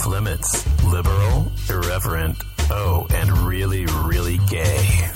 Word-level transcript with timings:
Off 0.00 0.06
Limits. 0.06 0.84
Liberal, 0.84 1.52
irreverent, 1.68 2.36
oh, 2.70 3.06
and 3.10 3.30
really, 3.38 3.86
really 3.86 4.38
gay. 4.48 5.10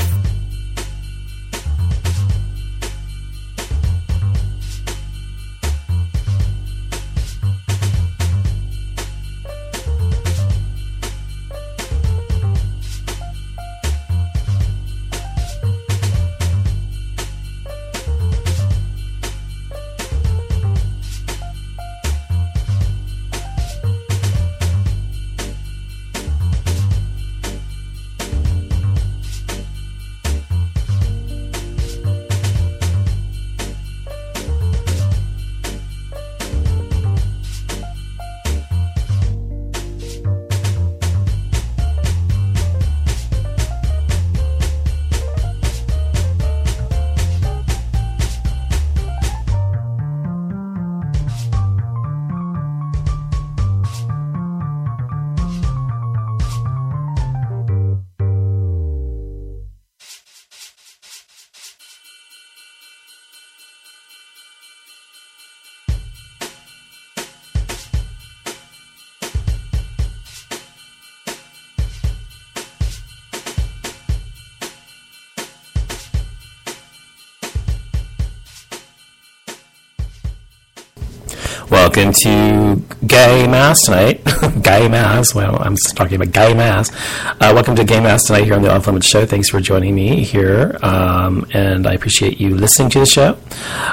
Welcome 81.84 82.14
to 82.22 82.82
Gay 83.06 83.46
Mass 83.46 83.78
tonight. 83.82 84.24
gay 84.62 84.88
Mass. 84.88 85.34
Well, 85.34 85.62
I'm 85.62 85.76
talking 85.94 86.14
about 86.14 86.32
Gay 86.32 86.54
Mass. 86.54 86.90
Uh, 87.26 87.52
welcome 87.52 87.76
to 87.76 87.84
Gay 87.84 88.00
Mass 88.00 88.24
tonight 88.24 88.44
here 88.44 88.54
on 88.54 88.62
the 88.62 88.74
Off 88.74 88.86
Limits 88.86 89.06
Show. 89.06 89.26
Thanks 89.26 89.50
for 89.50 89.60
joining 89.60 89.94
me 89.94 90.24
here, 90.24 90.78
um, 90.80 91.46
and 91.52 91.86
I 91.86 91.92
appreciate 91.92 92.40
you 92.40 92.54
listening 92.54 92.88
to 92.88 93.00
the 93.00 93.06
show. 93.06 93.36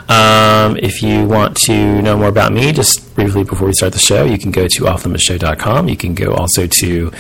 Um, 0.08 0.78
if 0.78 1.04
you 1.04 1.28
want 1.28 1.58
to 1.66 2.02
know 2.02 2.16
more 2.16 2.30
about 2.30 2.54
me, 2.54 2.72
just 2.72 3.14
briefly 3.14 3.44
before 3.44 3.68
we 3.68 3.74
start 3.74 3.92
the 3.92 4.00
show, 4.00 4.24
you 4.24 4.38
can 4.38 4.52
go 4.52 4.70
to 4.70 4.84
offlimitshow.com. 4.84 5.90
You 5.90 5.98
can 5.98 6.16
go 6.16 6.34
also 6.34 6.68
to 6.68 7.12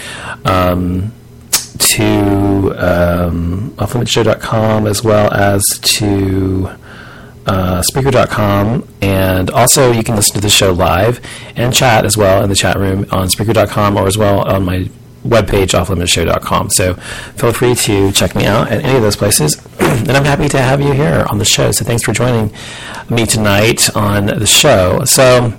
um, 0.45 1.11
to 1.79 2.73
um, 2.77 3.71
offlimitshow.com 3.71 4.87
as 4.87 5.03
well 5.03 5.33
as 5.33 5.65
to 5.81 6.69
uh, 7.45 7.81
and 9.01 9.49
also 9.49 9.91
you 9.91 10.03
can 10.03 10.15
listen 10.15 10.35
to 10.35 10.41
the 10.41 10.49
show 10.49 10.71
live 10.71 11.19
and 11.55 11.73
chat 11.73 12.05
as 12.05 12.17
well 12.17 12.43
in 12.43 12.49
the 12.49 12.55
chat 12.55 12.77
room 12.77 13.05
on 13.11 13.27
Spreaker.com 13.27 13.97
or 13.97 14.07
as 14.07 14.17
well 14.17 14.41
on 14.41 14.63
my 14.63 14.89
webpage, 15.23 15.79
offlimitshow.com. 15.79 16.69
So 16.71 16.95
feel 16.95 17.53
free 17.53 17.75
to 17.75 18.11
check 18.11 18.35
me 18.35 18.45
out 18.45 18.71
at 18.71 18.83
any 18.83 18.95
of 18.95 19.01
those 19.01 19.15
places, 19.15 19.63
and 19.79 20.11
I'm 20.11 20.25
happy 20.25 20.49
to 20.49 20.61
have 20.61 20.81
you 20.81 20.93
here 20.93 21.25
on 21.29 21.37
the 21.37 21.45
show. 21.45 21.71
So 21.71 21.85
thanks 21.85 22.03
for 22.03 22.13
joining 22.13 22.53
me 23.09 23.25
tonight 23.25 23.95
on 23.95 24.25
the 24.25 24.47
show. 24.47 25.03
So 25.05 25.53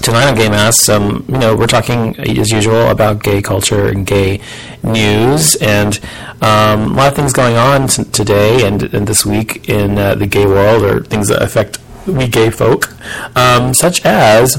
tonight 0.00 0.28
on 0.28 0.34
Gay 0.34 0.48
Mass, 0.48 0.88
um, 0.88 1.24
you 1.28 1.38
know, 1.38 1.56
we're 1.56 1.66
talking 1.66 2.18
as 2.18 2.50
usual 2.50 2.88
about 2.88 3.22
gay 3.22 3.42
culture 3.42 3.88
and 3.88 4.06
gay 4.06 4.40
news, 4.82 5.56
and 5.56 5.98
um, 6.40 6.92
a 6.92 6.94
lot 6.94 7.08
of 7.08 7.14
things 7.16 7.32
going 7.32 7.56
on 7.56 7.88
t- 7.88 8.04
today 8.04 8.66
and, 8.66 8.82
and 8.94 9.06
this 9.06 9.26
week 9.26 9.68
in 9.68 9.98
uh, 9.98 10.14
the 10.14 10.26
gay 10.26 10.46
world, 10.46 10.82
or 10.82 11.02
things 11.02 11.28
that 11.28 11.42
affect 11.42 11.78
we 12.06 12.26
gay 12.26 12.50
folk, 12.50 12.94
um, 13.36 13.74
such 13.74 14.04
as 14.04 14.56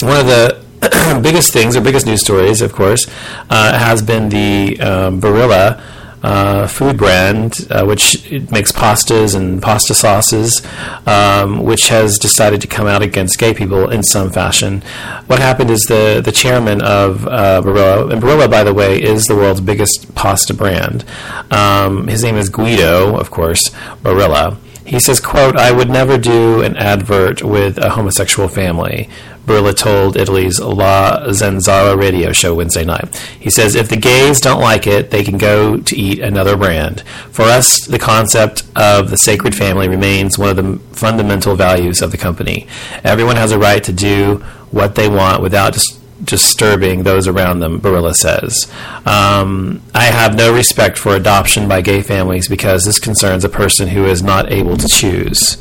one 0.00 0.20
of 0.20 0.26
the 0.26 0.64
biggest 1.22 1.52
things 1.52 1.76
or 1.76 1.80
biggest 1.80 2.06
news 2.06 2.20
stories, 2.20 2.60
of 2.60 2.72
course, 2.72 3.06
uh, 3.50 3.78
has 3.78 4.02
been 4.02 4.28
the 4.28 4.80
um, 4.80 5.20
Barilla 5.20 5.82
uh, 6.24 6.66
food 6.66 6.96
brand, 6.96 7.66
uh, 7.70 7.84
which 7.84 8.30
makes 8.50 8.72
pastas 8.72 9.34
and 9.34 9.62
pasta 9.62 9.94
sauces, 9.94 10.66
um, 11.06 11.62
which 11.62 11.88
has 11.88 12.18
decided 12.18 12.60
to 12.62 12.66
come 12.66 12.86
out 12.86 13.02
against 13.02 13.38
gay 13.38 13.52
people 13.52 13.90
in 13.90 14.02
some 14.02 14.30
fashion. 14.30 14.82
What 15.26 15.38
happened 15.38 15.70
is 15.70 15.82
the 15.82 16.22
the 16.24 16.32
chairman 16.32 16.80
of 16.82 17.26
uh, 17.26 17.60
Barilla, 17.62 18.10
and 18.10 18.22
Barilla, 18.22 18.50
by 18.50 18.64
the 18.64 18.72
way, 18.72 19.02
is 19.02 19.26
the 19.26 19.36
world's 19.36 19.60
biggest 19.60 20.14
pasta 20.14 20.54
brand. 20.54 21.04
Um, 21.50 22.08
his 22.08 22.22
name 22.22 22.36
is 22.36 22.48
Guido, 22.48 23.16
of 23.16 23.30
course, 23.30 23.70
Barilla. 24.02 24.56
He 24.84 25.00
says, 25.00 25.18
quote, 25.18 25.56
I 25.56 25.72
would 25.72 25.88
never 25.88 26.18
do 26.18 26.60
an 26.62 26.76
advert 26.76 27.42
with 27.42 27.78
a 27.78 27.90
homosexual 27.90 28.48
family. 28.48 29.08
Barilla 29.46 29.76
told 29.76 30.16
Italy's 30.16 30.60
La 30.60 31.20
Zanzara 31.28 31.98
radio 31.98 32.32
show 32.32 32.54
Wednesday 32.54 32.84
night. 32.84 33.16
He 33.38 33.50
says, 33.50 33.74
if 33.74 33.88
the 33.88 33.96
gays 33.96 34.40
don't 34.40 34.60
like 34.60 34.86
it, 34.86 35.10
they 35.10 35.24
can 35.24 35.38
go 35.38 35.78
to 35.78 35.96
eat 35.96 36.20
another 36.20 36.56
brand. 36.56 37.00
For 37.30 37.42
us, 37.42 37.86
the 37.86 37.98
concept 37.98 38.62
of 38.76 39.10
the 39.10 39.16
sacred 39.16 39.54
family 39.54 39.88
remains 39.88 40.38
one 40.38 40.50
of 40.50 40.56
the 40.56 40.78
fundamental 40.94 41.56
values 41.56 42.00
of 42.00 42.10
the 42.10 42.18
company. 42.18 42.66
Everyone 43.02 43.36
has 43.36 43.52
a 43.52 43.58
right 43.58 43.84
to 43.84 43.92
do 43.92 44.36
what 44.70 44.94
they 44.94 45.08
want 45.08 45.42
without 45.42 45.74
dis- 45.74 46.00
disturbing 46.24 47.02
those 47.02 47.28
around 47.28 47.60
them, 47.60 47.80
Barilla 47.80 48.14
says. 48.14 48.70
Um, 49.06 49.82
I 49.94 50.04
have 50.04 50.34
no 50.36 50.52
respect 50.52 50.98
for 50.98 51.14
adoption 51.14 51.68
by 51.68 51.80
gay 51.80 52.02
families 52.02 52.48
because 52.48 52.84
this 52.84 52.98
concerns 52.98 53.44
a 53.44 53.48
person 53.48 53.88
who 53.88 54.04
is 54.06 54.22
not 54.22 54.50
able 54.50 54.76
to 54.76 54.88
choose. 54.88 55.58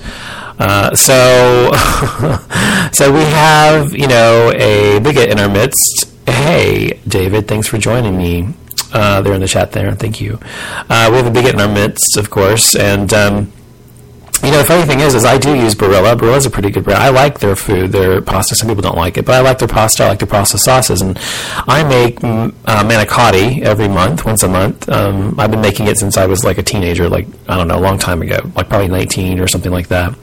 Uh, 0.60 0.96
so, 0.96 1.72
so 2.92 3.12
we 3.12 3.22
have, 3.22 3.94
you 3.94 4.08
know, 4.08 4.52
a 4.56 5.00
bigot 5.00 5.30
in 5.30 5.40
our 5.40 5.50
midst. 5.50 6.10
Hey, 6.28 7.00
David, 7.08 7.48
thanks 7.48 7.68
for 7.68 7.78
joining 7.78 8.18
me. 8.18 8.54
Uh, 8.94 9.22
they're 9.22 9.34
in 9.34 9.42
the 9.42 9.48
chat 9.48 9.72
there. 9.72 9.92
Thank 9.94 10.22
you. 10.22 10.40
Uh, 10.90 11.10
we 11.12 11.18
have 11.18 11.26
a 11.26 11.32
bigot 11.32 11.56
in 11.56 11.60
our 11.60 11.74
midst, 11.74 12.16
of 12.18 12.30
course, 12.30 12.76
and 12.76 13.12
um, 13.14 13.52
you 14.44 14.52
know, 14.52 14.58
the 14.58 14.66
funny 14.66 14.86
thing 14.86 15.00
is, 15.00 15.16
is 15.16 15.24
I 15.24 15.38
do 15.38 15.56
use 15.56 15.74
Barilla. 15.74 16.18
Barilla's 16.18 16.46
a 16.46 16.50
pretty 16.50 16.70
good 16.70 16.84
brand. 16.84 17.02
I 17.02 17.10
like 17.10 17.40
their 17.40 17.56
food, 17.56 17.92
their 17.92 18.22
pasta. 18.22 18.56
Some 18.56 18.68
people 18.68 18.82
don't 18.82 18.98
like 18.98 19.18
it, 19.18 19.26
but 19.26 19.36
I 19.36 19.40
like 19.40 19.60
their 19.60 19.70
pasta. 19.70 20.04
I 20.04 20.10
like 20.10 20.20
their 20.20 20.28
pasta 20.28 20.58
sauces, 20.58 21.02
and 21.02 21.18
I 21.68 21.84
make 21.84 22.20
mm, 22.20 22.54
uh, 22.66 22.84
manicotti 22.84 23.62
every 23.62 23.88
month, 23.88 24.26
once 24.26 24.44
a 24.44 24.50
month. 24.50 24.90
Um, 24.90 25.40
I've 25.40 25.50
been 25.50 25.62
making 25.62 25.88
it 25.88 25.98
since 25.98 26.18
I 26.18 26.26
was 26.26 26.44
like 26.44 26.58
a 26.58 26.64
teenager, 26.64 27.08
like 27.08 27.26
I 27.48 27.56
don't 27.56 27.70
know, 27.70 27.78
a 27.78 27.80
long 27.80 27.98
time 27.98 28.22
ago, 28.22 28.40
like 28.56 28.68
probably 28.68 28.90
19 28.90 29.40
or 29.40 29.48
something 29.48 29.72
like 29.72 29.88
that. 29.88 30.14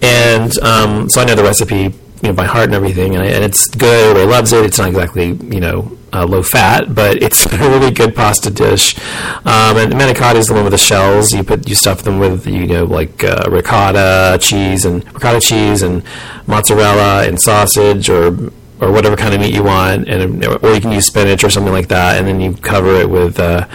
And 0.00 0.56
um, 0.60 1.10
so 1.10 1.20
I 1.20 1.24
know 1.24 1.34
the 1.34 1.42
recipe, 1.42 1.92
you 2.22 2.28
know, 2.28 2.34
by 2.34 2.44
heart 2.44 2.66
and 2.66 2.74
everything, 2.74 3.16
and, 3.16 3.24
and 3.26 3.44
it's 3.44 3.66
good. 3.68 4.10
Everybody 4.10 4.30
loves 4.30 4.52
it. 4.52 4.64
It's 4.64 4.78
not 4.78 4.88
exactly, 4.88 5.28
you 5.28 5.60
know, 5.60 5.96
uh, 6.12 6.26
low 6.26 6.42
fat, 6.42 6.94
but 6.94 7.22
it's 7.22 7.46
a 7.52 7.56
really 7.58 7.90
good 7.90 8.14
pasta 8.14 8.50
dish. 8.50 8.98
Um, 9.44 9.76
and 9.76 9.92
manicotti 9.92 10.36
is 10.36 10.46
the 10.46 10.54
one 10.54 10.64
with 10.64 10.72
the 10.72 10.78
shells. 10.78 11.32
You 11.32 11.42
put 11.42 11.68
you 11.68 11.74
stuff 11.74 12.02
them 12.02 12.18
with 12.18 12.46
you 12.46 12.66
know 12.66 12.84
like 12.84 13.24
uh, 13.24 13.44
ricotta 13.48 14.38
cheese 14.40 14.84
and 14.84 15.04
ricotta 15.14 15.40
cheese 15.40 15.82
and 15.82 16.02
mozzarella 16.46 17.26
and 17.26 17.40
sausage 17.40 18.08
or 18.08 18.52
or 18.80 18.90
whatever 18.90 19.16
kind 19.16 19.34
of 19.34 19.40
meat 19.40 19.54
you 19.54 19.62
want, 19.62 20.08
and 20.08 20.44
or 20.44 20.74
you 20.74 20.80
can 20.80 20.92
use 20.92 21.06
spinach 21.06 21.44
or 21.44 21.50
something 21.50 21.72
like 21.72 21.88
that, 21.88 22.18
and 22.18 22.26
then 22.26 22.40
you 22.40 22.54
cover 22.54 22.94
it 22.94 23.08
with 23.08 23.38
uh, 23.38 23.66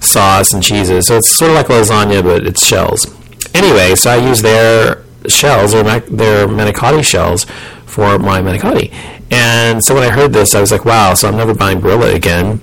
sauce 0.00 0.52
and 0.52 0.62
cheeses. 0.62 1.06
So 1.06 1.16
it's 1.16 1.36
sort 1.36 1.50
of 1.50 1.56
like 1.56 1.66
lasagna, 1.66 2.22
but 2.22 2.46
it's 2.46 2.66
shells. 2.66 3.06
Anyway, 3.54 3.94
so 3.94 4.10
I 4.10 4.16
use 4.16 4.42
their 4.42 5.02
shells, 5.28 5.74
or 5.74 5.82
their 5.82 6.46
manicotti 6.46 7.04
shells, 7.04 7.46
for 7.90 8.18
my 8.18 8.40
manicotti. 8.40 8.92
And 9.30 9.84
so 9.84 9.94
when 9.94 10.04
I 10.04 10.10
heard 10.10 10.32
this, 10.32 10.54
I 10.54 10.60
was 10.60 10.72
like, 10.72 10.84
wow, 10.84 11.14
so 11.14 11.28
I'm 11.28 11.36
never 11.36 11.54
buying 11.54 11.80
Barilla 11.80 12.14
again. 12.14 12.60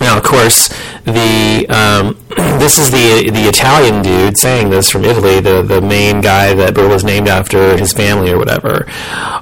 Now, 0.00 0.18
of 0.18 0.24
course, 0.24 0.68
the 1.04 1.66
um, 1.68 2.18
this 2.58 2.78
is 2.78 2.90
the 2.90 3.30
the 3.30 3.48
Italian 3.48 4.02
dude 4.02 4.36
saying 4.36 4.70
this 4.70 4.90
from 4.90 5.04
Italy, 5.04 5.38
the 5.40 5.62
the 5.62 5.80
main 5.80 6.20
guy 6.20 6.54
that 6.54 6.74
Barilla 6.74 6.94
was 6.94 7.04
named 7.04 7.28
after 7.28 7.76
his 7.76 7.92
family 7.92 8.32
or 8.32 8.38
whatever. 8.38 8.86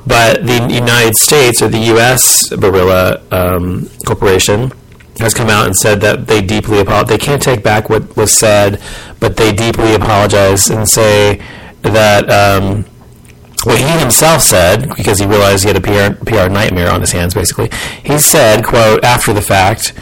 But 0.06 0.46
the 0.46 0.68
United 0.70 1.16
States 1.16 1.62
or 1.62 1.68
the 1.68 1.78
U.S. 1.94 2.50
Barilla 2.50 3.20
um, 3.32 3.88
Corporation 4.04 4.72
has 5.18 5.34
come 5.34 5.48
out 5.48 5.66
and 5.66 5.76
said 5.76 6.00
that 6.02 6.26
they 6.26 6.42
deeply 6.42 6.80
apologize. 6.80 7.08
They 7.08 7.24
can't 7.24 7.42
take 7.42 7.62
back 7.62 7.88
what 7.88 8.16
was 8.16 8.36
said, 8.36 8.82
but 9.18 9.36
they 9.36 9.52
deeply 9.52 9.94
apologize 9.94 10.68
and 10.68 10.88
say 10.88 11.40
that. 11.82 12.28
Um, 12.30 12.84
what 13.64 13.78
he 13.78 13.98
himself 13.98 14.42
said, 14.42 14.88
because 14.96 15.18
he 15.18 15.26
realized 15.26 15.64
he 15.64 15.68
had 15.68 15.76
a 15.76 15.80
PR, 15.80 16.24
PR 16.24 16.48
nightmare 16.48 16.90
on 16.90 17.00
his 17.00 17.12
hands, 17.12 17.34
basically, 17.34 17.70
he 18.04 18.18
said, 18.18 18.64
quote, 18.64 19.04
after 19.04 19.32
the 19.32 19.42
fact, 19.42 19.92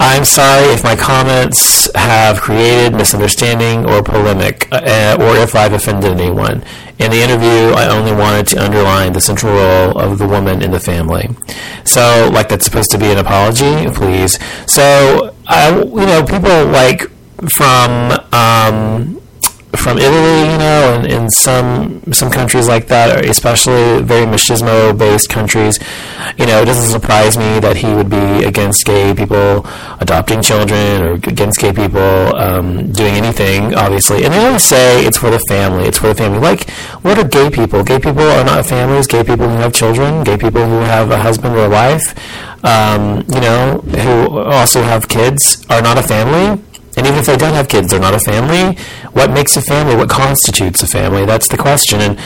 I'm 0.00 0.24
sorry 0.24 0.66
if 0.72 0.82
my 0.82 0.96
comments 0.96 1.88
have 1.94 2.40
created 2.40 2.94
misunderstanding 2.94 3.86
or 3.86 4.02
polemic, 4.02 4.68
uh, 4.72 5.16
or 5.20 5.36
if 5.36 5.54
I've 5.54 5.72
offended 5.72 6.12
anyone. 6.20 6.64
In 6.98 7.10
the 7.10 7.22
interview, 7.22 7.72
I 7.74 7.88
only 7.88 8.12
wanted 8.12 8.46
to 8.48 8.62
underline 8.62 9.12
the 9.12 9.20
central 9.20 9.54
role 9.54 9.98
of 9.98 10.18
the 10.18 10.28
woman 10.28 10.62
in 10.62 10.72
the 10.72 10.80
family. 10.80 11.28
So, 11.84 12.30
like 12.32 12.48
that's 12.48 12.64
supposed 12.64 12.90
to 12.90 12.98
be 12.98 13.06
an 13.06 13.18
apology, 13.18 13.88
please. 13.90 14.38
So, 14.66 15.34
I, 15.46 15.76
you 15.76 16.06
know, 16.06 16.24
people 16.24 16.66
like 16.66 17.10
from 17.56 18.12
um, 18.32 19.20
from 19.76 19.98
Italy, 19.98 20.52
you 20.52 20.58
know, 20.58 20.94
and 20.94 21.06
in 21.06 21.30
some 21.30 22.02
some 22.12 22.30
countries 22.30 22.68
like 22.68 22.88
that, 22.88 23.24
especially 23.24 24.02
very 24.02 24.26
machismo-based 24.26 25.28
countries, 25.28 25.78
you 26.36 26.46
know, 26.46 26.62
it 26.62 26.66
doesn't 26.66 26.90
surprise 26.90 27.36
me 27.36 27.60
that 27.60 27.76
he 27.76 27.92
would 27.92 28.10
be 28.10 28.44
against 28.44 28.84
gay 28.84 29.14
people 29.14 29.66
adopting 30.00 30.42
children 30.42 31.02
or 31.02 31.12
against 31.14 31.60
gay 31.60 31.72
people 31.72 32.36
um, 32.36 32.92
doing 32.92 33.14
anything, 33.14 33.74
obviously. 33.74 34.24
And 34.24 34.32
they 34.32 34.44
always 34.44 34.64
say 34.64 35.04
it's 35.04 35.18
for 35.18 35.30
the 35.30 35.40
family. 35.48 35.84
It's 35.84 35.98
for 35.98 36.08
the 36.08 36.14
family. 36.14 36.38
Like, 36.38 36.70
what 37.02 37.18
are 37.18 37.24
gay 37.26 37.50
people? 37.50 37.82
Gay 37.82 37.98
people 37.98 38.22
are 38.22 38.44
not 38.44 38.66
families. 38.66 39.06
Gay 39.06 39.24
people 39.24 39.48
who 39.48 39.56
have 39.56 39.72
children. 39.72 40.24
Gay 40.24 40.36
people 40.36 40.64
who 40.64 40.80
have 40.80 41.10
a 41.10 41.18
husband 41.18 41.54
or 41.54 41.66
a 41.66 41.70
wife. 41.70 42.14
Um, 42.64 43.24
you 43.28 43.40
know, 43.40 43.78
who 44.04 44.38
also 44.38 44.82
have 44.82 45.08
kids 45.08 45.66
are 45.68 45.82
not 45.82 45.98
a 45.98 46.02
family 46.02 46.62
and 46.96 47.06
even 47.06 47.18
if 47.18 47.26
they 47.26 47.36
don't 47.36 47.54
have 47.54 47.68
kids, 47.68 47.90
they're 47.90 48.00
not 48.00 48.14
a 48.14 48.20
family. 48.20 48.80
What 49.12 49.30
makes 49.30 49.56
a 49.56 49.62
family? 49.62 49.96
What 49.96 50.08
constitutes 50.08 50.82
a 50.82 50.86
family? 50.86 51.24
That's 51.24 51.48
the 51.48 51.56
question. 51.56 52.00
And 52.00 52.18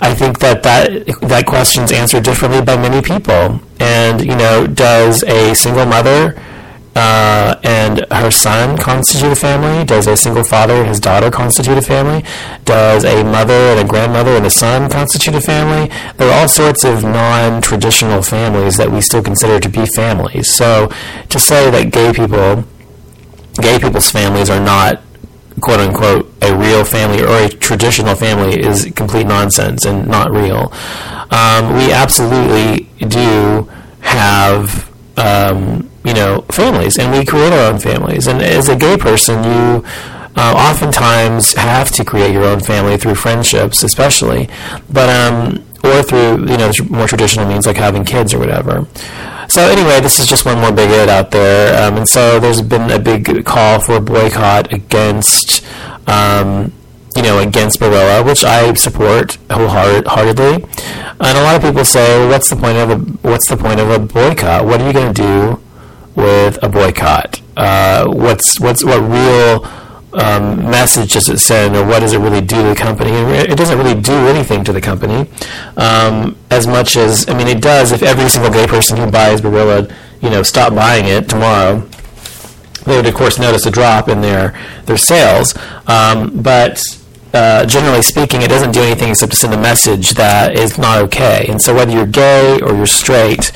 I 0.00 0.14
think 0.14 0.40
that 0.40 0.62
that, 0.64 1.06
that 1.22 1.46
question's 1.46 1.92
answered 1.92 2.24
differently 2.24 2.60
by 2.60 2.76
many 2.76 3.00
people. 3.00 3.60
And, 3.80 4.20
you 4.20 4.36
know, 4.36 4.66
does 4.66 5.22
a 5.22 5.54
single 5.54 5.86
mother 5.86 6.36
uh, 6.94 7.58
and 7.62 8.04
her 8.10 8.30
son 8.30 8.76
constitute 8.76 9.32
a 9.32 9.36
family? 9.36 9.84
Does 9.84 10.06
a 10.06 10.16
single 10.16 10.44
father 10.44 10.74
and 10.74 10.88
his 10.88 11.00
daughter 11.00 11.30
constitute 11.30 11.78
a 11.78 11.82
family? 11.82 12.24
Does 12.64 13.04
a 13.04 13.24
mother 13.24 13.54
and 13.54 13.80
a 13.80 13.84
grandmother 13.84 14.32
and 14.32 14.44
a 14.44 14.50
son 14.50 14.90
constitute 14.90 15.34
a 15.34 15.40
family? 15.40 15.90
There 16.16 16.30
are 16.30 16.40
all 16.40 16.48
sorts 16.48 16.84
of 16.84 17.02
non 17.02 17.62
traditional 17.62 18.22
families 18.22 18.76
that 18.76 18.90
we 18.90 19.00
still 19.00 19.22
consider 19.22 19.58
to 19.60 19.68
be 19.68 19.86
families. 19.86 20.50
So 20.50 20.92
to 21.28 21.38
say 21.38 21.70
that 21.70 21.92
gay 21.92 22.12
people 22.12 22.64
gay 23.60 23.78
people's 23.78 24.10
families 24.10 24.50
are 24.50 24.60
not 24.60 25.02
quote 25.60 25.80
unquote 25.80 26.32
a 26.42 26.56
real 26.56 26.84
family 26.84 27.22
or 27.22 27.44
a 27.44 27.48
traditional 27.48 28.14
family 28.14 28.60
is 28.60 28.90
complete 28.96 29.26
nonsense 29.26 29.84
and 29.84 30.06
not 30.08 30.30
real. 30.30 30.72
Um, 31.30 31.74
we 31.74 31.92
absolutely 31.92 32.88
do 33.06 33.68
have 34.00 34.90
um, 35.16 35.88
you 36.04 36.14
know 36.14 36.44
families, 36.50 36.98
and 36.98 37.12
we 37.16 37.24
create 37.24 37.52
our 37.52 37.72
own 37.72 37.78
families. 37.78 38.26
And 38.26 38.42
as 38.42 38.68
a 38.68 38.76
gay 38.76 38.96
person, 38.96 39.44
you 39.44 39.84
uh, 40.36 40.54
oftentimes 40.56 41.54
have 41.54 41.90
to 41.92 42.04
create 42.04 42.32
your 42.32 42.44
own 42.44 42.60
family 42.60 42.96
through 42.96 43.14
friendships, 43.14 43.82
especially, 43.82 44.48
but 44.90 45.08
um, 45.10 45.64
or 45.84 46.02
through 46.02 46.48
you 46.48 46.56
know 46.56 46.72
more 46.90 47.06
traditional 47.06 47.46
means 47.46 47.66
like 47.66 47.76
having 47.76 48.04
kids 48.04 48.32
or 48.34 48.38
whatever. 48.38 48.86
So 49.48 49.62
anyway, 49.62 50.00
this 50.00 50.18
is 50.18 50.26
just 50.26 50.44
one 50.44 50.60
more 50.60 50.72
bigot 50.72 51.08
out 51.08 51.30
there, 51.30 51.82
um, 51.82 51.96
and 51.96 52.08
so 52.08 52.38
there's 52.40 52.62
been 52.62 52.90
a 52.90 52.98
big 52.98 53.44
call 53.44 53.80
for 53.80 53.96
a 53.96 54.00
boycott 54.00 54.72
against, 54.72 55.64
um, 56.06 56.72
you 57.16 57.22
know, 57.22 57.38
against 57.40 57.80
Barilla, 57.80 58.24
which 58.24 58.44
I 58.44 58.72
support 58.74 59.36
wholeheartedly. 59.50 60.64
And 61.20 61.38
a 61.38 61.42
lot 61.42 61.56
of 61.56 61.62
people 61.62 61.84
say, 61.84 62.18
well, 62.18 62.30
"What's 62.30 62.48
the 62.50 62.56
point 62.56 62.78
of 62.78 62.90
a 62.90 62.96
What's 63.28 63.48
the 63.48 63.56
point 63.56 63.80
of 63.80 63.90
a 63.90 63.98
boycott? 63.98 64.64
What 64.64 64.80
are 64.80 64.86
you 64.86 64.92
going 64.92 65.12
to 65.12 65.22
do 65.22 65.60
with 66.14 66.62
a 66.62 66.68
boycott? 66.68 67.40
Uh, 67.56 68.06
what's 68.06 68.58
what's 68.60 68.84
what 68.84 69.00
real?" 69.00 69.68
Um, 70.14 70.70
message 70.70 71.12
does 71.12 71.28
it 71.28 71.38
send, 71.38 71.76
or 71.76 71.86
what 71.86 72.00
does 72.00 72.12
it 72.12 72.18
really 72.18 72.40
do 72.40 72.62
to 72.62 72.68
the 72.68 72.74
company? 72.74 73.10
It 73.10 73.56
doesn't 73.56 73.78
really 73.78 74.00
do 74.00 74.12
anything 74.28 74.64
to 74.64 74.72
the 74.72 74.80
company 74.80 75.30
um, 75.76 76.36
as 76.50 76.66
much 76.66 76.96
as 76.96 77.28
I 77.28 77.34
mean, 77.34 77.48
it 77.48 77.62
does. 77.62 77.92
If 77.92 78.02
every 78.02 78.28
single 78.28 78.50
gay 78.50 78.66
person 78.66 78.96
who 78.96 79.10
buys 79.10 79.40
Barilla, 79.40 79.92
you 80.20 80.30
know, 80.30 80.42
stop 80.42 80.74
buying 80.74 81.06
it 81.06 81.28
tomorrow, 81.28 81.80
they 82.84 82.96
would 82.96 83.06
of 83.06 83.14
course 83.14 83.38
notice 83.38 83.66
a 83.66 83.70
drop 83.70 84.08
in 84.08 84.20
their 84.20 84.58
their 84.86 84.98
sales. 84.98 85.54
Um, 85.86 86.42
but 86.42 86.82
uh, 87.32 87.64
generally 87.64 88.02
speaking, 88.02 88.42
it 88.42 88.48
doesn't 88.48 88.72
do 88.72 88.82
anything 88.82 89.10
except 89.10 89.32
to 89.32 89.38
send 89.38 89.54
a 89.54 89.60
message 89.60 90.10
that 90.10 90.54
is 90.54 90.76
not 90.76 90.98
okay. 91.04 91.46
And 91.48 91.60
so, 91.60 91.74
whether 91.74 91.90
you're 91.92 92.06
gay 92.06 92.60
or 92.60 92.74
you're 92.74 92.86
straight, 92.86 93.52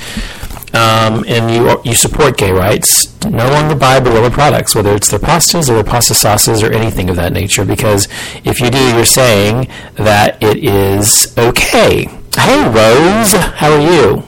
um, 0.74 1.24
and 1.26 1.50
you 1.50 1.80
you 1.84 1.94
support 1.94 2.36
gay 2.36 2.52
rights, 2.52 3.14
no 3.24 3.48
longer 3.50 3.74
buy 3.74 4.00
Barilla 4.00 4.30
products, 4.30 4.74
whether 4.74 4.94
it's 4.94 5.10
their 5.10 5.18
pastas 5.18 5.68
or 5.70 5.74
their 5.74 5.84
pasta 5.84 6.14
sauces 6.14 6.62
or 6.62 6.72
anything 6.72 7.08
of 7.08 7.16
that 7.16 7.32
nature, 7.32 7.64
because 7.64 8.08
if 8.44 8.60
you 8.60 8.70
do, 8.70 8.94
you're 8.94 9.04
saying 9.04 9.68
that 9.94 10.42
it 10.42 10.62
is 10.62 11.36
okay. 11.38 12.04
Hey, 12.36 12.64
Rose, 12.68 13.32
how 13.32 13.72
are 13.72 13.80
you? 13.80 14.22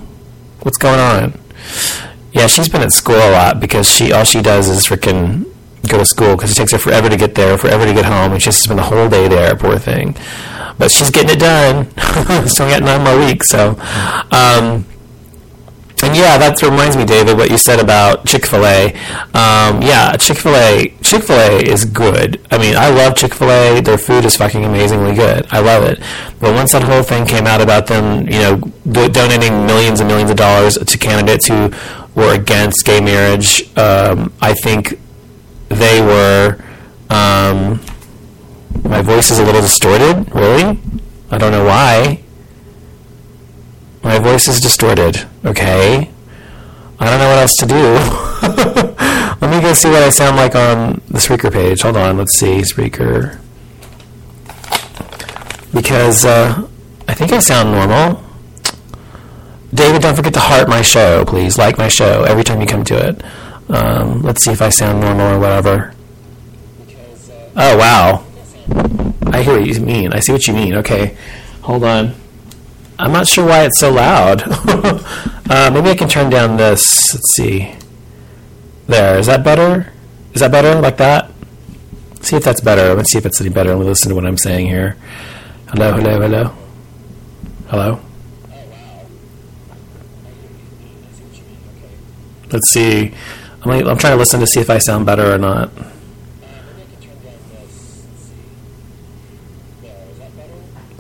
What's 0.62 0.78
going 0.78 1.00
on? 1.00 1.38
Yeah, 2.32 2.46
she's 2.46 2.68
been 2.68 2.82
at 2.82 2.92
school 2.92 3.16
a 3.16 3.30
lot 3.32 3.60
because 3.60 3.88
she 3.88 4.12
all 4.12 4.24
she 4.24 4.40
does 4.40 4.68
is 4.68 4.86
freaking 4.86 5.44
go 5.88 5.98
to 5.98 6.06
school 6.06 6.36
because 6.36 6.52
it 6.52 6.54
takes 6.54 6.72
her 6.72 6.78
forever 6.78 7.08
to 7.08 7.16
get 7.16 7.34
there, 7.34 7.58
forever 7.58 7.84
to 7.84 7.92
get 7.92 8.04
home, 8.04 8.32
and 8.32 8.40
she 8.40 8.46
has 8.46 8.56
to 8.56 8.62
spend 8.62 8.78
the 8.78 8.84
whole 8.84 9.08
day 9.08 9.28
there. 9.28 9.54
Poor 9.56 9.78
thing, 9.78 10.16
but 10.78 10.90
she's 10.90 11.10
getting 11.10 11.36
it 11.36 11.40
done. 11.40 11.90
Still 12.48 12.68
got 12.68 12.82
nine 12.82 13.04
more 13.04 13.18
weeks, 13.26 13.48
so. 13.50 13.78
Um, 14.30 14.86
and 16.08 16.16
yeah, 16.16 16.38
that 16.38 16.62
reminds 16.62 16.96
me, 16.96 17.04
David, 17.04 17.36
what 17.36 17.50
you 17.50 17.58
said 17.58 17.80
about 17.80 18.24
Chick 18.24 18.46
Fil 18.46 18.64
A. 18.64 18.94
Um, 19.34 19.82
yeah, 19.82 20.16
Chick 20.16 20.38
Fil 20.38 20.56
A. 20.56 20.88
Chick 21.02 21.24
Fil 21.24 21.36
A 21.36 21.60
is 21.60 21.84
good. 21.84 22.40
I 22.50 22.56
mean, 22.56 22.76
I 22.76 22.88
love 22.88 23.14
Chick 23.14 23.34
Fil 23.34 23.50
A. 23.50 23.82
Their 23.82 23.98
food 23.98 24.24
is 24.24 24.34
fucking 24.34 24.64
amazingly 24.64 25.14
good. 25.14 25.46
I 25.50 25.60
love 25.60 25.84
it. 25.84 25.98
But 26.40 26.54
once 26.54 26.72
that 26.72 26.82
whole 26.82 27.02
thing 27.02 27.26
came 27.26 27.46
out 27.46 27.60
about 27.60 27.88
them, 27.88 28.26
you 28.26 28.38
know, 28.38 28.56
do- 28.90 29.10
donating 29.10 29.66
millions 29.66 30.00
and 30.00 30.08
millions 30.08 30.30
of 30.30 30.38
dollars 30.38 30.78
to 30.78 30.96
candidates 30.98 31.46
who 31.46 31.70
were 32.14 32.32
against 32.34 32.86
gay 32.86 33.02
marriage, 33.02 33.76
um, 33.76 34.32
I 34.40 34.54
think 34.54 34.98
they 35.68 36.00
were. 36.00 36.58
Um, 37.10 37.80
my 38.82 39.02
voice 39.02 39.30
is 39.30 39.40
a 39.40 39.44
little 39.44 39.60
distorted. 39.60 40.34
Really, 40.34 40.78
I 41.30 41.36
don't 41.36 41.52
know 41.52 41.66
why. 41.66 42.22
My 44.02 44.18
voice 44.18 44.48
is 44.48 44.58
distorted, 44.58 45.27
okay? 45.44 46.10
I 47.00 47.04
don't 47.04 47.18
know 47.18 47.28
what 47.28 47.38
else 47.38 47.54
to 47.60 47.66
do. 47.66 48.94
Let 49.40 49.50
me 49.50 49.60
go 49.60 49.72
see 49.72 49.88
what 49.88 50.02
I 50.02 50.10
sound 50.10 50.36
like 50.36 50.54
on 50.54 51.00
the 51.08 51.18
Spreaker 51.18 51.52
page. 51.52 51.82
Hold 51.82 51.96
on, 51.96 52.16
let's 52.16 52.38
see, 52.38 52.58
Spreaker. 52.58 53.38
Because 55.72 56.24
uh, 56.24 56.66
I 57.06 57.14
think 57.14 57.32
I 57.32 57.38
sound 57.38 57.70
normal. 57.70 58.22
David, 59.72 60.02
don't 60.02 60.16
forget 60.16 60.34
to 60.34 60.40
heart 60.40 60.68
my 60.68 60.82
show, 60.82 61.24
please. 61.24 61.56
Like 61.56 61.78
my 61.78 61.88
show 61.88 62.24
every 62.24 62.42
time 62.42 62.60
you 62.60 62.66
come 62.66 62.84
to 62.84 63.08
it. 63.08 63.22
Um, 63.70 64.22
let's 64.22 64.44
see 64.44 64.50
if 64.50 64.60
I 64.60 64.70
sound 64.70 65.00
normal 65.00 65.36
or 65.36 65.38
whatever. 65.38 65.94
Oh, 67.54 67.76
wow. 67.76 68.24
I 69.26 69.42
hear 69.42 69.58
what 69.58 69.66
you 69.66 69.80
mean. 69.80 70.12
I 70.12 70.20
see 70.20 70.32
what 70.32 70.46
you 70.46 70.54
mean. 70.54 70.74
Okay. 70.76 71.16
Hold 71.62 71.84
on. 71.84 72.14
I'm 72.98 73.12
not 73.12 73.28
sure 73.28 73.46
why 73.46 73.64
it's 73.64 73.78
so 73.78 73.92
loud. 73.92 74.42
uh, 74.46 75.70
maybe 75.72 75.90
I 75.90 75.94
can 75.94 76.08
turn 76.08 76.30
down 76.30 76.56
this. 76.56 77.14
Let's 77.14 77.36
see. 77.36 77.72
There. 78.86 79.18
Is 79.18 79.26
that 79.26 79.44
better? 79.44 79.92
Is 80.34 80.40
that 80.40 80.50
better? 80.50 80.80
Like 80.80 80.96
that? 80.96 81.30
See 82.22 82.36
if 82.36 82.42
that's 82.42 82.60
better. 82.60 82.94
Let's 82.94 83.12
see 83.12 83.18
if 83.18 83.26
it's 83.26 83.40
any 83.40 83.50
better. 83.50 83.70
Let 83.70 83.78
me 83.78 83.84
listen 83.84 84.08
to 84.08 84.16
what 84.16 84.26
I'm 84.26 84.36
saying 84.36 84.66
here. 84.66 84.96
Hello, 85.68 85.92
hello, 85.92 86.20
hello. 86.20 86.54
Hello? 87.68 88.00
Let's 92.50 92.72
see. 92.72 93.12
I'm, 93.62 93.70
I'm 93.70 93.98
trying 93.98 94.14
to 94.14 94.16
listen 94.16 94.40
to 94.40 94.46
see 94.46 94.60
if 94.60 94.70
I 94.70 94.78
sound 94.78 95.06
better 95.06 95.32
or 95.32 95.38
not. 95.38 95.70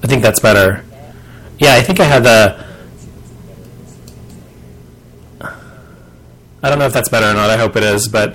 I 0.00 0.06
think 0.06 0.22
that's 0.22 0.40
better. 0.40 0.84
Yeah, 1.58 1.74
I 1.74 1.82
think 1.82 2.00
I 2.00 2.04
had 2.04 2.22
the. 2.24 2.66
I 6.62 6.68
don't 6.70 6.78
know 6.78 6.86
if 6.86 6.92
that's 6.92 7.08
better 7.08 7.26
or 7.26 7.34
not. 7.34 7.50
I 7.50 7.56
hope 7.56 7.76
it 7.76 7.84
is, 7.84 8.08
but 8.08 8.34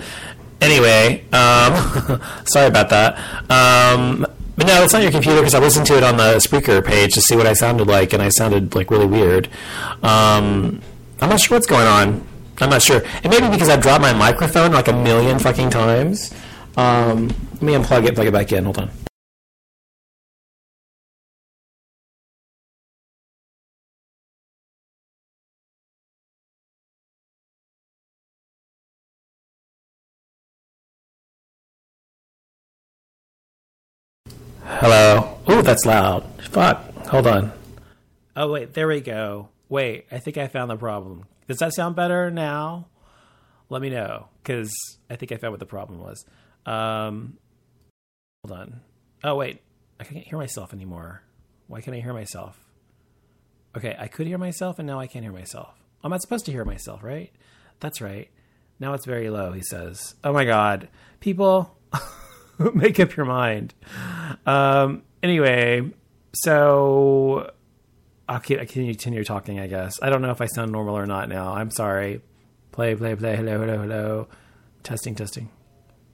anyway, 0.62 1.24
um, 1.32 2.22
sorry 2.46 2.68
about 2.68 2.90
that. 2.90 3.18
Um, 3.50 4.26
but 4.56 4.68
no, 4.68 4.84
it's 4.84 4.94
not 4.94 5.02
your 5.02 5.12
computer 5.12 5.40
because 5.40 5.56
I 5.56 5.60
listened 5.60 5.86
to 5.88 5.98
it 5.98 6.04
on 6.04 6.18
the 6.18 6.36
Spreaker 6.36 6.84
page 6.86 7.14
to 7.16 7.22
see 7.22 7.36
what 7.36 7.48
I 7.48 7.54
sounded 7.54 7.88
like, 7.88 8.14
and 8.14 8.22
I 8.22 8.30
sounded 8.30 8.76
like 8.76 8.92
really 8.92 9.08
weird. 9.08 9.48
Um, 10.04 10.82
I'm 11.22 11.30
not 11.30 11.40
sure 11.40 11.58
what's 11.58 11.68
going 11.68 11.88
on. 11.88 12.26
I'm 12.60 12.70
not 12.70 12.82
sure. 12.82 13.02
It 13.24 13.30
may 13.30 13.40
be 13.40 13.50
because 13.50 13.70
I 13.70 13.78
dropped 13.78 14.02
my 14.02 14.14
microphone 14.14 14.72
like 14.72 14.88
a 14.88 14.94
million 14.94 15.40
fucking 15.40 15.72
times. 15.72 16.34
Um, 16.78 17.28
let 17.54 17.62
me 17.62 17.74
unplug 17.74 18.08
it, 18.08 18.16
plug 18.16 18.28
it 18.28 18.32
back 18.32 18.52
in. 18.52 18.66
Hold 18.66 18.80
on. 18.80 19.03
That's 35.64 35.86
loud. 35.86 36.24
Fuck. 36.50 37.08
Hold 37.08 37.28
on. 37.28 37.52
Oh 38.36 38.52
wait, 38.52 38.74
there 38.74 38.88
we 38.88 39.02
go. 39.02 39.50
Wait, 39.70 40.06
I 40.12 40.20
think 40.20 40.38
I 40.38 40.48
found 40.48 40.70
the 40.70 40.76
problem. 40.76 41.26
Does 41.48 41.58
that 41.58 41.74
sound 41.74 41.96
better 41.96 42.30
now? 42.30 42.88
Let 43.70 43.82
me 43.82 43.90
know 43.90 44.28
because 44.42 44.72
I 45.10 45.16
think 45.16 45.32
I 45.32 45.38
found 45.38 45.54
what 45.54 45.60
the 45.60 45.66
problem 45.66 46.00
was. 46.00 46.24
Um, 46.66 47.38
hold 48.46 48.60
on. 48.60 48.82
Oh 49.24 49.36
wait, 49.36 49.62
I 50.00 50.04
can't 50.04 50.26
hear 50.26 50.38
myself 50.38 50.74
anymore. 50.74 51.22
Why 51.68 51.82
can't 51.82 51.96
I 51.96 52.00
hear 52.00 52.14
myself? 52.14 52.60
Okay, 53.76 53.96
I 53.98 54.08
could 54.08 54.28
hear 54.28 54.38
myself 54.38 54.80
and 54.80 54.88
now 54.88 55.00
I 55.00 55.08
can't 55.08 55.24
hear 55.24 55.34
myself. 55.34 55.74
I'm 56.04 56.12
not 56.12 56.22
supposed 56.22 56.46
to 56.46 56.52
hear 56.52 56.66
myself, 56.66 57.04
right? 57.04 57.32
That's 57.80 58.02
right. 58.02 58.30
Now 58.80 58.94
it's 58.94 59.06
very 59.06 59.30
low, 59.30 59.54
he 59.54 59.62
says. 59.62 60.16
Oh 60.24 60.34
my 60.34 60.46
god. 60.46 60.90
People, 61.20 61.78
make 62.74 63.00
up 63.00 63.16
your 63.16 63.26
mind. 63.26 63.74
Um, 64.46 65.04
anyway, 65.22 65.90
so 66.34 67.52
I'll 68.28 68.40
keep, 68.40 68.60
I 68.60 68.66
can 68.66 68.86
continue 68.86 69.24
talking, 69.24 69.60
I 69.60 69.68
guess. 69.68 69.96
I 70.02 70.10
don't 70.10 70.22
know 70.22 70.32
if 70.32 70.42
I 70.42 70.46
sound 70.48 70.72
normal 70.72 70.98
or 70.98 71.06
not 71.06 71.30
now. 71.30 71.54
I'm 71.54 71.72
sorry. 71.72 72.22
Play, 72.72 72.96
play, 72.96 73.16
play. 73.16 73.36
Hello, 73.36 73.60
hello, 73.60 73.80
hello. 73.80 74.28
Testing, 74.82 75.16
testing. 75.16 75.50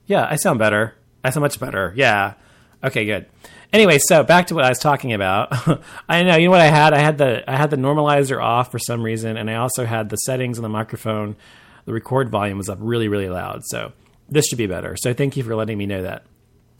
Yeah, 0.06 0.26
I 0.28 0.36
sound 0.36 0.58
better. 0.58 0.94
I 1.24 1.30
sound 1.30 1.42
much 1.42 1.58
better. 1.58 1.92
Yeah. 1.96 2.34
Okay, 2.82 3.04
good. 3.04 3.26
Anyway, 3.72 3.98
so 3.98 4.24
back 4.24 4.48
to 4.48 4.54
what 4.54 4.64
I 4.64 4.68
was 4.68 4.78
talking 4.78 5.12
about. 5.12 5.52
I 6.08 6.22
know, 6.22 6.36
you 6.36 6.46
know 6.46 6.50
what 6.50 6.60
I 6.60 6.66
had? 6.66 6.92
I 6.92 6.98
had 6.98 7.18
the 7.18 7.48
I 7.48 7.56
had 7.56 7.70
the 7.70 7.76
normalizer 7.76 8.42
off 8.42 8.70
for 8.70 8.78
some 8.78 9.02
reason, 9.02 9.36
and 9.36 9.50
I 9.50 9.54
also 9.54 9.84
had 9.84 10.08
the 10.08 10.16
settings 10.16 10.58
on 10.58 10.62
the 10.62 10.68
microphone. 10.68 11.36
The 11.84 11.92
record 11.92 12.30
volume 12.30 12.58
was 12.58 12.68
up 12.68 12.78
really, 12.80 13.08
really 13.08 13.28
loud. 13.28 13.62
So 13.66 13.92
this 14.30 14.46
should 14.46 14.58
be 14.58 14.66
better. 14.66 14.96
So 14.96 15.12
thank 15.12 15.36
you 15.36 15.42
for 15.42 15.54
letting 15.54 15.78
me 15.78 15.86
know 15.86 16.02
that. 16.02 16.24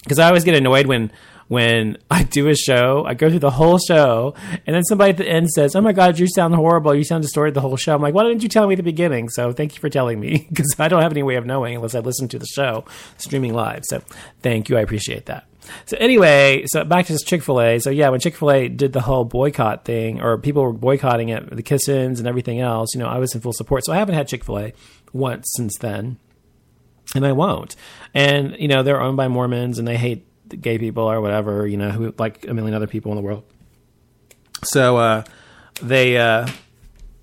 Because 0.03 0.19
I 0.19 0.29
always 0.29 0.45
get 0.45 0.55
annoyed 0.55 0.87
when 0.87 1.13
when 1.49 1.99
I 2.11 2.23
do 2.23 2.49
a 2.49 2.55
show, 2.55 3.05
I 3.05 3.15
go 3.15 3.29
through 3.29 3.41
the 3.41 3.51
whole 3.51 3.79
show, 3.79 4.35
and 4.67 4.75
then 4.75 4.85
somebody 4.85 5.11
at 5.11 5.17
the 5.17 5.29
end 5.29 5.51
says, 5.51 5.75
"Oh 5.75 5.81
my 5.81 5.93
God, 5.93 6.19
you 6.19 6.27
sound 6.29 6.55
horrible. 6.55 6.95
You 6.95 7.05
sound 7.05 7.23
distorted 7.23 7.55
the 7.55 7.61
whole 7.61 7.77
show." 7.77 7.95
I'm 7.95 8.01
like, 8.01 8.15
"Why 8.15 8.25
didn't 8.25 8.43
you 8.43 8.49
tell 8.49 8.67
me 8.67 8.75
at 8.75 8.77
the 8.77 8.83
beginning?" 8.83 9.29
So 9.29 9.53
thank 9.53 9.75
you 9.75 9.81
for 9.81 9.91
telling 9.91 10.19
me 10.19 10.47
because 10.49 10.75
I 10.79 10.89
don't 10.89 11.03
have 11.03 11.13
any 11.13 11.23
way 11.23 11.35
of 11.35 11.45
knowing 11.45 11.77
unless 11.77 11.95
I 11.95 12.01
listen 12.01 12.29
to 12.29 12.39
the 12.39 12.47
show 12.47 12.85
streaming 13.19 13.53
live. 13.53 13.83
So 13.85 14.03
thank 14.43 14.69
you, 14.69 14.79
I 14.79 14.81
appreciate 14.81 15.27
that. 15.27 15.47
So 15.87 15.97
anyway, 15.99 16.65
so 16.67 16.85
back 16.85 17.07
to 17.07 17.19
Chick 17.19 17.43
Fil 17.43 17.61
A. 17.61 17.79
So 17.81 17.91
yeah, 17.91 18.09
when 18.09 18.21
Chick 18.21 18.37
Fil 18.37 18.51
A 18.51 18.69
did 18.69 18.93
the 18.93 19.01
whole 19.01 19.25
boycott 19.25 19.85
thing, 19.85 20.21
or 20.21 20.39
people 20.39 20.63
were 20.63 20.73
boycotting 20.73 21.29
it, 21.29 21.55
the 21.55 21.63
kiss-ins 21.63 22.19
and 22.19 22.29
everything 22.29 22.61
else, 22.61 22.95
you 22.95 23.01
know, 23.01 23.07
I 23.07 23.19
was 23.19 23.35
in 23.35 23.41
full 23.41 23.53
support. 23.53 23.85
So 23.85 23.93
I 23.93 23.97
haven't 23.97 24.15
had 24.15 24.29
Chick 24.29 24.45
Fil 24.45 24.59
A 24.59 24.73
once 25.13 25.51
since 25.57 25.77
then, 25.79 26.19
and 27.15 27.27
I 27.27 27.33
won't. 27.33 27.77
And 28.15 28.57
you 28.59 28.69
know, 28.69 28.83
they're 28.83 29.01
owned 29.01 29.17
by 29.17 29.29
Mormons, 29.29 29.79
and 29.79 29.87
they 29.87 29.97
hate 29.97 30.27
gay 30.61 30.79
people 30.79 31.05
or 31.05 31.21
whatever, 31.21 31.67
you 31.67 31.77
know, 31.77 31.91
who 31.91 32.15
like 32.19 32.47
a 32.47 32.55
million 32.55 32.75
other 32.75 32.87
people 32.87 33.13
in 33.13 33.17
the 33.17 33.23
world. 33.23 33.45
So 34.65 34.97
uh, 34.99 35.25
they, 35.81 36.19
uh, 36.19 36.49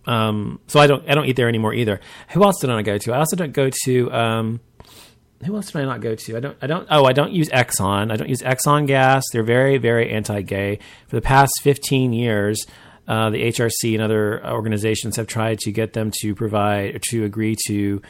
um, 0.05 0.59
so 0.67 0.79
I 0.79 0.87
don't, 0.87 1.07
I 1.09 1.13
don't 1.13 1.25
eat 1.25 1.35
there 1.35 1.49
anymore 1.49 1.73
either. 1.73 1.99
Who 2.29 2.43
else 2.43 2.59
did 2.59 2.69
I 2.69 2.81
go 2.81 2.97
to? 2.97 3.13
I 3.13 3.19
also 3.19 3.35
don't 3.35 3.53
go 3.53 3.69
to. 3.85 4.11
Um, 4.11 4.59
who 5.45 5.55
else 5.55 5.71
did 5.71 5.81
I 5.81 5.85
not 5.85 6.01
go 6.01 6.15
to? 6.15 6.37
I 6.37 6.39
don't. 6.39 6.57
I 6.61 6.67
don't. 6.67 6.87
Oh, 6.89 7.05
I 7.05 7.13
don't 7.13 7.31
use 7.31 7.49
Exxon. 7.49 8.11
I 8.11 8.15
don't 8.15 8.29
use 8.29 8.41
Exxon 8.41 8.87
gas. 8.87 9.23
They're 9.31 9.43
very, 9.43 9.77
very 9.77 10.09
anti-gay. 10.09 10.79
For 11.07 11.15
the 11.15 11.21
past 11.21 11.53
fifteen 11.61 12.11
years, 12.11 12.65
uh, 13.07 13.29
the 13.29 13.43
HRC 13.43 13.93
and 13.93 14.01
other 14.01 14.43
organizations 14.47 15.15
have 15.17 15.27
tried 15.27 15.59
to 15.59 15.71
get 15.71 15.93
them 15.93 16.11
to 16.21 16.33
provide 16.33 17.03
to 17.09 17.23
agree 17.23 17.55
to 17.67 18.01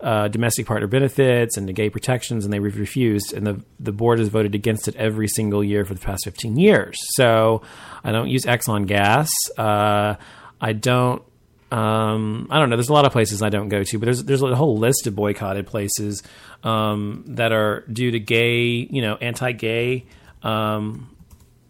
uh, 0.00 0.28
domestic 0.28 0.66
partner 0.66 0.86
benefits 0.86 1.56
and 1.56 1.68
the 1.68 1.72
gay 1.72 1.90
protections, 1.90 2.44
and 2.44 2.52
they 2.52 2.60
refused. 2.60 3.32
And 3.32 3.46
the 3.46 3.62
the 3.80 3.92
board 3.92 4.18
has 4.18 4.28
voted 4.28 4.54
against 4.54 4.88
it 4.88 4.96
every 4.96 5.28
single 5.28 5.64
year 5.64 5.84
for 5.84 5.94
the 5.94 6.00
past 6.00 6.24
15 6.24 6.56
years. 6.56 6.96
So 7.14 7.62
I 8.04 8.12
don't 8.12 8.28
use 8.28 8.44
Exxon 8.44 8.86
gas. 8.86 9.30
Uh, 9.56 10.14
I 10.60 10.72
don't. 10.72 11.22
Um, 11.70 12.46
I 12.50 12.58
don't 12.58 12.70
know. 12.70 12.76
There's 12.76 12.88
a 12.88 12.94
lot 12.94 13.04
of 13.04 13.12
places 13.12 13.42
I 13.42 13.50
don't 13.50 13.68
go 13.68 13.82
to, 13.82 13.98
but 13.98 14.06
there's 14.06 14.24
there's 14.24 14.42
a 14.42 14.54
whole 14.54 14.78
list 14.78 15.06
of 15.06 15.14
boycotted 15.14 15.66
places 15.66 16.22
um, 16.62 17.24
that 17.26 17.52
are 17.52 17.84
due 17.92 18.10
to 18.10 18.20
gay, 18.20 18.88
you 18.90 19.02
know, 19.02 19.16
anti-gay 19.16 20.06
um, 20.42 21.14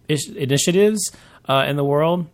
ish- 0.06 0.28
initiatives 0.28 1.11
uh, 1.49 1.64
in 1.66 1.76
the 1.76 1.85
world. 1.85 2.26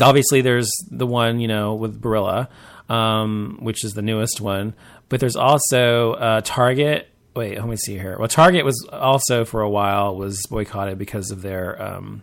Obviously, 0.00 0.40
there's 0.40 0.70
the 0.90 1.06
one 1.06 1.40
you 1.40 1.48
know 1.48 1.74
with 1.74 2.00
Barilla 2.00 2.48
um, 2.90 3.58
which 3.60 3.84
is 3.84 3.94
the 3.94 4.02
newest 4.02 4.40
one. 4.40 4.74
But 5.08 5.20
there's 5.20 5.36
also 5.36 6.12
uh, 6.14 6.40
Target. 6.44 7.08
Wait, 7.34 7.56
let 7.56 7.68
me 7.68 7.76
see 7.76 7.96
here. 7.96 8.18
Well, 8.18 8.28
Target 8.28 8.64
was 8.64 8.86
also 8.92 9.44
for 9.44 9.62
a 9.62 9.70
while 9.70 10.16
was 10.16 10.44
boycotted 10.50 10.98
because 10.98 11.30
of 11.30 11.40
their 11.40 11.80
um, 11.80 12.22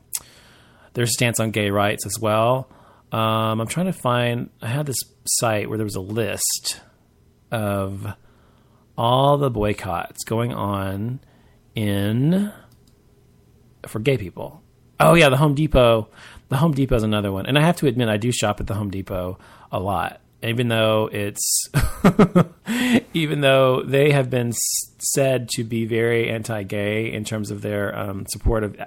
their 0.94 1.08
stance 1.08 1.40
on 1.40 1.52
gay 1.52 1.70
rights 1.70 2.06
as 2.06 2.20
well. 2.20 2.70
Um, 3.12 3.62
I'm 3.62 3.68
trying 3.68 3.86
to 3.86 3.94
find. 3.94 4.50
I 4.62 4.68
had 4.68 4.86
this 4.86 5.00
site 5.26 5.70
where 5.70 5.78
there 5.78 5.86
was 5.86 5.96
a 5.96 6.02
list 6.02 6.82
of 7.50 8.06
all 8.98 9.38
the 9.38 9.50
boycotts 9.50 10.26
going 10.26 10.54
on 10.54 11.22
in 11.76 12.52
for 13.86 14.00
gay 14.00 14.18
people. 14.18 14.62
Oh 15.00 15.14
yeah, 15.14 15.30
the 15.30 15.38
Home 15.38 15.56
Depot. 15.56 16.10
The 16.50 16.58
Home 16.58 16.74
Depot 16.74 16.96
is 16.96 17.04
another 17.04 17.32
one, 17.32 17.46
and 17.46 17.58
I 17.58 17.62
have 17.62 17.78
to 17.78 17.88
admit 17.88 18.10
I 18.10 18.18
do 18.18 18.32
shop 18.34 18.60
at 18.60 18.68
the 18.68 18.74
Home 18.74 18.90
Depot 18.90 19.38
a 19.72 19.80
lot 19.80 20.22
even 20.44 20.68
though 20.68 21.10
it's 21.12 21.70
even 23.14 23.42
though 23.42 23.82
they 23.84 24.12
have 24.12 24.30
been 24.30 24.54
said 24.54 25.50
to 25.50 25.64
be 25.64 25.86
very 25.86 26.30
anti-gay 26.30 27.12
in 27.12 27.24
terms 27.24 27.52
of 27.52 27.62
their 27.62 27.98
um, 27.98 28.26
support 28.28 28.64
of 28.64 28.80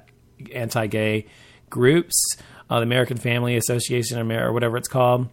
anti-gay 0.55 1.27
groups, 1.69 2.37
uh, 2.69 2.77
the 2.77 2.85
American 2.85 3.17
Family 3.17 3.57
Association 3.57 4.31
or 4.31 4.53
whatever 4.53 4.77
it's 4.77 4.89
called, 4.89 5.29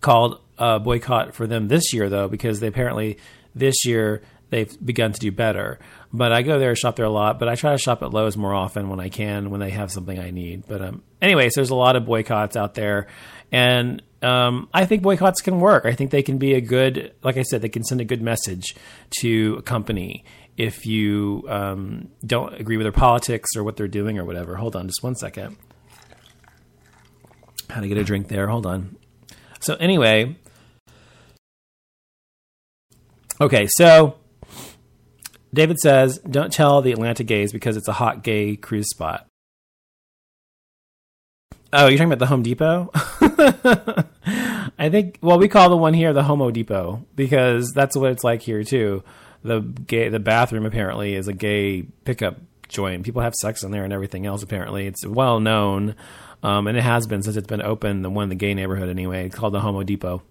called 0.00 0.40
a 0.58 0.78
boycott 0.78 1.34
for 1.34 1.46
them 1.46 1.68
this 1.68 1.92
year 1.92 2.08
though 2.08 2.28
because 2.28 2.60
they 2.60 2.66
apparently 2.66 3.18
this 3.54 3.84
year 3.84 4.22
they've 4.50 4.76
begun 4.84 5.12
to 5.12 5.20
do 5.20 5.32
better. 5.32 5.78
But 6.12 6.32
I 6.32 6.42
go 6.42 6.58
there, 6.58 6.74
shop 6.74 6.96
there 6.96 7.06
a 7.06 7.10
lot. 7.10 7.38
But 7.38 7.48
I 7.48 7.54
try 7.54 7.72
to 7.72 7.78
shop 7.78 8.02
at 8.02 8.12
Lowe's 8.12 8.36
more 8.36 8.54
often 8.54 8.88
when 8.88 9.00
I 9.00 9.08
can, 9.08 9.50
when 9.50 9.60
they 9.60 9.70
have 9.70 9.90
something 9.90 10.18
I 10.18 10.30
need. 10.30 10.64
But 10.66 10.82
um, 10.82 11.02
anyways, 11.20 11.54
there's 11.54 11.70
a 11.70 11.74
lot 11.74 11.96
of 11.96 12.06
boycotts 12.06 12.56
out 12.56 12.74
there, 12.74 13.08
and 13.52 14.02
um, 14.22 14.68
I 14.74 14.84
think 14.84 15.02
boycotts 15.02 15.40
can 15.40 15.60
work. 15.60 15.84
I 15.84 15.92
think 15.92 16.10
they 16.10 16.22
can 16.22 16.38
be 16.38 16.54
a 16.54 16.60
good, 16.60 17.14
like 17.22 17.36
I 17.36 17.42
said, 17.42 17.62
they 17.62 17.68
can 17.68 17.84
send 17.84 18.00
a 18.00 18.04
good 18.04 18.22
message 18.22 18.74
to 19.20 19.56
a 19.58 19.62
company 19.62 20.24
if 20.56 20.86
you 20.86 21.44
um, 21.48 22.08
don't 22.26 22.54
agree 22.60 22.76
with 22.76 22.84
their 22.84 22.92
politics 22.92 23.50
or 23.56 23.62
what 23.62 23.76
they're 23.76 23.86
doing 23.86 24.18
or 24.18 24.24
whatever. 24.24 24.56
Hold 24.56 24.74
on, 24.74 24.88
just 24.88 25.02
one 25.02 25.14
second. 25.14 25.56
How 27.70 27.80
to 27.80 27.88
get 27.88 27.96
a 27.96 28.04
drink 28.04 28.28
there? 28.28 28.48
Hold 28.48 28.66
on. 28.66 28.96
So 29.60 29.74
anyway, 29.74 30.36
okay, 33.40 33.68
so 33.76 34.16
David 35.52 35.78
says, 35.78 36.18
"Don't 36.18 36.52
tell 36.52 36.82
the 36.82 36.92
Atlanta 36.92 37.24
gays 37.24 37.52
because 37.52 37.76
it's 37.76 37.88
a 37.88 37.92
hot 37.92 38.24
gay 38.24 38.56
cruise 38.56 38.88
spot." 38.90 39.26
Oh, 41.72 41.86
you're 41.86 41.98
talking 41.98 42.10
about 42.10 42.18
the 42.18 42.26
Home 42.26 42.42
Depot? 42.42 42.90
I 44.78 44.88
think. 44.90 45.18
Well, 45.22 45.38
we 45.38 45.48
call 45.48 45.68
the 45.68 45.76
one 45.76 45.94
here 45.94 46.12
the 46.12 46.22
Homo 46.22 46.50
Depot 46.50 47.04
because 47.14 47.72
that's 47.72 47.96
what 47.96 48.10
it's 48.10 48.24
like 48.24 48.42
here 48.42 48.64
too. 48.64 49.02
The 49.42 49.60
gay, 49.60 50.08
the 50.08 50.18
bathroom 50.18 50.66
apparently 50.66 51.14
is 51.14 51.28
a 51.28 51.32
gay 51.32 51.82
pickup 52.04 52.38
joint. 52.68 53.04
People 53.04 53.22
have 53.22 53.34
sex 53.34 53.62
in 53.62 53.70
there 53.70 53.84
and 53.84 53.92
everything 53.92 54.26
else. 54.26 54.42
Apparently, 54.42 54.86
it's 54.86 55.06
well 55.06 55.40
known, 55.40 55.94
um, 56.42 56.66
and 56.66 56.76
it 56.76 56.82
has 56.82 57.06
been 57.06 57.22
since 57.22 57.36
it's 57.36 57.46
been 57.46 57.62
open. 57.62 58.02
The 58.02 58.10
one 58.10 58.24
in 58.24 58.28
the 58.28 58.34
gay 58.34 58.54
neighborhood 58.54 58.88
anyway. 58.88 59.26
It's 59.26 59.36
called 59.36 59.54
the 59.54 59.60
Homo 59.60 59.82
Depot. 59.82 60.22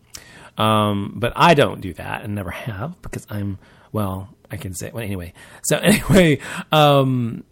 Um, 0.58 1.14
but 1.16 1.34
I 1.36 1.54
don't 1.54 1.82
do 1.82 1.94
that 1.94 2.24
and 2.24 2.36
never 2.36 2.52
have 2.52 3.02
because 3.02 3.26
I'm 3.30 3.60
well. 3.92 4.30
I 4.50 4.58
can 4.58 4.74
say 4.74 4.92
well 4.92 5.04
anyway. 5.04 5.34
So 5.64 5.78
anyway, 5.82 6.40
um, 6.72 7.44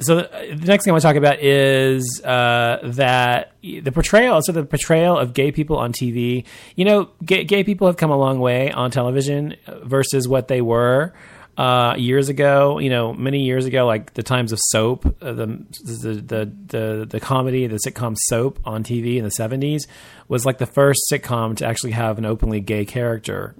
so 0.00 0.16
the 0.16 0.64
next 0.64 0.84
thing 0.84 0.92
I 0.92 0.94
want 0.94 1.02
to 1.02 1.08
talk 1.08 1.16
about 1.16 1.40
is 1.40 2.22
uh, 2.24 2.78
that 2.82 3.52
the 3.62 3.90
portrayal, 3.92 4.40
so 4.42 4.52
the 4.52 4.64
portrayal 4.64 5.18
of 5.18 5.34
gay 5.34 5.52
people 5.52 5.76
on 5.76 5.92
TV. 5.92 6.44
You 6.74 6.84
know, 6.86 7.10
gay, 7.24 7.44
gay 7.44 7.64
people 7.64 7.86
have 7.86 7.96
come 7.96 8.10
a 8.10 8.16
long 8.16 8.40
way 8.40 8.70
on 8.72 8.90
television 8.90 9.56
versus 9.82 10.26
what 10.26 10.48
they 10.48 10.62
were 10.62 11.12
uh, 11.58 11.94
years 11.98 12.30
ago. 12.30 12.78
You 12.78 12.88
know, 12.88 13.12
many 13.12 13.44
years 13.44 13.66
ago, 13.66 13.84
like 13.86 14.14
the 14.14 14.22
times 14.22 14.52
of 14.52 14.58
soap, 14.68 15.04
uh, 15.20 15.32
the, 15.32 15.46
the 15.84 16.14
the 16.14 16.52
the 16.66 17.06
the 17.10 17.20
comedy, 17.20 17.66
the 17.66 17.78
sitcom 17.86 18.16
soap 18.16 18.58
on 18.64 18.82
TV 18.82 19.18
in 19.18 19.24
the 19.24 19.30
seventies 19.30 19.86
was 20.28 20.46
like 20.46 20.56
the 20.56 20.66
first 20.66 21.00
sitcom 21.12 21.56
to 21.58 21.66
actually 21.66 21.92
have 21.92 22.16
an 22.16 22.24
openly 22.24 22.60
gay 22.60 22.86
character. 22.86 23.54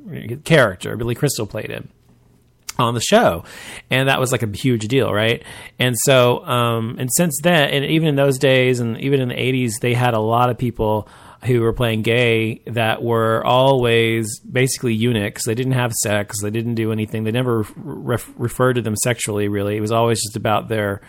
Character 0.44 0.96
Billy 0.96 1.14
Crystal 1.14 1.46
played 1.46 1.70
it 1.70 1.86
on 2.80 2.94
the 2.94 3.00
show. 3.00 3.44
And 3.90 4.08
that 4.08 4.20
was 4.20 4.32
like 4.32 4.42
a 4.42 4.48
huge 4.56 4.88
deal 4.88 5.12
right? 5.12 5.42
And 5.78 5.96
so 5.98 6.44
um 6.44 6.96
and 6.98 7.10
since 7.16 7.38
then 7.42 7.70
and 7.70 7.84
even 7.84 8.08
in 8.08 8.16
those 8.16 8.38
days 8.38 8.80
and 8.80 8.98
even 9.00 9.20
in 9.20 9.28
the 9.28 9.34
80s 9.34 9.72
they 9.80 9.94
had 9.94 10.14
a 10.14 10.20
lot 10.20 10.50
of 10.50 10.58
people 10.58 11.08
who 11.44 11.60
were 11.60 11.72
playing 11.72 12.02
gay 12.02 12.60
that 12.66 13.02
were 13.02 13.42
always 13.46 14.40
basically 14.40 14.92
eunuchs. 14.92 15.46
They 15.46 15.54
didn't 15.54 15.72
have 15.72 15.92
sex. 15.92 16.36
They 16.42 16.50
didn't 16.50 16.74
do 16.74 16.92
anything. 16.92 17.24
They 17.24 17.32
never 17.32 17.64
ref- 17.76 18.30
referred 18.36 18.74
to 18.74 18.82
them 18.82 18.96
sexually 18.96 19.48
really. 19.48 19.76
It 19.76 19.80
was 19.80 19.92
always 19.92 20.22
just 20.22 20.36
about 20.36 20.68
their 20.68 21.00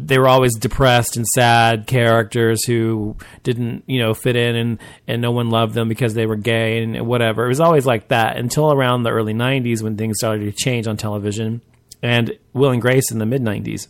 they 0.00 0.16
were 0.16 0.28
always 0.28 0.56
depressed 0.56 1.16
and 1.16 1.26
sad 1.26 1.88
characters 1.88 2.64
who 2.64 3.16
didn't, 3.42 3.82
you 3.86 3.98
know, 3.98 4.14
fit 4.14 4.36
in 4.36 4.54
and, 4.54 4.78
and 5.08 5.20
no 5.20 5.32
one 5.32 5.50
loved 5.50 5.74
them 5.74 5.88
because 5.88 6.14
they 6.14 6.24
were 6.24 6.36
gay 6.36 6.80
and 6.80 7.04
whatever. 7.04 7.44
It 7.44 7.48
was 7.48 7.58
always 7.58 7.84
like 7.84 8.08
that 8.08 8.36
until 8.36 8.72
around 8.72 9.02
the 9.02 9.10
early 9.10 9.34
90s 9.34 9.82
when 9.82 9.96
things 9.96 10.18
started 10.18 10.44
to 10.44 10.52
change 10.52 10.86
on 10.86 10.96
television 10.96 11.62
and 12.00 12.38
Will 12.52 12.70
and 12.70 12.80
Grace 12.80 13.10
in 13.10 13.18
the 13.18 13.26
mid 13.26 13.42
90s 13.42 13.88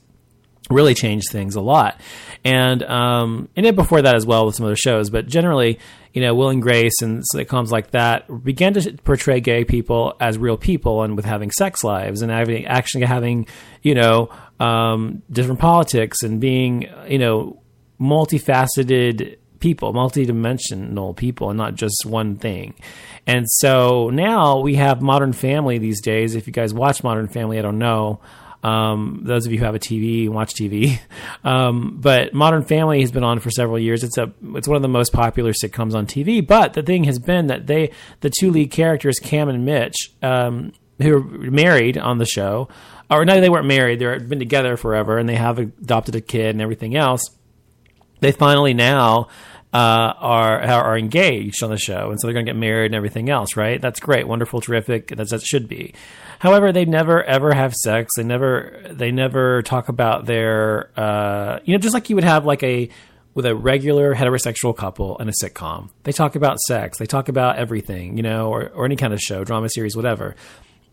really 0.70 0.94
changed 0.94 1.30
things 1.30 1.54
a 1.54 1.60
lot. 1.60 2.00
And 2.44 2.82
um, 2.84 3.48
and 3.56 3.76
before 3.76 4.02
that 4.02 4.14
as 4.14 4.24
well 4.24 4.46
with 4.46 4.56
some 4.56 4.66
other 4.66 4.76
shows, 4.76 5.10
but 5.10 5.26
generally, 5.26 5.78
you 6.12 6.22
know, 6.22 6.34
Will 6.34 6.48
and 6.48 6.62
Grace 6.62 7.02
and 7.02 7.22
sitcoms 7.34 7.70
like 7.70 7.90
that 7.90 8.44
began 8.44 8.74
to 8.74 8.92
portray 9.04 9.40
gay 9.40 9.64
people 9.64 10.16
as 10.20 10.38
real 10.38 10.56
people 10.56 11.02
and 11.02 11.16
with 11.16 11.24
having 11.24 11.50
sex 11.50 11.84
lives 11.84 12.22
and 12.22 12.30
having 12.30 12.66
actually 12.66 13.04
having, 13.04 13.46
you 13.82 13.94
know, 13.94 14.30
um, 14.60 15.22
different 15.30 15.60
politics 15.60 16.22
and 16.22 16.40
being, 16.40 16.88
you 17.08 17.18
know, 17.18 17.62
multifaceted 18.00 19.38
people, 19.60 19.92
multidimensional 19.92 21.16
people, 21.16 21.50
and 21.50 21.56
not 21.56 21.74
just 21.74 22.04
one 22.06 22.36
thing. 22.36 22.74
And 23.26 23.46
so 23.48 24.10
now 24.10 24.60
we 24.60 24.76
have 24.76 25.02
Modern 25.02 25.32
Family 25.32 25.78
these 25.78 26.00
days. 26.00 26.34
If 26.34 26.46
you 26.46 26.52
guys 26.52 26.72
watch 26.72 27.02
Modern 27.02 27.28
Family, 27.28 27.58
I 27.58 27.62
don't 27.62 27.78
know. 27.78 28.20
Um, 28.62 29.20
those 29.22 29.46
of 29.46 29.52
you 29.52 29.58
who 29.58 29.64
have 29.64 29.76
a 29.76 29.78
TV 29.78 30.28
watch 30.28 30.54
TV, 30.54 30.98
um, 31.44 31.98
but 32.00 32.34
Modern 32.34 32.64
Family 32.64 33.00
has 33.00 33.12
been 33.12 33.22
on 33.22 33.38
for 33.38 33.50
several 33.50 33.78
years. 33.78 34.02
It's 34.02 34.18
a 34.18 34.32
it's 34.54 34.66
one 34.66 34.76
of 34.76 34.82
the 34.82 34.88
most 34.88 35.12
popular 35.12 35.52
sitcoms 35.52 35.94
on 35.94 36.06
TV. 36.06 36.44
But 36.44 36.72
the 36.72 36.82
thing 36.82 37.04
has 37.04 37.18
been 37.18 37.46
that 37.48 37.66
they 37.66 37.92
the 38.20 38.30
two 38.30 38.50
lead 38.50 38.70
characters 38.70 39.18
Cam 39.20 39.48
and 39.48 39.64
Mitch, 39.64 40.12
um, 40.22 40.72
who 41.00 41.16
are 41.16 41.20
married 41.22 41.96
on 41.98 42.18
the 42.18 42.26
show, 42.26 42.68
or 43.10 43.24
no, 43.24 43.40
they 43.40 43.48
weren't 43.48 43.66
married. 43.66 43.98
They've 43.98 44.28
been 44.28 44.38
together 44.38 44.76
forever, 44.76 45.18
and 45.18 45.28
they 45.28 45.36
have 45.36 45.58
adopted 45.58 46.14
a 46.14 46.20
kid 46.20 46.50
and 46.50 46.60
everything 46.60 46.94
else. 46.94 47.22
They 48.20 48.32
finally 48.32 48.74
now 48.74 49.28
uh, 49.72 50.12
are 50.18 50.60
are 50.60 50.98
engaged 50.98 51.62
on 51.62 51.70
the 51.70 51.78
show, 51.78 52.10
and 52.10 52.20
so 52.20 52.26
they're 52.26 52.34
going 52.34 52.46
to 52.46 52.52
get 52.52 52.58
married 52.58 52.86
and 52.86 52.94
everything 52.94 53.30
else. 53.30 53.56
Right? 53.56 53.80
That's 53.80 54.00
great, 54.00 54.26
wonderful, 54.26 54.60
terrific. 54.60 55.08
That's 55.08 55.30
that 55.30 55.42
should 55.42 55.68
be. 55.68 55.94
However, 56.38 56.72
they 56.72 56.84
never 56.84 57.22
ever 57.24 57.52
have 57.54 57.74
sex. 57.74 58.12
They 58.16 58.24
never 58.24 58.82
they 58.90 59.10
never 59.10 59.62
talk 59.62 59.88
about 59.88 60.26
their 60.26 60.90
uh, 60.98 61.60
you 61.64 61.72
know 61.72 61.78
just 61.78 61.94
like 61.94 62.10
you 62.10 62.16
would 62.16 62.24
have 62.24 62.44
like 62.44 62.62
a 62.62 62.88
with 63.34 63.46
a 63.46 63.54
regular 63.54 64.14
heterosexual 64.14 64.76
couple 64.76 65.16
in 65.18 65.28
a 65.28 65.32
sitcom. 65.32 65.90
They 66.02 66.12
talk 66.12 66.34
about 66.34 66.58
sex. 66.60 66.98
They 66.98 67.06
talk 67.06 67.28
about 67.28 67.56
everything, 67.56 68.16
you 68.16 68.22
know, 68.22 68.50
or, 68.50 68.68
or 68.70 68.84
any 68.84 68.96
kind 68.96 69.12
of 69.12 69.20
show, 69.20 69.44
drama 69.44 69.68
series, 69.68 69.94
whatever 69.94 70.34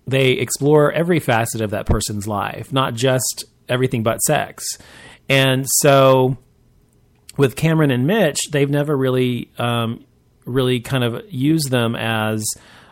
they 0.07 0.31
explore 0.31 0.91
every 0.91 1.19
facet 1.19 1.61
of 1.61 1.71
that 1.71 1.85
person's 1.85 2.27
life, 2.27 2.71
not 2.71 2.93
just 2.93 3.45
everything 3.67 4.03
but 4.03 4.19
sex. 4.21 4.63
And 5.27 5.65
so 5.79 6.37
with 7.37 7.55
Cameron 7.55 7.91
and 7.91 8.05
Mitch, 8.05 8.37
they've 8.51 8.69
never 8.69 8.95
really, 8.95 9.51
um, 9.57 10.05
really 10.45 10.79
kind 10.79 11.03
of 11.03 11.23
used 11.29 11.71
them 11.71 11.95
as, 11.95 12.45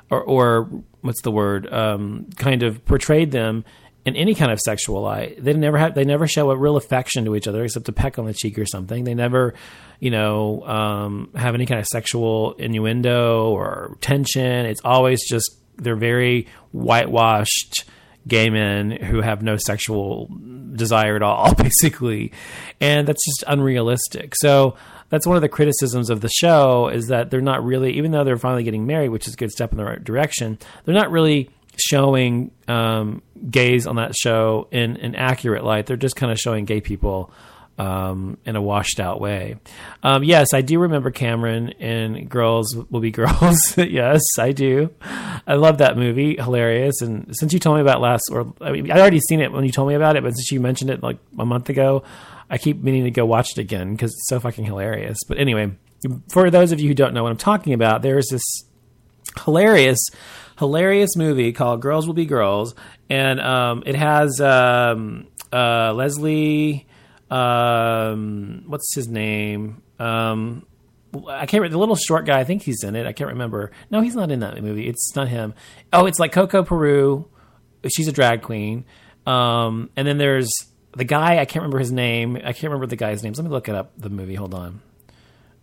or, 0.10 0.21
or 0.23 0.69
what's 1.02 1.21
the 1.21 1.32
word, 1.32 1.71
um, 1.71 2.30
kind 2.38 2.63
of 2.63 2.84
portrayed 2.86 3.32
them 3.32 3.63
in 4.06 4.15
any 4.15 4.36
kind 4.36 4.52
of 4.52 4.60
sexual 4.60 5.02
light. 5.02 5.41
They 5.41 5.54
never 5.54 5.78
have, 5.78 5.95
they 5.95 6.04
never 6.04 6.28
show 6.28 6.49
a 6.52 6.58
real 6.58 6.76
affection 6.76 7.26
to 7.26 7.36
each 7.36 7.47
other 7.47 7.63
except 7.63 7.88
a 7.88 7.93
peck 7.93 8.19
on 8.19 8.26
the 8.26 8.34
cheek 8.34 8.58
or 8.58 8.65
something. 8.65 9.04
They 9.04 9.13
never, 9.13 9.54
you 9.99 10.10
know, 10.10 10.65
um, 10.65 11.30
have 11.36 11.54
any 11.56 11.65
kind 11.65 11.80
of 11.80 11.86
sexual 11.86 12.54
innuendo 12.54 13.49
or 13.49 13.97
tension. 14.02 14.65
It's 14.65 14.82
always 14.84 15.26
just 15.30 15.58
they're 15.84 15.96
very 15.96 16.48
whitewashed 16.72 17.86
gay 18.28 18.50
men 18.50 18.91
who 18.91 19.22
have 19.22 19.41
no 19.41 19.58
sexual 19.58 20.30
desire 20.74 21.15
at 21.15 21.22
all, 21.22 21.54
basically, 21.58 22.32
and 22.80 23.08
that's 23.08 23.24
just 23.26 23.43
unrealistic. 23.48 24.34
So 24.36 24.76
that's 25.10 25.28
one 25.28 25.36
of 25.36 25.41
the 25.41 25.50
criticisms 25.50 26.10
of 26.10 26.22
the 26.22 26.30
show 26.30 26.88
is 26.88 27.08
that 27.08 27.30
they're 27.30 27.41
not 27.41 27.63
really, 27.63 27.98
even 27.98 28.12
though 28.12 28.24
they're 28.24 28.38
finally 28.38 28.63
getting 28.63 28.88
married, 28.88 29.10
which 29.10 29.28
is 29.28 29.36
a 29.36 29.38
good 29.38 29.52
step 29.52 29.72
in 29.72 29.78
the 29.78 29.86
right 29.86 30.04
direction, 30.04 30.58
they're 30.86 30.96
not 30.96 31.12
really 31.12 31.50
showing 31.78 32.52
um, 32.67 33.22
gays 33.50 33.86
on 33.86 33.98
that 33.98 34.15
show 34.15 34.67
in 34.72 34.98
an 34.98 35.15
accurate 35.15 35.63
light. 35.63 35.86
They're 35.86 35.98
just 35.98 36.15
kind 36.15 36.32
of 36.32 36.39
showing 36.39 36.65
gay 36.65 36.82
people 36.82 37.32
um, 37.77 38.38
in 38.45 38.55
a 38.55 38.62
washed 38.62 38.99
out 38.99 39.19
way. 39.19 39.55
Um, 40.03 40.23
yes, 40.23 40.53
I 40.53 40.62
do 40.62 40.79
remember 40.79 41.12
Cameron 41.12 41.69
in 41.69 42.27
Girls 42.27 42.75
Will 42.89 42.99
Be 42.99 43.12
Girls. 43.12 43.57
yes, 43.77 44.21
I 44.38 44.51
do. 44.51 44.91
I 45.01 45.55
love 45.55 45.79
that 45.79 45.97
movie, 45.97 46.36
hilarious. 46.36 47.01
And 47.01 47.36
since 47.36 47.53
you 47.53 47.59
told 47.59 47.77
me 47.77 47.81
about 47.81 48.01
last, 48.01 48.23
or 48.31 48.53
I 48.62 48.71
mean, 48.71 48.91
I'd 48.91 48.99
already 48.99 49.19
seen 49.19 49.39
it 49.39 49.51
when 49.51 49.65
you 49.65 49.71
told 49.71 49.88
me 49.88 49.95
about 49.95 50.15
it, 50.15 50.23
but 50.23 50.31
since 50.31 50.51
you 50.51 50.59
mentioned 50.59 50.91
it 50.91 51.01
like 51.01 51.17
a 51.39 51.45
month 51.45 51.69
ago, 51.69 52.03
I 52.49 52.57
keep 52.57 52.83
meaning 52.83 53.05
to 53.05 53.12
go 53.12 53.25
watch 53.25 53.51
it 53.51 53.57
again 53.57 53.93
because 53.93 54.12
it's 54.12 54.29
so 54.29 54.39
fucking 54.39 54.65
hilarious. 54.65 55.17
But 55.27 55.39
anyway, 55.39 55.71
for 56.31 56.49
those 56.51 56.71
of 56.71 56.79
you 56.79 56.89
who 56.89 56.93
don't 56.93 57.13
know 57.13 57.23
what 57.23 57.31
I'm 57.31 57.38
talking 57.38 57.73
about, 57.73 58.01
there's 58.01 58.27
this 58.29 58.43
hilarious, 59.43 59.99
hilarious 60.59 61.15
movie 61.15 61.51
called 61.51 61.81
Girls 61.81 62.05
Will 62.05 62.13
Be 62.13 62.25
Girls, 62.25 62.75
and 63.09 63.39
um, 63.39 63.83
it 63.86 63.95
has 63.95 64.39
um, 64.39 65.27
uh, 65.51 65.93
Leslie 65.93 66.86
um, 67.34 68.63
what's 68.67 68.93
his 68.93 69.08
name? 69.08 69.82
Um, 70.00 70.65
I 71.28 71.46
can't. 71.46 71.62
Remember. 71.62 71.69
The 71.69 71.80
little 71.80 71.96
short 71.96 72.26
guy. 72.26 72.39
I 72.39 72.43
think 72.43 72.62
he's 72.62 72.84
in 72.84 72.96
it. 72.96 73.06
I 73.08 73.13
can't 73.13 73.30
remember. 73.30 73.72
No, 73.89 74.02
he's 74.02 74.15
not 74.15 74.32
in 74.32 74.39
that 74.41 74.62
movie. 74.62 74.88
It's 74.88 75.15
not 75.15 75.28
him. 75.28 75.54
Oh, 75.91 76.06
it's 76.06 76.19
like 76.19 76.32
Coco 76.32 76.63
Peru. 76.63 77.28
She's 77.93 78.08
a 78.08 78.12
drag 78.12 78.41
queen. 78.43 78.86
Um, 79.26 79.89
and 79.96 80.08
then 80.08 80.17
there's 80.17 80.52
the 80.96 81.06
guy. 81.06 81.39
I 81.39 81.46
can't 81.46 81.63
remember 81.63 81.80
his 81.80 81.91
name. 81.91 82.36
I 82.38 82.54
can't 82.54 82.65
remember 82.65 82.86
the 82.88 82.96
guy's 82.96 83.24
name. 83.24 83.34
Let 83.34 83.43
me 83.43 83.50
look 83.50 83.67
it 83.67 83.76
up. 83.76 83.91
The 83.98 84.10
movie. 84.10 84.36
Hold 84.36 84.54
on. 84.54 84.82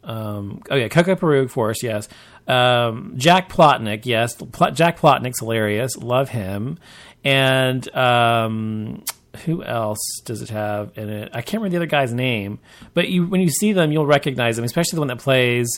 Um, 0.02 0.62
oh 0.70 0.76
yeah, 0.76 0.88
Coco 0.88 1.14
Peru, 1.14 1.42
of 1.42 1.52
course. 1.52 1.82
Yes. 1.82 2.08
Um, 2.48 3.14
Jack 3.16 3.48
Plotnick. 3.48 4.06
Yes, 4.06 4.34
Pl- 4.34 4.72
Jack 4.72 4.98
Plotnick's 4.98 5.40
hilarious. 5.40 5.96
Love 5.96 6.30
him. 6.30 6.78
And 7.22 7.94
um, 7.94 9.04
who 9.44 9.62
else 9.62 10.00
does 10.24 10.42
it 10.42 10.50
have 10.50 10.96
in 10.96 11.08
it? 11.08 11.30
I 11.32 11.42
can't 11.42 11.62
remember 11.62 11.70
the 11.70 11.76
other 11.76 11.86
guy's 11.86 12.12
name, 12.12 12.58
but 12.94 13.08
you, 13.08 13.26
when 13.26 13.40
you 13.40 13.48
see 13.48 13.72
them, 13.72 13.92
you'll 13.92 14.06
recognize 14.06 14.56
them, 14.56 14.64
especially 14.64 14.96
the 14.96 15.00
one 15.00 15.08
that 15.08 15.18
plays 15.18 15.68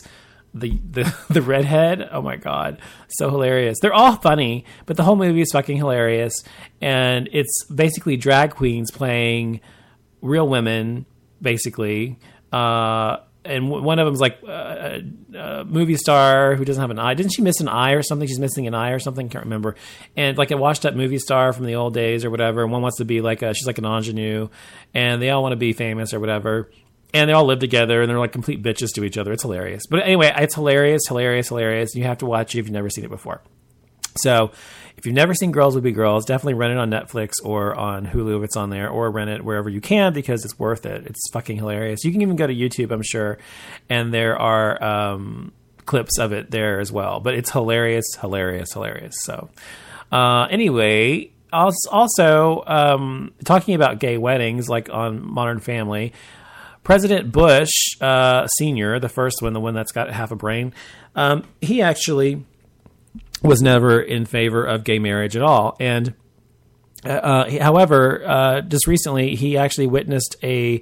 the 0.53 0.79
the 0.89 1.15
the 1.29 1.41
redhead. 1.41 2.07
Oh 2.11 2.21
my 2.21 2.35
god, 2.35 2.79
so 3.07 3.29
hilarious! 3.29 3.79
They're 3.81 3.93
all 3.93 4.15
funny, 4.17 4.65
but 4.85 4.97
the 4.97 5.03
whole 5.03 5.15
movie 5.15 5.41
is 5.41 5.51
fucking 5.51 5.77
hilarious, 5.77 6.33
and 6.81 7.29
it's 7.31 7.65
basically 7.65 8.17
drag 8.17 8.51
queens 8.51 8.91
playing 8.91 9.61
real 10.21 10.47
women, 10.47 11.05
basically. 11.41 12.17
Uh, 12.51 13.17
and 13.45 13.69
one 13.69 13.99
of 13.99 14.05
them's 14.05 14.21
like 14.21 14.41
a, 14.43 15.03
a, 15.35 15.65
movie 15.65 15.97
star 15.97 16.55
who 16.55 16.65
doesn't 16.65 16.79
have 16.79 16.91
an 16.91 16.99
eye. 16.99 17.13
Didn't 17.13 17.33
she 17.33 17.41
miss 17.41 17.59
an 17.59 17.67
eye 17.67 17.91
or 17.91 18.01
something? 18.01 18.27
She's 18.27 18.39
missing 18.39 18.67
an 18.67 18.73
eye 18.73 18.91
or 18.91 18.99
something. 18.99 19.29
Can't 19.29 19.45
remember. 19.45 19.75
And 20.15 20.37
like 20.37 20.51
a 20.51 20.57
washed 20.57 20.85
up 20.85 20.95
movie 20.95 21.19
star 21.19 21.51
from 21.53 21.65
the 21.65 21.75
old 21.75 21.93
days 21.93 22.23
or 22.23 22.29
whatever. 22.29 22.63
And 22.63 22.71
one 22.71 22.81
wants 22.81 22.97
to 22.97 23.05
be 23.05 23.21
like 23.21 23.41
a, 23.41 23.53
she's 23.53 23.67
like 23.67 23.77
an 23.77 23.85
ingenue, 23.85 24.49
and 24.93 25.21
they 25.21 25.29
all 25.29 25.41
want 25.41 25.53
to 25.53 25.57
be 25.57 25.73
famous 25.73 26.13
or 26.13 26.19
whatever. 26.19 26.71
And 27.13 27.29
they 27.29 27.33
all 27.33 27.45
live 27.45 27.59
together, 27.59 28.01
and 28.01 28.09
they're 28.09 28.17
like 28.17 28.31
complete 28.31 28.63
bitches 28.63 28.93
to 28.95 29.03
each 29.03 29.17
other. 29.17 29.33
It's 29.33 29.43
hilarious. 29.43 29.83
But 29.87 30.03
anyway, 30.03 30.33
it's 30.35 30.55
hilarious, 30.55 31.03
hilarious, 31.07 31.49
hilarious. 31.49 31.95
You 31.95 32.05
have 32.05 32.19
to 32.19 32.25
watch 32.25 32.55
it 32.55 32.59
if 32.59 32.65
you've 32.65 32.73
never 32.73 32.89
seen 32.89 33.05
it 33.05 33.11
before. 33.11 33.41
So 34.17 34.51
if 34.97 35.05
you've 35.05 35.15
never 35.15 35.33
seen 35.33 35.51
Girls 35.51 35.75
Will 35.75 35.81
Be 35.81 35.91
Girls, 35.91 36.25
definitely 36.25 36.53
rent 36.53 36.73
it 36.73 36.77
on 36.77 36.89
Netflix 36.89 37.33
or 37.43 37.75
on 37.75 38.05
Hulu 38.05 38.37
if 38.37 38.43
it's 38.43 38.55
on 38.55 38.69
there, 38.69 38.89
or 38.89 39.11
rent 39.11 39.29
it 39.29 39.43
wherever 39.43 39.69
you 39.69 39.81
can 39.81 40.13
because 40.13 40.45
it's 40.45 40.57
worth 40.57 40.85
it. 40.85 41.05
It's 41.05 41.29
fucking 41.31 41.57
hilarious. 41.57 42.03
You 42.03 42.11
can 42.11 42.21
even 42.21 42.35
go 42.35 42.47
to 42.47 42.53
YouTube, 42.53 42.91
I'm 42.91 43.03
sure, 43.03 43.37
and 43.89 44.13
there 44.13 44.37
are 44.37 44.83
um, 44.83 45.51
clips 45.85 46.19
of 46.19 46.31
it 46.31 46.51
there 46.51 46.79
as 46.79 46.91
well. 46.91 47.19
But 47.19 47.33
it's 47.33 47.51
hilarious, 47.51 48.05
hilarious, 48.19 48.73
hilarious. 48.73 49.15
So, 49.23 49.49
uh, 50.11 50.47
anyway, 50.49 51.31
also 51.51 52.63
um, 52.65 53.33
talking 53.43 53.75
about 53.75 53.99
gay 53.99 54.17
weddings, 54.17 54.69
like 54.69 54.89
on 54.89 55.25
Modern 55.25 55.59
Family, 55.59 56.13
President 56.83 57.31
Bush 57.31 57.71
uh, 58.01 58.47
Senior, 58.47 58.99
the 58.99 59.09
first 59.09 59.41
one, 59.41 59.53
the 59.53 59.59
one 59.59 59.73
that's 59.73 59.91
got 59.91 60.09
half 60.11 60.31
a 60.31 60.35
brain, 60.35 60.73
um, 61.15 61.43
he 61.61 61.81
actually 61.81 62.43
was 63.43 63.61
never 63.61 64.01
in 64.01 64.25
favor 64.25 64.65
of 64.65 64.83
gay 64.83 64.99
marriage 64.99 65.35
at 65.35 65.41
all, 65.41 65.75
and. 65.79 66.13
Uh, 67.05 67.09
uh 67.09 67.61
however, 67.61 68.25
uh, 68.25 68.61
just 68.61 68.87
recently, 68.87 69.35
he 69.35 69.57
actually 69.57 69.87
witnessed 69.87 70.37
a 70.41 70.81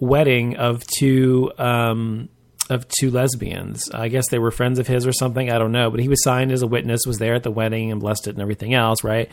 wedding 0.00 0.56
of 0.56 0.84
two 0.98 1.52
um, 1.58 2.28
of 2.70 2.86
two 2.88 3.10
lesbians. 3.10 3.90
I 3.90 4.08
guess 4.08 4.28
they 4.30 4.38
were 4.38 4.52
friends 4.52 4.78
of 4.78 4.86
his 4.86 5.06
or 5.06 5.12
something. 5.12 5.50
I 5.50 5.58
don't 5.58 5.72
know. 5.72 5.90
But 5.90 6.00
he 6.00 6.08
was 6.08 6.22
signed 6.22 6.52
as 6.52 6.62
a 6.62 6.66
witness, 6.66 7.04
was 7.04 7.18
there 7.18 7.34
at 7.34 7.42
the 7.42 7.50
wedding 7.50 7.90
and 7.90 8.00
blessed 8.00 8.28
it 8.28 8.30
and 8.30 8.40
everything 8.40 8.74
else, 8.74 9.02
right? 9.04 9.28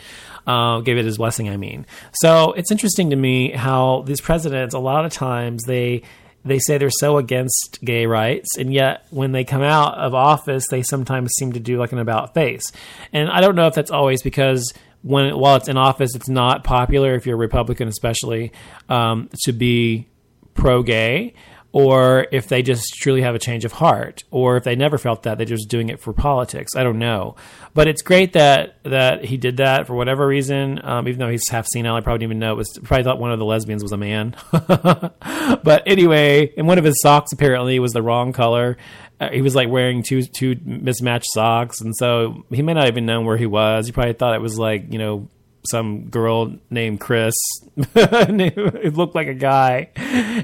Uh, 0.45 0.79
gave 0.81 0.97
it 0.97 1.05
his 1.05 1.17
blessing, 1.17 1.47
I 1.47 1.55
mean. 1.55 1.85
So 2.13 2.53
it's 2.53 2.71
interesting 2.71 3.11
to 3.11 3.15
me 3.15 3.51
how 3.51 4.01
these 4.01 4.19
presidents, 4.19 4.73
a 4.73 4.79
lot 4.79 5.05
of 5.05 5.13
times, 5.13 5.63
they 5.63 6.01
they 6.47 6.59
say 6.59 6.77
they're 6.77 6.89
so 6.89 7.17
against 7.17 7.79
gay 7.83 8.05
rights, 8.05 8.57
and 8.57 8.73
yet 8.73 9.05
when 9.09 9.31
they 9.31 9.43
come 9.43 9.61
out 9.61 9.97
of 9.97 10.13
office, 10.13 10.65
they 10.69 10.81
sometimes 10.81 11.31
seem 11.37 11.53
to 11.53 11.59
do 11.59 11.77
like 11.77 11.91
an 11.91 11.99
about 11.99 12.33
face. 12.33 12.71
And 13.13 13.29
I 13.29 13.41
don't 13.41 13.55
know 13.55 13.67
if 13.67 13.75
that's 13.75 13.91
always 13.91 14.21
because 14.21 14.73
when 15.03 15.37
while 15.37 15.55
it's 15.55 15.67
in 15.67 15.77
office, 15.77 16.15
it's 16.15 16.29
not 16.29 16.63
popular 16.63 17.15
if 17.15 17.25
you're 17.25 17.35
a 17.35 17.39
Republican, 17.39 17.87
especially 17.87 18.51
um, 18.89 19.29
to 19.43 19.53
be 19.53 20.07
pro 20.53 20.83
gay 20.83 21.33
or 21.77 22.25
if 22.31 22.47
they 22.47 22.63
just 22.63 22.95
truly 22.95 23.21
have 23.21 23.35
a 23.35 23.39
change 23.39 23.63
of 23.63 23.71
heart, 23.71 24.23
or 24.31 24.57
if 24.57 24.63
they 24.63 24.75
never 24.75 24.97
felt 24.97 25.21
that 25.21 25.37
they're 25.37 25.45
just 25.45 25.69
doing 25.69 25.89
it 25.89 25.99
for 25.99 26.11
politics. 26.11 26.71
I 26.75 26.81
don't 26.81 26.97
know, 26.97 27.35
but 27.75 27.87
it's 27.87 28.01
great 28.01 28.33
that 28.33 28.79
that 28.81 29.23
he 29.23 29.37
did 29.37 29.57
that 29.57 29.85
for 29.85 29.93
whatever 29.93 30.25
reason. 30.25 30.83
Um, 30.83 31.07
even 31.07 31.19
though 31.19 31.29
he's 31.29 31.47
half 31.51 31.67
senile, 31.67 31.95
I 31.95 32.01
probably 32.01 32.17
didn't 32.17 32.31
even 32.31 32.39
know 32.39 32.53
it 32.53 32.55
was. 32.55 32.79
Probably 32.81 33.03
thought 33.03 33.19
one 33.19 33.31
of 33.31 33.37
the 33.37 33.45
lesbians 33.45 33.83
was 33.83 33.91
a 33.91 33.97
man. 33.97 34.35
but 34.51 35.83
anyway, 35.85 36.51
and 36.57 36.65
one 36.65 36.79
of 36.79 36.83
his 36.83 36.99
socks 36.99 37.31
apparently 37.31 37.77
was 37.77 37.93
the 37.93 38.01
wrong 38.01 38.33
color. 38.33 38.77
Uh, 39.19 39.29
he 39.29 39.43
was 39.43 39.53
like 39.53 39.69
wearing 39.69 40.01
two 40.01 40.23
two 40.23 40.55
mismatched 40.65 41.31
socks, 41.31 41.79
and 41.79 41.95
so 41.95 42.43
he 42.49 42.63
may 42.63 42.73
not 42.73 42.87
even 42.87 43.05
know 43.05 43.21
where 43.21 43.37
he 43.37 43.45
was. 43.45 43.85
He 43.85 43.91
probably 43.91 44.13
thought 44.13 44.33
it 44.33 44.41
was 44.41 44.57
like 44.57 44.91
you 44.91 44.97
know 44.97 45.29
some 45.67 46.09
girl 46.09 46.55
named 46.69 46.99
Chris. 46.99 47.35
it 47.77 48.95
looked 48.95 49.15
like 49.15 49.27
a 49.27 49.33
guy 49.33 49.89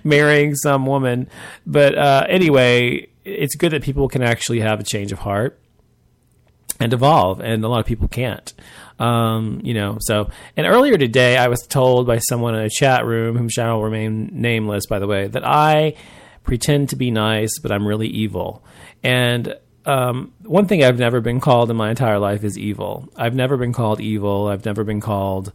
marrying 0.03 0.55
some 0.55 0.86
woman. 0.86 1.29
But 1.65 1.97
uh, 1.97 2.25
anyway, 2.29 3.07
it's 3.23 3.55
good 3.55 3.71
that 3.71 3.83
people 3.83 4.07
can 4.07 4.21
actually 4.21 4.59
have 4.59 4.79
a 4.79 4.83
change 4.83 5.12
of 5.12 5.19
heart 5.19 5.59
and 6.79 6.93
evolve, 6.93 7.39
and 7.39 7.63
a 7.63 7.67
lot 7.67 7.79
of 7.79 7.86
people 7.86 8.07
can't. 8.07 8.53
Um, 8.99 9.62
you 9.63 9.73
know, 9.73 9.97
so 9.99 10.29
and 10.55 10.67
earlier 10.67 10.97
today, 10.97 11.38
I 11.38 11.47
was 11.47 11.62
told 11.62 12.07
by 12.07 12.19
someone 12.19 12.55
in 12.55 12.62
a 12.62 12.69
chat 12.69 13.05
room, 13.05 13.38
whom 13.38 13.49
shall 13.49 13.81
remain 13.81 14.29
nameless, 14.31 14.86
by 14.86 14.99
the 14.99 15.07
way, 15.07 15.27
that 15.27 15.45
I 15.45 15.95
pretend 16.43 16.89
to 16.89 16.95
be 16.95 17.12
nice, 17.12 17.59
but 17.59 17.71
I'm 17.71 17.88
really 17.88 18.07
evil. 18.07 18.63
And 19.01 19.55
um, 19.86 20.34
one 20.43 20.67
thing 20.67 20.84
I've 20.84 21.00
never 21.00 21.22
been 21.22 21.39
called 21.39 21.69
in 21.69 21.78
my 21.78 21.89
entire 21.89 22.19
life 22.19 22.43
is 22.43 22.58
evil. 22.58 23.10
I've 23.15 23.36
never 23.36 23.58
been 23.58 23.74
called 23.74 24.00
evil. 24.00 24.48
I've 24.48 24.65
never 24.65 24.84
been 24.84 25.02
called 25.02 25.52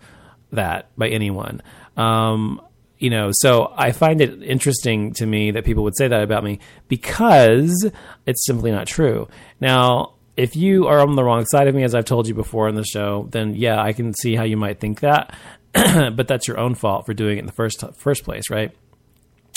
that 0.52 0.88
by 0.96 1.08
anyone. 1.08 1.62
Um, 1.96 2.60
you 2.98 3.10
know, 3.10 3.30
so 3.32 3.72
I 3.76 3.92
find 3.92 4.20
it 4.20 4.42
interesting 4.42 5.12
to 5.14 5.26
me 5.26 5.52
that 5.52 5.64
people 5.64 5.84
would 5.84 5.96
say 5.96 6.08
that 6.08 6.22
about 6.22 6.44
me 6.44 6.58
because 6.88 7.88
it's 8.26 8.44
simply 8.44 8.72
not 8.72 8.86
true. 8.86 9.28
Now, 9.60 10.14
if 10.36 10.56
you 10.56 10.86
are 10.86 11.00
on 11.00 11.16
the 11.16 11.24
wrong 11.24 11.46
side 11.46 11.68
of 11.68 11.74
me, 11.74 11.84
as 11.84 11.94
I've 11.94 12.04
told 12.04 12.28
you 12.28 12.34
before 12.34 12.68
in 12.68 12.74
the 12.74 12.84
show, 12.84 13.28
then 13.30 13.54
yeah, 13.54 13.80
I 13.80 13.92
can 13.92 14.14
see 14.14 14.34
how 14.34 14.44
you 14.44 14.56
might 14.56 14.80
think 14.80 15.00
that, 15.00 15.34
but 15.72 16.28
that's 16.28 16.46
your 16.46 16.58
own 16.58 16.74
fault 16.74 17.06
for 17.06 17.14
doing 17.14 17.38
it 17.38 17.40
in 17.40 17.46
the 17.46 17.52
first 17.52 17.82
first 17.98 18.24
place, 18.24 18.50
right? 18.50 18.72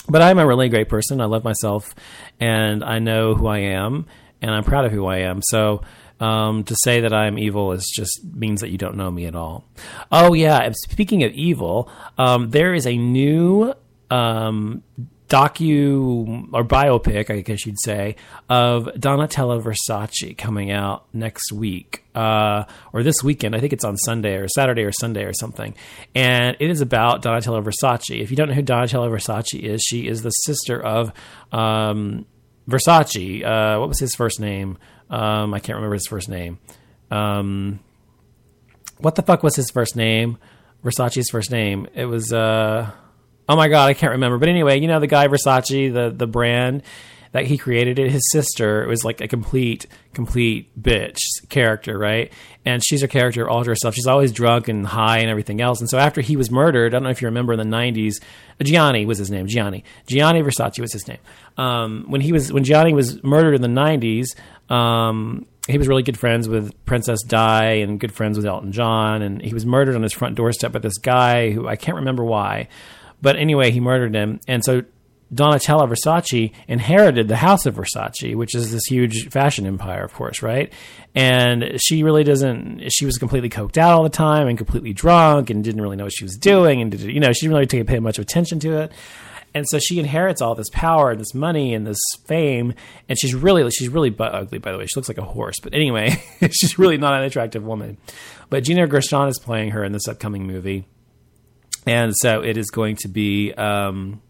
But 0.07 0.21
I'm 0.21 0.39
a 0.39 0.47
really 0.47 0.69
great 0.69 0.89
person. 0.89 1.21
I 1.21 1.25
love 1.25 1.43
myself, 1.43 1.93
and 2.39 2.83
I 2.83 2.99
know 2.99 3.35
who 3.35 3.45
I 3.45 3.59
am, 3.59 4.07
and 4.41 4.51
I'm 4.51 4.63
proud 4.63 4.85
of 4.85 4.91
who 4.91 5.05
I 5.05 5.19
am. 5.19 5.41
So 5.43 5.81
um, 6.19 6.63
to 6.65 6.75
say 6.83 7.01
that 7.01 7.13
I'm 7.13 7.39
evil 7.39 7.71
is 7.71 7.91
just 7.93 8.23
means 8.33 8.61
that 8.61 8.69
you 8.69 8.77
don't 8.77 8.95
know 8.95 9.09
me 9.09 9.25
at 9.25 9.35
all. 9.35 9.65
Oh 10.11 10.33
yeah, 10.33 10.71
speaking 10.89 11.23
of 11.23 11.31
evil, 11.33 11.91
um, 12.17 12.51
there 12.51 12.73
is 12.73 12.85
a 12.85 12.95
new 12.95 13.73
um, 14.09 14.83
docu 15.31 16.49
or 16.51 16.63
biopic, 16.63 17.29
I 17.29 17.41
guess 17.41 17.65
you'd 17.65 17.79
say, 17.79 18.17
of 18.49 18.85
Donatella 18.97 19.63
Versace 19.63 20.37
coming 20.37 20.71
out 20.71 21.05
next 21.13 21.53
week 21.53 22.03
uh, 22.13 22.65
or 22.91 23.01
this 23.01 23.23
weekend. 23.23 23.55
I 23.55 23.61
think 23.61 23.71
it's 23.71 23.85
on 23.85 23.95
Sunday 23.97 24.35
or 24.35 24.47
Saturday 24.49 24.83
or 24.83 24.91
Sunday 24.91 25.23
or 25.23 25.33
something. 25.33 25.73
And 26.13 26.57
it 26.59 26.69
is 26.69 26.81
about 26.81 27.23
Donatella 27.23 27.63
Versace. 27.63 28.21
If 28.21 28.29
you 28.29 28.35
don't 28.35 28.49
know 28.49 28.55
who 28.55 28.61
Donatella 28.61 29.09
Versace 29.09 29.59
is, 29.59 29.81
she 29.81 30.05
is 30.05 30.21
the 30.21 30.31
sister 30.31 30.79
of 30.79 31.13
um, 31.53 32.25
Versace. 32.69 33.43
Uh, 33.43 33.79
what 33.79 33.89
was 33.89 33.99
his 33.99 34.15
first 34.15 34.39
name? 34.39 34.77
Um, 35.09 35.53
I 35.53 35.59
can't 35.59 35.75
remember 35.75 35.95
his 35.95 36.07
first 36.07 36.29
name. 36.29 36.59
Um, 37.09 37.79
what 38.97 39.15
the 39.15 39.21
fuck 39.21 39.43
was 39.43 39.55
his 39.55 39.69
first 39.71 39.95
name? 39.95 40.37
Versace's 40.83 41.29
first 41.29 41.51
name. 41.51 41.87
It 41.93 42.05
was. 42.05 42.31
Uh, 42.31 42.91
oh 43.49 43.55
my 43.55 43.67
god, 43.67 43.89
I 43.89 43.93
can't 43.93 44.11
remember. 44.11 44.37
But 44.37 44.49
anyway, 44.49 44.79
you 44.79 44.87
know 44.87 44.99
the 44.99 45.07
guy 45.07 45.27
Versace, 45.27 45.93
the 45.93 46.13
the 46.15 46.27
brand 46.27 46.83
that 47.31 47.45
he 47.45 47.57
created 47.57 47.97
it. 47.97 48.11
His 48.11 48.29
sister 48.31 48.85
was 48.87 49.05
like 49.05 49.21
a 49.21 49.27
complete, 49.27 49.87
complete 50.13 50.81
bitch 50.81 51.19
character, 51.49 51.97
right? 51.97 52.31
And 52.65 52.83
she's 52.85 53.03
a 53.03 53.07
character 53.07 53.49
all 53.49 53.63
to 53.63 53.69
herself. 53.69 53.95
She's 53.95 54.07
always 54.07 54.31
drunk 54.31 54.67
and 54.67 54.85
high 54.85 55.19
and 55.19 55.29
everything 55.29 55.61
else. 55.61 55.79
And 55.79 55.89
so 55.89 55.97
after 55.97 56.21
he 56.21 56.35
was 56.35 56.51
murdered, 56.51 56.93
I 56.93 56.97
don't 56.97 57.03
know 57.03 57.09
if 57.09 57.21
you 57.21 57.27
remember 57.27 57.53
in 57.53 57.59
the 57.59 57.77
'90s, 57.77 58.15
Gianni 58.61 59.05
was 59.05 59.17
his 59.17 59.31
name. 59.31 59.47
Gianni, 59.47 59.83
Gianni 60.07 60.41
Versace 60.41 60.79
was 60.79 60.93
his 60.93 61.07
name. 61.07 61.19
Um, 61.57 62.05
when 62.07 62.21
he 62.21 62.31
was 62.31 62.51
when 62.51 62.63
Gianni 62.63 62.93
was 62.93 63.23
murdered 63.23 63.55
in 63.55 63.61
the 63.61 63.67
'90s. 63.67 64.35
Um, 64.69 65.47
he 65.67 65.77
was 65.77 65.87
really 65.87 66.01
good 66.01 66.17
friends 66.17 66.49
with 66.49 66.73
Princess 66.85 67.21
Di 67.23 67.63
and 67.81 67.99
good 67.99 68.11
friends 68.11 68.35
with 68.35 68.45
Elton 68.45 68.71
John, 68.71 69.21
and 69.21 69.41
he 69.41 69.53
was 69.53 69.65
murdered 69.65 69.95
on 69.95 70.01
his 70.01 70.11
front 70.11 70.35
doorstep 70.35 70.71
by 70.71 70.79
this 70.79 70.97
guy 70.97 71.51
who 71.51 71.67
I 71.67 71.75
can't 71.75 71.97
remember 71.97 72.23
why, 72.23 72.67
but 73.21 73.35
anyway, 73.35 73.69
he 73.69 73.79
murdered 73.79 74.15
him, 74.15 74.39
and 74.47 74.65
so 74.65 74.83
Donatella 75.33 75.87
Versace 75.87 76.51
inherited 76.67 77.27
the 77.27 77.37
house 77.37 77.65
of 77.65 77.75
Versace, 77.75 78.35
which 78.35 78.53
is 78.53 78.71
this 78.71 78.85
huge 78.85 79.29
fashion 79.29 79.65
empire, 79.65 80.03
of 80.03 80.13
course, 80.13 80.41
right? 80.41 80.73
And 81.15 81.79
she 81.81 82.03
really 82.03 82.23
doesn't, 82.23 82.89
she 82.91 83.05
was 83.05 83.17
completely 83.17 83.49
coked 83.49 83.77
out 83.77 83.93
all 83.93 84.03
the 84.03 84.09
time 84.09 84.47
and 84.47 84.57
completely 84.57 84.93
drunk 84.93 85.49
and 85.49 85.63
didn't 85.63 85.81
really 85.81 85.95
know 85.95 86.03
what 86.05 86.13
she 86.13 86.25
was 86.25 86.35
doing. 86.35 86.81
And, 86.81 86.91
did, 86.91 87.01
you 87.01 87.19
know, 87.19 87.31
she 87.31 87.47
didn't 87.47 87.57
really 87.57 87.83
pay 87.83 87.99
much 87.99 88.19
attention 88.19 88.59
to 88.59 88.77
it. 88.81 88.91
And 89.53 89.65
so 89.67 89.79
she 89.79 89.99
inherits 89.99 90.41
all 90.41 90.55
this 90.55 90.69
power 90.71 91.11
and 91.11 91.19
this 91.19 91.33
money 91.33 91.73
and 91.73 91.85
this 91.85 91.99
fame. 92.25 92.73
And 93.09 93.19
she's 93.19 93.35
really, 93.35 93.69
she's 93.71 93.89
really 93.89 94.09
butt 94.09 94.33
ugly, 94.33 94.59
by 94.59 94.71
the 94.71 94.77
way. 94.77 94.85
She 94.85 94.97
looks 94.97 95.09
like 95.09 95.17
a 95.17 95.23
horse. 95.23 95.59
But 95.61 95.73
anyway, 95.73 96.23
she's 96.51 96.79
really 96.79 96.97
not 96.97 97.13
an 97.13 97.23
attractive 97.23 97.63
woman. 97.63 97.97
But 98.49 98.63
Gina 98.63 98.87
Gershon 98.87 99.27
is 99.27 99.39
playing 99.39 99.71
her 99.71 99.83
in 99.83 99.91
this 99.91 100.07
upcoming 100.07 100.45
movie. 100.45 100.87
And 101.85 102.13
so 102.15 102.41
it 102.41 102.57
is 102.57 102.69
going 102.69 102.97
to 102.97 103.07
be, 103.07 103.53
um, 103.53 104.21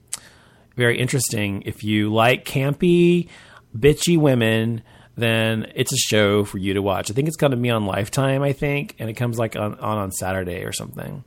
very 0.76 1.00
interesting. 1.00 1.64
If 1.66 1.84
you 1.84 2.14
like 2.14 2.46
campy, 2.46 3.30
bitchy 3.78 4.18
women, 4.18 4.84
then 5.16 5.72
it's 5.76 5.94
a 5.94 5.98
show 5.98 6.44
for 6.44 6.58
you 6.58 6.74
to 6.74 6.82
watch. 6.82 7.12
I 7.12 7.14
think 7.14 7.28
it's 7.28 7.38
going 7.38 7.52
to 7.52 7.58
be 7.58 7.70
on 7.70 7.86
Lifetime, 7.86 8.42
I 8.42 8.54
think, 8.54 8.96
and 9.00 9.10
it 9.10 9.14
comes 9.14 9.38
like 9.38 9.56
on 9.56 9.76
on, 9.80 9.98
on 9.98 10.12
Saturday 10.12 10.64
or 10.64 10.72
something. 10.72 11.24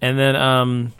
And 0.00 0.18
then, 0.18 0.36
um, 0.36 0.92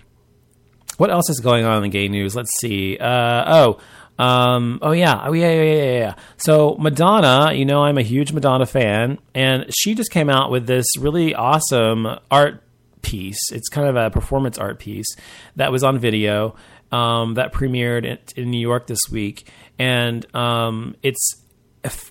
what 0.96 1.10
else 1.10 1.30
is 1.30 1.40
going 1.40 1.64
on 1.64 1.76
in 1.76 1.82
the 1.84 1.88
gay 1.88 2.08
news? 2.08 2.34
Let's 2.34 2.50
see. 2.58 2.98
Uh, 2.98 3.44
oh, 3.46 3.80
um, 4.18 4.80
oh 4.82 4.90
yeah, 4.90 5.22
oh 5.24 5.32
yeah, 5.32 5.52
yeah, 5.52 5.62
yeah, 5.62 5.98
yeah. 5.98 6.14
So 6.38 6.76
Madonna, 6.78 7.52
you 7.52 7.64
know, 7.64 7.84
I'm 7.84 7.98
a 7.98 8.02
huge 8.02 8.32
Madonna 8.32 8.66
fan, 8.66 9.18
and 9.34 9.66
she 9.72 9.94
just 9.94 10.10
came 10.10 10.28
out 10.28 10.50
with 10.50 10.66
this 10.66 10.86
really 10.98 11.34
awesome 11.34 12.08
art 12.30 12.62
piece. 13.02 13.52
It's 13.52 13.68
kind 13.68 13.86
of 13.86 13.94
a 13.94 14.10
performance 14.10 14.58
art 14.58 14.80
piece 14.80 15.06
that 15.54 15.70
was 15.70 15.84
on 15.84 15.98
video 15.98 16.56
um, 16.92 17.34
that 17.34 17.52
premiered 17.52 18.04
in, 18.04 18.18
in, 18.36 18.50
New 18.50 18.60
York 18.60 18.86
this 18.86 19.00
week, 19.10 19.50
and 19.78 20.24
um, 20.34 20.96
it's 21.02 21.44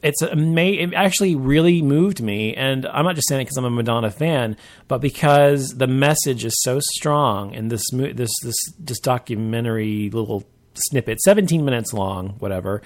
it's 0.02 0.22
ama- 0.22 0.62
it 0.62 0.94
actually 0.94 1.36
really 1.36 1.82
moved 1.82 2.22
me. 2.22 2.56
And 2.56 2.86
I'm 2.86 3.06
not 3.06 3.16
just 3.16 3.28
saying 3.28 3.42
it 3.42 3.46
because 3.46 3.58
I'm 3.58 3.66
a 3.66 3.70
Madonna 3.70 4.12
fan, 4.12 4.58
but 4.88 5.00
because 5.00 5.70
the 5.70 5.88
message 5.88 6.46
is 6.46 6.56
so 6.62 6.80
strong 6.80 7.54
in 7.54 7.70
this 7.70 7.84
this 7.92 8.32
this 8.44 8.56
this 8.80 9.00
documentary 9.00 10.10
little 10.10 10.44
snippet, 10.90 11.20
17 11.22 11.66
minutes 11.66 11.94
long, 11.94 12.36
whatever. 12.40 12.82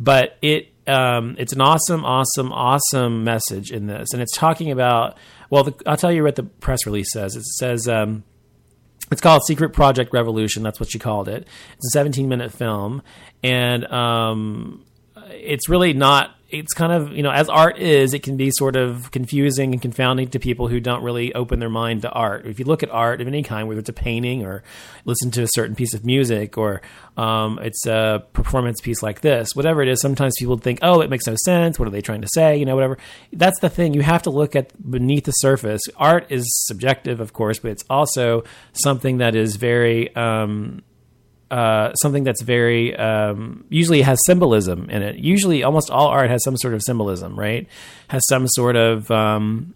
But 0.00 0.38
it 0.42 0.72
um, 0.86 1.36
it's 1.38 1.52
an 1.52 1.60
awesome, 1.60 2.04
awesome, 2.04 2.52
awesome 2.52 3.24
message 3.24 3.70
in 3.70 3.86
this, 3.86 4.12
and 4.12 4.22
it's 4.22 4.36
talking 4.36 4.70
about. 4.70 5.16
Well, 5.50 5.64
the, 5.64 5.74
I'll 5.86 5.96
tell 5.96 6.10
you 6.10 6.24
what 6.24 6.36
the 6.36 6.42
press 6.42 6.86
release 6.86 7.12
says. 7.12 7.36
It 7.36 7.44
says. 7.44 7.88
Um, 7.88 8.24
it's 9.10 9.20
called 9.20 9.42
Secret 9.46 9.70
Project 9.70 10.12
Revolution. 10.12 10.62
That's 10.62 10.80
what 10.80 10.90
she 10.90 10.98
called 10.98 11.28
it. 11.28 11.46
It's 11.76 11.86
a 11.94 11.98
17 11.98 12.28
minute 12.28 12.52
film, 12.52 13.02
and 13.42 13.84
um, 13.86 14.84
it's 15.30 15.68
really 15.68 15.92
not. 15.92 16.30
It's 16.54 16.72
kind 16.72 16.92
of 16.92 17.12
you 17.12 17.22
know 17.22 17.30
as 17.30 17.48
art 17.48 17.78
is, 17.78 18.14
it 18.14 18.22
can 18.22 18.36
be 18.36 18.50
sort 18.52 18.76
of 18.76 19.10
confusing 19.10 19.72
and 19.72 19.82
confounding 19.82 20.28
to 20.28 20.38
people 20.38 20.68
who 20.68 20.80
don't 20.80 21.02
really 21.02 21.34
open 21.34 21.58
their 21.58 21.70
mind 21.70 22.02
to 22.02 22.10
art. 22.10 22.46
If 22.46 22.58
you 22.58 22.64
look 22.64 22.82
at 22.82 22.90
art 22.90 23.20
of 23.20 23.26
any 23.26 23.42
kind, 23.42 23.66
whether 23.66 23.80
it's 23.80 23.88
a 23.88 23.94
painting 23.94 24.44
or 24.44 24.62
listen 25.04 25.30
to 25.32 25.42
a 25.42 25.48
certain 25.54 25.74
piece 25.74 25.94
of 25.94 26.04
music 26.04 26.56
or 26.56 26.80
um, 27.16 27.58
it's 27.62 27.86
a 27.86 28.24
performance 28.32 28.80
piece 28.80 29.02
like 29.02 29.20
this, 29.20 29.54
whatever 29.54 29.82
it 29.82 29.88
is, 29.88 30.00
sometimes 30.00 30.34
people 30.38 30.56
think, 30.56 30.78
oh, 30.82 31.00
it 31.00 31.10
makes 31.10 31.26
no 31.26 31.36
sense. 31.44 31.78
What 31.78 31.88
are 31.88 31.92
they 31.92 32.00
trying 32.00 32.22
to 32.22 32.28
say? 32.32 32.56
You 32.56 32.64
know, 32.64 32.74
whatever. 32.74 32.98
That's 33.32 33.58
the 33.60 33.70
thing. 33.70 33.94
You 33.94 34.02
have 34.02 34.22
to 34.22 34.30
look 34.30 34.56
at 34.56 34.72
beneath 34.90 35.24
the 35.24 35.32
surface. 35.32 35.82
Art 35.96 36.26
is 36.30 36.44
subjective, 36.66 37.20
of 37.20 37.32
course, 37.32 37.58
but 37.58 37.72
it's 37.72 37.84
also 37.90 38.44
something 38.72 39.18
that 39.18 39.34
is 39.34 39.56
very 39.56 40.14
um, 40.16 40.82
uh, 41.54 41.94
something 41.94 42.24
that's 42.24 42.42
very 42.42 42.96
um, 42.96 43.64
usually 43.68 44.02
has 44.02 44.18
symbolism 44.26 44.90
in 44.90 45.02
it. 45.02 45.14
Usually, 45.16 45.62
almost 45.62 45.88
all 45.88 46.08
art 46.08 46.28
has 46.28 46.42
some 46.42 46.56
sort 46.56 46.74
of 46.74 46.82
symbolism, 46.82 47.38
right? 47.38 47.68
Has 48.08 48.22
some 48.28 48.48
sort 48.48 48.74
of 48.74 49.08
um, 49.12 49.72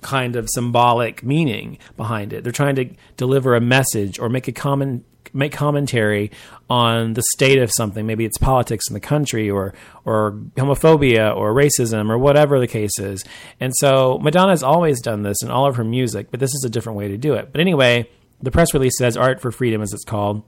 kind 0.00 0.34
of 0.34 0.48
symbolic 0.52 1.22
meaning 1.22 1.78
behind 1.96 2.32
it. 2.32 2.42
They're 2.42 2.50
trying 2.52 2.74
to 2.74 2.90
deliver 3.16 3.54
a 3.54 3.60
message 3.60 4.18
or 4.18 4.28
make 4.28 4.48
a 4.48 4.52
common 4.52 5.04
make 5.32 5.52
commentary 5.52 6.32
on 6.68 7.12
the 7.12 7.22
state 7.34 7.58
of 7.58 7.70
something. 7.70 8.04
Maybe 8.04 8.24
it's 8.24 8.36
politics 8.38 8.88
in 8.88 8.94
the 8.94 9.00
country 9.00 9.48
or 9.48 9.74
or 10.04 10.32
homophobia 10.56 11.36
or 11.36 11.54
racism 11.54 12.10
or 12.10 12.18
whatever 12.18 12.58
the 12.58 12.66
case 12.66 12.98
is. 12.98 13.24
And 13.60 13.72
so 13.76 14.18
Madonna 14.18 14.50
has 14.50 14.64
always 14.64 15.00
done 15.00 15.22
this 15.22 15.40
in 15.40 15.52
all 15.52 15.66
of 15.66 15.76
her 15.76 15.84
music, 15.84 16.32
but 16.32 16.40
this 16.40 16.52
is 16.52 16.64
a 16.66 16.68
different 16.68 16.98
way 16.98 17.06
to 17.06 17.16
do 17.16 17.34
it. 17.34 17.52
But 17.52 17.60
anyway, 17.60 18.10
the 18.40 18.50
press 18.50 18.74
release 18.74 18.98
says 18.98 19.16
Art 19.16 19.40
for 19.40 19.52
Freedom, 19.52 19.82
as 19.82 19.92
it's 19.92 20.04
called 20.04 20.42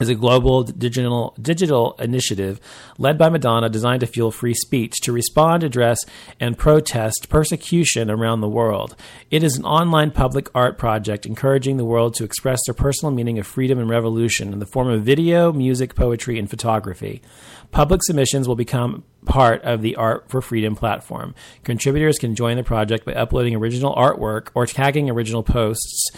is 0.00 0.08
a 0.08 0.14
global 0.14 0.62
digital 0.62 1.34
digital 1.40 1.94
initiative 1.98 2.60
led 2.98 3.16
by 3.16 3.28
Madonna 3.28 3.68
designed 3.68 4.00
to 4.00 4.06
fuel 4.06 4.30
free 4.30 4.54
speech 4.54 4.94
to 5.02 5.12
respond, 5.12 5.62
address, 5.62 5.98
and 6.38 6.58
protest 6.58 7.28
persecution 7.28 8.10
around 8.10 8.40
the 8.40 8.48
world. 8.48 8.96
It 9.30 9.42
is 9.42 9.56
an 9.56 9.64
online 9.64 10.10
public 10.10 10.48
art 10.54 10.78
project 10.78 11.26
encouraging 11.26 11.76
the 11.76 11.84
world 11.84 12.14
to 12.14 12.24
express 12.24 12.60
their 12.66 12.74
personal 12.74 13.14
meaning 13.14 13.38
of 13.38 13.46
freedom 13.46 13.78
and 13.78 13.88
revolution 13.88 14.52
in 14.52 14.58
the 14.58 14.66
form 14.66 14.88
of 14.88 15.02
video, 15.02 15.52
music, 15.52 15.94
poetry, 15.94 16.38
and 16.38 16.50
photography. 16.50 17.22
Public 17.70 18.02
submissions 18.02 18.46
will 18.46 18.56
become 18.56 19.04
part 19.24 19.60
of 19.62 19.82
the 19.82 19.96
Art 19.96 20.28
for 20.28 20.40
Freedom 20.40 20.76
platform. 20.76 21.34
Contributors 21.64 22.16
can 22.18 22.34
join 22.34 22.56
the 22.56 22.62
project 22.62 23.04
by 23.04 23.12
uploading 23.12 23.56
original 23.56 23.94
artwork 23.94 24.48
or 24.54 24.66
tagging 24.66 25.10
original 25.10 25.42
posts 25.42 26.10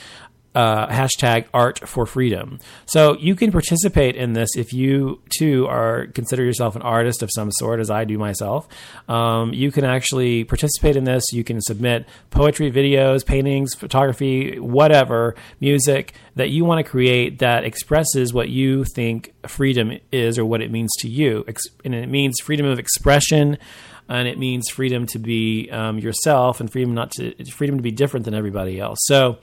uh, 0.59 0.89
hashtag 0.89 1.47
art 1.55 1.79
for 1.89 2.05
freedom. 2.05 2.59
So 2.87 3.17
you 3.17 3.37
can 3.37 3.53
participate 3.53 4.17
in 4.17 4.33
this 4.33 4.57
if 4.57 4.73
you 4.73 5.23
too 5.39 5.69
are 5.69 6.09
consider 6.09 6.45
yourself 6.45 6.75
an 6.75 6.83
artist 6.83 7.23
of 7.23 7.31
some 7.33 7.53
sort, 7.53 7.79
as 7.79 7.91
I 7.91 8.03
do 8.05 8.19
myself. 8.19 8.67
Um, 9.09 9.55
you 9.55 9.71
can 9.71 9.85
actually 9.85 10.43
participate 10.43 10.97
in 10.97 11.05
this. 11.05 11.23
You 11.33 11.45
can 11.45 11.61
submit 11.61 12.09
poetry, 12.31 12.73
videos, 12.73 13.25
paintings, 13.25 13.77
photography, 13.77 14.59
whatever, 14.59 15.37
music 15.61 16.15
that 16.35 16.51
you 16.51 16.65
want 16.65 16.85
to 16.85 16.91
create 16.91 17.39
that 17.39 17.63
expresses 17.63 18.35
what 18.35 18.49
you 18.49 18.83
think 18.83 19.33
freedom 19.47 19.93
is 20.11 20.41
or 20.41 20.45
what 20.45 20.61
it 20.61 20.73
means 20.73 20.91
to 20.99 21.09
you. 21.09 21.45
And 21.85 21.95
it 21.95 22.09
means 22.09 22.41
freedom 22.41 22.67
of 22.67 22.81
expression 22.81 23.59
and 24.09 24.27
it 24.27 24.39
means 24.39 24.69
freedom 24.71 25.07
to 25.07 25.21
be 25.21 25.71
um, 25.71 25.99
yourself 25.99 26.61
and 26.61 26.73
freedom 26.73 26.95
not 26.95 27.13
to 27.13 27.45
freedom 27.45 27.77
to 27.77 27.83
be 27.83 27.93
different 27.93 28.25
than 28.25 28.35
everybody 28.35 28.81
else. 28.81 28.99
So 29.03 29.39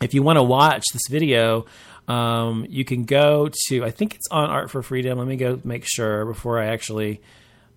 if 0.00 0.14
you 0.14 0.22
want 0.22 0.36
to 0.36 0.42
watch 0.42 0.84
this 0.92 1.02
video, 1.08 1.66
um, 2.06 2.66
you 2.68 2.84
can 2.84 3.04
go 3.04 3.50
to, 3.68 3.84
I 3.84 3.90
think 3.90 4.14
it's 4.14 4.28
on 4.30 4.50
Art 4.50 4.70
for 4.70 4.82
Freedom. 4.82 5.18
Let 5.18 5.28
me 5.28 5.36
go 5.36 5.60
make 5.64 5.84
sure 5.86 6.24
before 6.24 6.58
I 6.58 6.66
actually, 6.66 7.20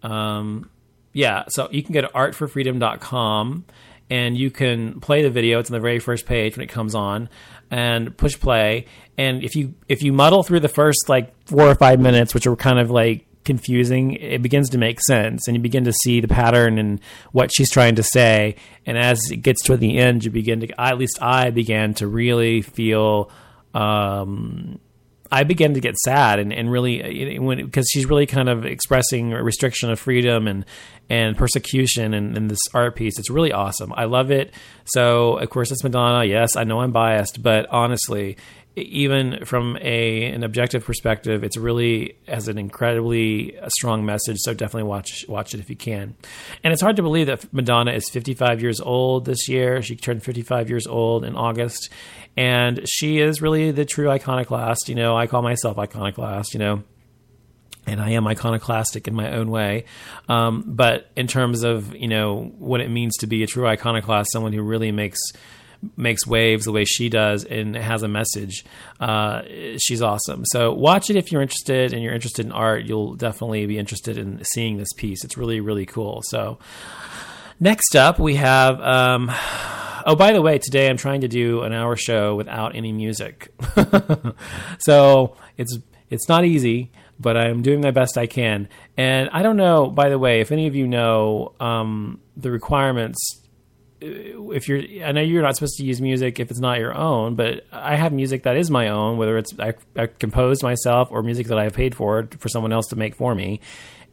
um, 0.03 0.69
yeah, 1.13 1.43
so 1.49 1.67
you 1.71 1.83
can 1.83 1.93
go 1.93 2.01
to 2.01 2.07
artforfreedom.com 2.07 3.65
and 4.09 4.37
you 4.37 4.49
can 4.49 4.99
play 5.01 5.23
the 5.23 5.29
video. 5.29 5.59
It's 5.59 5.69
on 5.69 5.73
the 5.73 5.81
very 5.81 5.99
first 5.99 6.25
page 6.25 6.55
when 6.55 6.63
it 6.63 6.69
comes 6.69 6.95
on 6.95 7.29
and 7.69 8.15
push 8.15 8.39
play. 8.39 8.85
And 9.17 9.43
if 9.43 9.55
you, 9.55 9.73
if 9.89 10.01
you 10.01 10.13
muddle 10.13 10.43
through 10.43 10.61
the 10.61 10.69
first 10.69 11.09
like 11.09 11.33
four 11.45 11.67
or 11.69 11.75
five 11.75 11.99
minutes, 11.99 12.33
which 12.33 12.47
are 12.47 12.55
kind 12.55 12.79
of 12.79 12.89
like 12.89 13.25
confusing, 13.43 14.13
it 14.13 14.41
begins 14.41 14.69
to 14.69 14.77
make 14.77 14.99
sense, 15.01 15.47
and 15.47 15.55
you 15.55 15.61
begin 15.61 15.83
to 15.85 15.93
see 16.03 16.21
the 16.21 16.27
pattern 16.27 16.77
and 16.77 16.99
what 17.31 17.51
she's 17.53 17.71
trying 17.71 17.95
to 17.95 18.03
say. 18.03 18.55
And 18.85 18.97
as 18.97 19.19
it 19.31 19.37
gets 19.37 19.63
to 19.63 19.77
the 19.77 19.97
end, 19.97 20.23
you 20.23 20.31
begin 20.31 20.61
to, 20.61 20.81
at 20.81 20.97
least 20.97 21.21
I 21.21 21.49
began 21.51 21.93
to 21.95 22.07
really 22.07 22.61
feel. 22.61 23.31
Um, 23.73 24.79
I 25.33 25.45
began 25.45 25.75
to 25.75 25.79
get 25.79 25.97
sad 25.97 26.39
and, 26.39 26.51
and 26.51 26.69
really 26.69 27.39
when 27.39 27.65
because 27.65 27.87
she's 27.89 28.05
really 28.05 28.25
kind 28.25 28.49
of 28.49 28.65
expressing 28.65 29.31
restriction 29.31 29.89
of 29.89 29.97
freedom 29.97 30.45
and 30.45 30.65
and 31.09 31.37
persecution 31.37 32.13
in, 32.13 32.47
this 32.47 32.59
art 32.73 32.95
piece. 32.95 33.17
It's 33.17 33.29
really 33.29 33.51
awesome. 33.51 33.93
I 33.95 34.05
love 34.05 34.31
it. 34.31 34.53
So 34.85 35.37
of 35.37 35.49
course 35.49 35.71
it's 35.71 35.83
Madonna. 35.83 36.25
Yes, 36.25 36.55
I 36.55 36.65
know 36.65 36.81
I'm 36.81 36.91
biased, 36.91 37.41
but 37.41 37.65
honestly, 37.69 38.37
even 38.75 39.43
from 39.45 39.77
a 39.81 40.25
an 40.31 40.43
objective 40.43 40.85
perspective, 40.85 41.43
it's 41.43 41.57
really 41.57 42.17
has 42.27 42.47
an 42.47 42.57
incredibly 42.57 43.57
strong 43.67 44.05
message. 44.05 44.37
So 44.39 44.53
definitely 44.53 44.87
watch 44.87 45.25
watch 45.27 45.53
it 45.53 45.59
if 45.59 45.69
you 45.69 45.75
can. 45.75 46.15
And 46.63 46.71
it's 46.71 46.81
hard 46.81 46.95
to 46.95 47.01
believe 47.01 47.27
that 47.27 47.53
Madonna 47.53 47.91
is 47.91 48.09
55 48.09 48.61
years 48.61 48.79
old 48.79 49.25
this 49.25 49.49
year. 49.49 49.81
She 49.81 49.95
turned 49.95 50.23
55 50.23 50.69
years 50.69 50.87
old 50.87 51.25
in 51.25 51.35
August, 51.35 51.89
and 52.37 52.87
she 52.87 53.19
is 53.19 53.41
really 53.41 53.71
the 53.71 53.85
true 53.85 54.09
iconoclast. 54.09 54.87
You 54.87 54.95
know, 54.95 55.17
I 55.17 55.27
call 55.27 55.41
myself 55.41 55.77
iconoclast. 55.77 56.53
You 56.53 56.59
know. 56.59 56.83
And 57.87 57.99
I 57.99 58.11
am 58.11 58.27
iconoclastic 58.27 59.07
in 59.07 59.15
my 59.15 59.31
own 59.31 59.49
way, 59.49 59.85
um, 60.29 60.63
but 60.67 61.09
in 61.15 61.25
terms 61.25 61.63
of 61.63 61.95
you 61.95 62.07
know 62.07 62.53
what 62.59 62.79
it 62.79 62.91
means 62.91 63.17
to 63.17 63.27
be 63.27 63.41
a 63.41 63.47
true 63.47 63.65
iconoclast, 63.65 64.31
someone 64.31 64.53
who 64.53 64.61
really 64.61 64.91
makes 64.91 65.19
makes 65.97 66.25
waves 66.27 66.65
the 66.65 66.71
way 66.71 66.85
she 66.85 67.09
does 67.09 67.43
and 67.43 67.75
has 67.75 68.03
a 68.03 68.07
message. 68.07 68.65
Uh, 68.99 69.41
she's 69.77 70.01
awesome. 70.01 70.43
So 70.45 70.73
watch 70.73 71.09
it 71.09 71.15
if 71.15 71.31
you're 71.31 71.41
interested 71.41 71.93
and 71.93 72.03
you're 72.03 72.13
interested 72.13 72.45
in 72.45 72.51
art. 72.51 72.85
You'll 72.85 73.15
definitely 73.15 73.65
be 73.65 73.77
interested 73.77 74.17
in 74.17 74.43
seeing 74.43 74.77
this 74.77 74.93
piece. 74.93 75.23
It's 75.23 75.37
really 75.37 75.59
really 75.59 75.85
cool. 75.85 76.21
So 76.25 76.59
next 77.59 77.95
up 77.95 78.19
we 78.19 78.35
have. 78.35 78.79
Um, 78.81 79.31
oh, 80.05 80.15
by 80.15 80.33
the 80.33 80.41
way, 80.41 80.59
today 80.59 80.89
I'm 80.89 80.97
trying 80.97 81.21
to 81.21 81.27
do 81.27 81.61
an 81.61 81.73
hour 81.73 81.95
show 81.95 82.35
without 82.35 82.75
any 82.75 82.91
music. 82.91 83.51
so 84.79 85.35
it's 85.57 85.77
it's 86.09 86.27
not 86.29 86.45
easy 86.45 86.91
but 87.21 87.37
I'm 87.37 87.61
doing 87.61 87.81
my 87.81 87.91
best 87.91 88.17
I 88.17 88.25
can. 88.25 88.67
And 88.97 89.29
I 89.31 89.43
don't 89.43 89.57
know, 89.57 89.87
by 89.87 90.09
the 90.09 90.17
way, 90.17 90.41
if 90.41 90.51
any 90.51 90.65
of 90.65 90.75
you 90.75 90.87
know 90.87 91.53
um, 91.59 92.19
the 92.35 92.49
requirements 92.49 93.40
if 94.01 94.67
you're 94.67 94.81
i 95.05 95.11
know 95.11 95.21
you're 95.21 95.43
not 95.43 95.55
supposed 95.55 95.77
to 95.77 95.85
use 95.85 96.01
music 96.01 96.39
if 96.39 96.49
it's 96.49 96.59
not 96.59 96.79
your 96.79 96.95
own 96.95 97.35
but 97.35 97.65
i 97.71 97.95
have 97.95 98.11
music 98.11 98.43
that 98.43 98.57
is 98.57 98.71
my 98.71 98.89
own 98.89 99.17
whether 99.17 99.37
it's 99.37 99.57
i, 99.59 99.73
I 99.95 100.07
composed 100.07 100.63
myself 100.63 101.09
or 101.11 101.21
music 101.21 101.47
that 101.47 101.59
i 101.59 101.63
have 101.63 101.73
paid 101.73 101.93
for 101.95 102.27
for 102.39 102.49
someone 102.49 102.73
else 102.73 102.87
to 102.87 102.95
make 102.95 103.15
for 103.15 103.35
me 103.35 103.59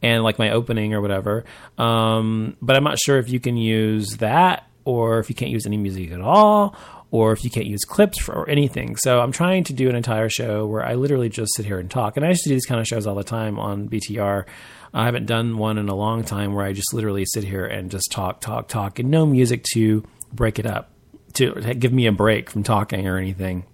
and 0.01 0.23
like 0.23 0.39
my 0.39 0.51
opening 0.51 0.93
or 0.93 1.01
whatever. 1.01 1.43
Um, 1.77 2.55
but 2.61 2.75
i'm 2.75 2.83
not 2.83 2.99
sure 2.99 3.17
if 3.17 3.29
you 3.29 3.39
can 3.39 3.57
use 3.57 4.17
that 4.17 4.67
or 4.85 5.19
if 5.19 5.29
you 5.29 5.35
can't 5.35 5.51
use 5.51 5.65
any 5.65 5.77
music 5.77 6.11
at 6.11 6.21
all 6.21 6.75
or 7.11 7.31
if 7.31 7.43
you 7.43 7.49
can't 7.49 7.65
use 7.65 7.83
clips 7.83 8.19
for, 8.19 8.33
or 8.33 8.49
anything 8.49 8.95
so 8.95 9.19
i'm 9.19 9.31
trying 9.31 9.63
to 9.63 9.73
do 9.73 9.89
an 9.89 9.95
entire 9.95 10.29
show 10.29 10.65
where 10.65 10.85
i 10.85 10.93
literally 10.95 11.29
just 11.29 11.51
sit 11.55 11.65
here 11.65 11.79
and 11.79 11.89
talk 11.89 12.17
and 12.17 12.25
i 12.25 12.29
used 12.29 12.43
to 12.43 12.49
do 12.49 12.55
these 12.55 12.65
kind 12.65 12.79
of 12.79 12.87
shows 12.87 13.07
all 13.07 13.15
the 13.15 13.23
time 13.23 13.59
on 13.59 13.89
btr 13.89 14.45
I 14.93 15.05
haven't 15.05 15.27
done 15.27 15.57
one 15.57 15.77
in 15.77 15.87
a 15.87 15.95
long 15.95 16.23
time 16.23 16.53
where 16.53 16.65
I 16.65 16.73
just 16.73 16.93
literally 16.93 17.25
sit 17.25 17.43
here 17.43 17.65
and 17.65 17.91
just 17.91 18.11
talk, 18.11 18.41
talk, 18.41 18.67
talk, 18.67 18.99
and 18.99 19.09
no 19.09 19.25
music 19.25 19.63
to 19.73 20.03
break 20.33 20.57
it 20.57 20.65
up, 20.65 20.89
to 21.33 21.75
give 21.75 21.93
me 21.93 22.07
a 22.07 22.11
break 22.11 22.49
from 22.49 22.63
talking 22.63 23.07
or 23.07 23.17
anything. 23.17 23.65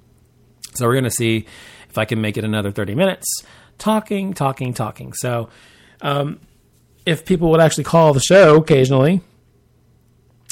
So 0.74 0.86
we're 0.86 0.94
going 0.94 1.06
to 1.06 1.12
see 1.12 1.46
if 1.90 1.98
I 1.98 2.06
can 2.06 2.20
make 2.20 2.38
it 2.38 2.44
another 2.44 2.72
30 2.72 2.96
minutes 2.96 3.44
talking, 3.78 4.34
talking, 4.34 4.74
talking. 4.74 5.14
So 5.14 5.50
um, 6.02 6.40
if 7.06 7.26
people 7.26 7.50
would 7.52 7.62
actually 7.62 7.86
call 7.86 8.14
the 8.14 8.20
show 8.20 8.58
occasionally, 8.58 9.22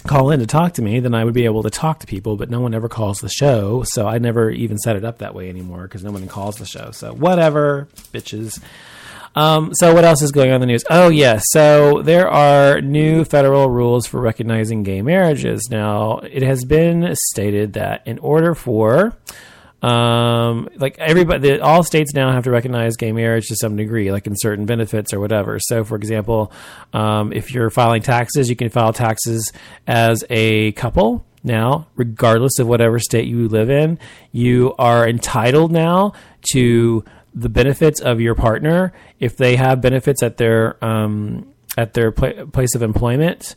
call 0.08 0.32
in 0.32 0.40
to 0.40 0.48
talk 0.48 0.74
to 0.74 0.82
me, 0.82 1.00
then 1.00 1.14
I 1.14 1.24
would 1.24 1.34
be 1.34 1.46
able 1.46 1.64
to 1.64 1.70
talk 1.70 2.00
to 2.00 2.08
people, 2.08 2.36
but 2.38 2.50
no 2.50 2.60
one 2.60 2.74
ever 2.74 2.90
calls 2.90 3.20
the 3.20 3.30
show. 3.30 3.84
So 3.84 4.08
I 4.08 4.18
never 4.18 4.50
even 4.50 4.78
set 4.78 4.96
it 4.96 5.04
up 5.06 5.20
that 5.20 5.34
way 5.34 5.50
anymore 5.50 5.84
because 5.84 6.04
no 6.04 6.12
one 6.12 6.28
calls 6.28 6.58
the 6.58 6.66
show. 6.66 6.92
So 6.92 7.14
whatever, 7.14 7.88
bitches. 8.14 8.62
Um, 9.36 9.74
so 9.74 9.94
what 9.94 10.04
else 10.04 10.22
is 10.22 10.32
going 10.32 10.50
on 10.50 10.56
in 10.56 10.62
the 10.62 10.68
news? 10.68 10.84
Oh 10.90 11.10
yes, 11.10 11.44
so 11.48 12.04
there 12.04 12.30
are 12.30 12.82
new 12.82 13.26
federal 13.26 13.70
rules 13.70 14.06
for 14.06 14.22
recognizing 14.22 14.84
gay 14.84 15.02
marriages. 15.02 15.68
Now 15.72 16.20
it 16.20 16.44
has 16.44 16.66
been 16.66 17.16
stated 17.32 17.74
that 17.74 18.06
in 18.06 18.20
order 18.20 18.54
for 18.54 19.16
um, 19.84 20.70
like 20.78 20.98
everybody, 20.98 21.50
the, 21.50 21.62
all 21.62 21.84
states 21.84 22.14
now 22.14 22.32
have 22.32 22.46
to 22.46 22.52
recognize 22.52 22.96
gay 22.96 23.12
marriage 23.12 23.48
to 23.50 23.56
some 23.58 23.76
degree, 23.76 24.14
like 24.14 24.26
in 24.26 24.34
certain 24.38 24.66
benefits 24.66 25.14
or 25.14 25.20
whatever. 25.20 25.60
So, 25.60 25.84
for 25.84 25.96
example, 25.96 26.54
um, 26.94 27.34
if 27.34 27.54
you're 27.54 27.70
filing 27.70 28.02
taxes, 28.02 28.50
you 28.50 28.56
can 28.56 28.70
file 28.70 28.94
taxes 28.94 29.52
as 29.86 30.24
a 30.30 30.72
couple 30.72 31.26
now, 31.44 31.88
regardless 31.98 32.60
of 32.60 32.68
whatever 32.68 32.98
state 32.98 33.28
you 33.28 33.50
live 33.50 33.70
in. 33.70 34.00
You 34.32 34.74
are 34.80 35.08
entitled 35.08 35.74
now 35.74 36.14
to 36.54 37.04
the 37.36 37.50
benefits 37.50 38.00
of 38.00 38.22
your 38.22 38.36
partner 38.36 38.94
if 39.20 39.36
they 39.36 39.58
have 39.58 39.82
benefits 39.82 40.24
at 40.24 40.38
their 40.38 40.84
um, 40.84 41.54
at 41.78 41.94
their 41.94 42.12
pla- 42.12 42.46
place 42.46 42.74
of 42.76 42.84
employment 42.84 43.56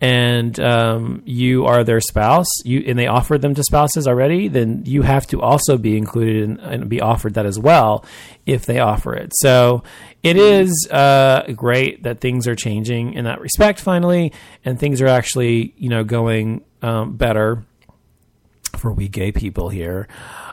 and 0.00 0.58
um, 0.60 1.22
you 1.24 1.66
are 1.66 1.82
their 1.82 2.00
spouse, 2.00 2.48
you 2.64 2.84
and 2.86 2.98
they 2.98 3.08
offered 3.08 3.42
them 3.42 3.54
to 3.54 3.64
spouses 3.64 4.06
already, 4.06 4.46
then 4.46 4.84
you 4.86 5.02
have 5.02 5.26
to 5.28 5.42
also 5.42 5.76
be 5.76 5.96
included 5.96 6.44
in, 6.44 6.60
and 6.60 6.88
be 6.88 7.00
offered 7.00 7.34
that 7.34 7.46
as 7.46 7.58
well 7.58 8.04
if 8.46 8.64
they 8.64 8.78
offer 8.78 9.14
it. 9.14 9.32
So 9.34 9.82
it 10.22 10.36
is 10.36 10.88
uh, 10.90 11.52
great 11.54 12.04
that 12.04 12.20
things 12.20 12.46
are 12.46 12.54
changing 12.54 13.14
in 13.14 13.24
that 13.24 13.40
respect 13.40 13.80
finally, 13.80 14.32
and 14.64 14.78
things 14.78 15.02
are 15.02 15.08
actually 15.08 15.74
you 15.76 15.88
know 15.88 16.04
going 16.04 16.64
um, 16.80 17.16
better 17.16 17.64
for 18.76 18.92
we 18.92 19.08
gay 19.08 19.32
people 19.32 19.68
here. 19.68 20.06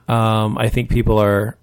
Um, 0.08 0.58
I 0.58 0.70
think 0.70 0.90
people 0.90 1.20
are 1.20 1.58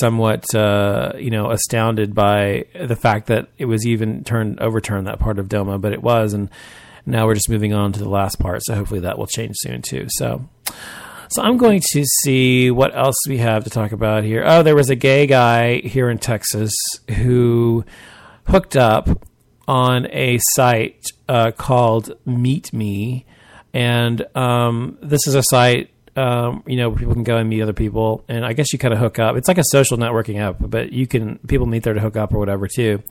somewhat 0.00 0.54
uh, 0.54 1.12
you 1.18 1.30
know 1.30 1.50
astounded 1.50 2.14
by 2.14 2.64
the 2.74 2.96
fact 2.96 3.26
that 3.26 3.48
it 3.58 3.66
was 3.66 3.86
even 3.86 4.24
turned 4.24 4.58
overturned 4.60 5.06
that 5.06 5.18
part 5.18 5.38
of 5.38 5.50
DOMA, 5.50 5.78
but 5.78 5.92
it 5.92 6.02
was 6.02 6.32
and 6.32 6.48
now 7.06 7.26
we're 7.26 7.34
just 7.34 7.48
moving 7.48 7.72
on 7.72 7.92
to 7.92 8.00
the 8.00 8.08
last 8.08 8.38
part, 8.38 8.64
so 8.64 8.74
hopefully 8.74 9.00
that 9.00 9.16
will 9.16 9.28
change 9.28 9.54
soon 9.58 9.80
too. 9.80 10.06
So, 10.10 10.48
so 11.30 11.42
I'm 11.42 11.56
going 11.56 11.80
to 11.92 12.04
see 12.04 12.70
what 12.70 12.94
else 12.96 13.16
we 13.28 13.38
have 13.38 13.64
to 13.64 13.70
talk 13.70 13.92
about 13.92 14.24
here. 14.24 14.42
Oh, 14.44 14.62
there 14.62 14.74
was 14.74 14.90
a 14.90 14.96
gay 14.96 15.26
guy 15.26 15.76
here 15.78 16.10
in 16.10 16.18
Texas 16.18 16.72
who 17.08 17.84
hooked 18.48 18.76
up 18.76 19.24
on 19.68 20.06
a 20.10 20.38
site 20.54 21.06
uh, 21.28 21.52
called 21.52 22.12
Meet 22.26 22.72
Me, 22.72 23.24
and 23.72 24.26
um, 24.36 24.98
this 25.00 25.26
is 25.26 25.34
a 25.34 25.42
site 25.44 25.90
um, 26.16 26.62
you 26.66 26.78
know, 26.78 26.90
people 26.92 27.12
can 27.12 27.24
go 27.24 27.36
and 27.36 27.46
meet 27.46 27.60
other 27.60 27.74
people, 27.74 28.24
and 28.26 28.42
I 28.42 28.54
guess 28.54 28.72
you 28.72 28.78
kind 28.78 28.94
of 28.94 29.00
hook 29.00 29.18
up. 29.18 29.36
It's 29.36 29.48
like 29.48 29.58
a 29.58 29.64
social 29.64 29.98
networking 29.98 30.40
app, 30.40 30.56
but 30.58 30.90
you 30.90 31.06
can 31.06 31.38
people 31.46 31.66
meet 31.66 31.82
there 31.82 31.92
to 31.92 32.00
hook 32.00 32.16
up 32.16 32.32
or 32.32 32.38
whatever 32.38 32.66
too 32.66 33.02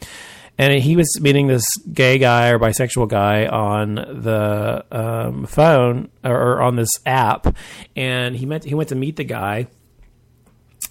and 0.58 0.74
he 0.82 0.96
was 0.96 1.20
meeting 1.20 1.48
this 1.48 1.66
gay 1.92 2.18
guy 2.18 2.50
or 2.50 2.60
bisexual 2.60 3.10
guy 3.10 3.46
on 3.46 3.96
the 3.96 4.86
um, 4.92 5.46
phone 5.46 6.10
or, 6.24 6.36
or, 6.36 6.62
on 6.62 6.76
this 6.76 6.92
app, 7.06 7.56
and 7.96 8.36
he 8.36 8.46
met 8.46 8.64
he 8.64 8.74
went 8.74 8.90
to 8.90 8.96
meet 8.96 9.18
the 9.18 9.24
guy, 9.24 9.68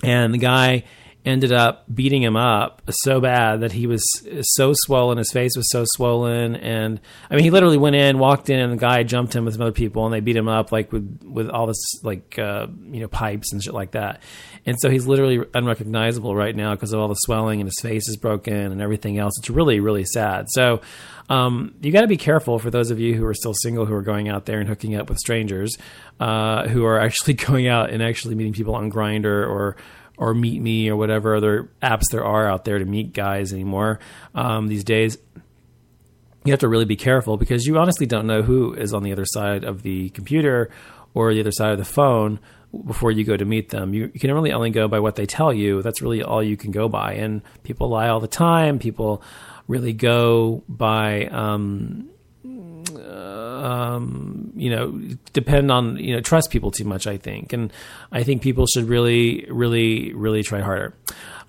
and 0.02 0.34
the 0.34 0.38
guy 0.38 0.84
ended 1.24 1.52
up 1.52 1.84
beating 1.92 2.22
him 2.22 2.36
up 2.36 2.82
so 2.90 3.18
bad 3.18 3.60
that 3.62 3.72
he 3.72 3.86
was 3.86 4.02
so 4.42 4.74
swollen. 4.76 5.16
His 5.16 5.32
face 5.32 5.56
was 5.56 5.70
so 5.70 5.84
swollen, 5.94 6.56
and 6.56 7.00
I 7.30 7.34
mean, 7.34 7.44
he 7.44 7.50
literally 7.50 7.78
went 7.78 7.96
in, 7.96 8.18
walked 8.18 8.50
in, 8.50 8.60
and 8.60 8.72
the 8.72 8.76
guy 8.76 9.02
jumped 9.02 9.34
him 9.34 9.46
with 9.46 9.54
some 9.54 9.62
other 9.62 9.72
people, 9.72 10.04
and 10.04 10.12
they 10.12 10.20
beat 10.20 10.36
him 10.36 10.48
up 10.48 10.72
like 10.72 10.92
with 10.92 11.22
with 11.24 11.48
all 11.48 11.66
this 11.66 11.82
like 12.02 12.38
uh, 12.38 12.66
you 12.90 13.00
know 13.00 13.08
pipes 13.08 13.52
and 13.52 13.62
shit 13.62 13.74
like 13.74 13.92
that. 13.92 14.20
And 14.66 14.80
so 14.80 14.88
he's 14.88 15.06
literally 15.06 15.44
unrecognizable 15.52 16.34
right 16.34 16.56
now 16.56 16.74
because 16.74 16.92
of 16.92 17.00
all 17.00 17.08
the 17.08 17.14
swelling, 17.14 17.60
and 17.60 17.68
his 17.68 17.80
face 17.80 18.08
is 18.08 18.16
broken 18.16 18.54
and 18.54 18.80
everything 18.80 19.18
else. 19.18 19.34
It's 19.38 19.50
really 19.50 19.80
really 19.80 20.04
sad. 20.04 20.46
So. 20.50 20.80
Um, 21.26 21.74
you 21.80 21.90
got 21.90 22.02
to 22.02 22.06
be 22.06 22.18
careful 22.18 22.58
for 22.58 22.70
those 22.70 22.90
of 22.90 23.00
you 23.00 23.14
who 23.14 23.24
are 23.24 23.32
still 23.32 23.54
single 23.54 23.86
who 23.86 23.94
are 23.94 24.02
going 24.02 24.28
out 24.28 24.44
there 24.44 24.60
and 24.60 24.68
hooking 24.68 24.94
up 24.94 25.08
with 25.08 25.16
strangers, 25.16 25.74
uh, 26.20 26.68
who 26.68 26.84
are 26.84 27.00
actually 27.04 27.32
going 27.32 27.66
out 27.66 27.88
and 27.88 28.02
actually 28.02 28.34
meeting 28.34 28.52
people 28.52 28.74
on 28.74 28.90
Grindr 28.90 29.48
or 29.48 29.76
or 30.16 30.34
Meet 30.34 30.60
Me 30.60 30.88
or 30.88 30.96
whatever 30.96 31.34
other 31.34 31.70
apps 31.82 32.04
there 32.10 32.24
are 32.24 32.48
out 32.48 32.64
there 32.64 32.78
to 32.78 32.84
meet 32.84 33.12
guys 33.12 33.52
anymore 33.52 33.98
um, 34.34 34.68
these 34.68 34.84
days. 34.84 35.18
You 36.44 36.52
have 36.52 36.60
to 36.60 36.68
really 36.68 36.84
be 36.84 36.96
careful 36.96 37.36
because 37.36 37.66
you 37.66 37.78
honestly 37.78 38.06
don't 38.06 38.26
know 38.26 38.42
who 38.42 38.74
is 38.74 38.92
on 38.92 39.02
the 39.02 39.12
other 39.12 39.24
side 39.26 39.64
of 39.64 39.82
the 39.82 40.10
computer 40.10 40.70
or 41.14 41.32
the 41.32 41.40
other 41.40 41.52
side 41.52 41.72
of 41.72 41.78
the 41.78 41.84
phone 41.84 42.38
before 42.86 43.10
you 43.10 43.24
go 43.24 43.36
to 43.36 43.44
meet 43.44 43.70
them. 43.70 43.94
You, 43.94 44.10
you, 44.12 44.20
can 44.20 44.32
really 44.32 44.52
only 44.52 44.70
go 44.70 44.88
by 44.88 45.00
what 45.00 45.16
they 45.16 45.26
tell 45.26 45.52
you. 45.52 45.82
That's 45.82 46.02
really 46.02 46.22
all 46.22 46.42
you 46.42 46.56
can 46.56 46.70
go 46.70 46.88
by. 46.88 47.14
And 47.14 47.42
people 47.62 47.88
lie 47.88 48.08
all 48.08 48.20
the 48.20 48.28
time. 48.28 48.78
People 48.78 49.22
really 49.68 49.92
go 49.92 50.62
by 50.68 51.26
um, 51.26 52.10
um, 53.64 54.52
you 54.54 54.70
know, 54.70 55.00
depend 55.32 55.70
on, 55.70 55.96
you 55.96 56.14
know, 56.14 56.20
trust 56.20 56.50
people 56.50 56.70
too 56.70 56.84
much, 56.84 57.06
I 57.06 57.16
think. 57.16 57.52
And 57.52 57.72
I 58.12 58.22
think 58.22 58.42
people 58.42 58.66
should 58.66 58.88
really, 58.88 59.46
really, 59.48 60.12
really 60.12 60.42
try 60.42 60.60
harder. 60.60 60.94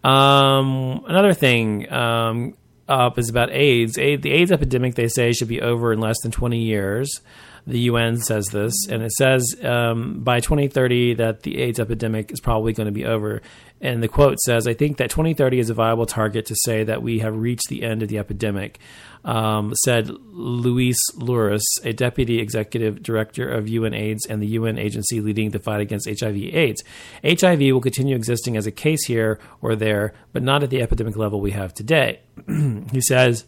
Um, 0.04 1.04
another 1.08 1.34
thing 1.34 1.92
um, 1.92 2.56
up 2.88 3.20
is 3.20 3.30
about 3.30 3.52
AIDS. 3.52 3.98
AIDS. 3.98 4.24
The 4.24 4.32
AIDS 4.32 4.52
epidemic, 4.52 4.96
they 4.96 5.08
say, 5.08 5.34
should 5.34 5.48
be 5.48 5.62
over 5.62 5.92
in 5.92 6.00
less 6.00 6.20
than 6.22 6.32
20 6.32 6.60
years. 6.60 7.22
The 7.68 7.80
UN 7.80 8.18
says 8.18 8.48
this, 8.48 8.74
and 8.90 9.02
it 9.02 9.12
says 9.14 9.56
um, 9.64 10.24
by 10.24 10.40
2030 10.40 11.16
that 11.16 11.42
the 11.42 11.60
AIDS 11.62 11.80
epidemic 11.80 12.32
is 12.32 12.40
probably 12.40 12.74
going 12.74 12.86
to 12.86 12.92
be 12.92 13.06
over. 13.06 13.42
And 13.82 14.02
the 14.02 14.08
quote 14.08 14.40
says, 14.40 14.68
I 14.68 14.74
think 14.74 14.98
that 14.98 15.10
2030 15.10 15.60
is 15.60 15.70
a 15.70 15.74
viable 15.74 16.06
target 16.06 16.46
to 16.48 16.56
say 16.64 16.84
that 16.84 17.02
we 17.02 17.20
have 17.20 17.36
reached 17.36 17.68
the 17.70 17.84
end 17.84 18.04
of 18.04 18.10
the 18.10 18.20
epidemic 18.20 18.80
um, 19.26 19.74
said 19.84 20.10
Luiz 20.10 20.98
Loures, 21.16 21.64
a 21.84 21.94
deputy 21.94 22.40
executive 22.40 23.02
director 23.02 23.50
of 23.50 23.68
UN 23.68 23.94
AIDS 23.94 24.26
and 24.28 24.42
the 24.42 24.48
UN 24.48 24.78
agency 24.78 25.20
leading 25.20 25.50
the 25.50 25.60
fight 25.60 25.82
against 25.82 26.08
HIV/AIDS. 26.08 26.84
HIV 27.24 27.60
will 27.60 27.82
continue 27.82 28.16
existing 28.16 28.56
as 28.56 28.68
a 28.68 28.72
case 28.72 29.06
here 29.06 29.40
or 29.62 29.76
there, 29.76 30.14
but 30.32 30.44
not 30.44 30.62
at 30.62 30.70
the 30.70 30.82
epidemic 30.82 31.18
level 31.18 31.42
we 31.42 31.52
have 31.52 31.74
today. 31.74 32.22
he 32.92 33.02
says. 33.02 33.46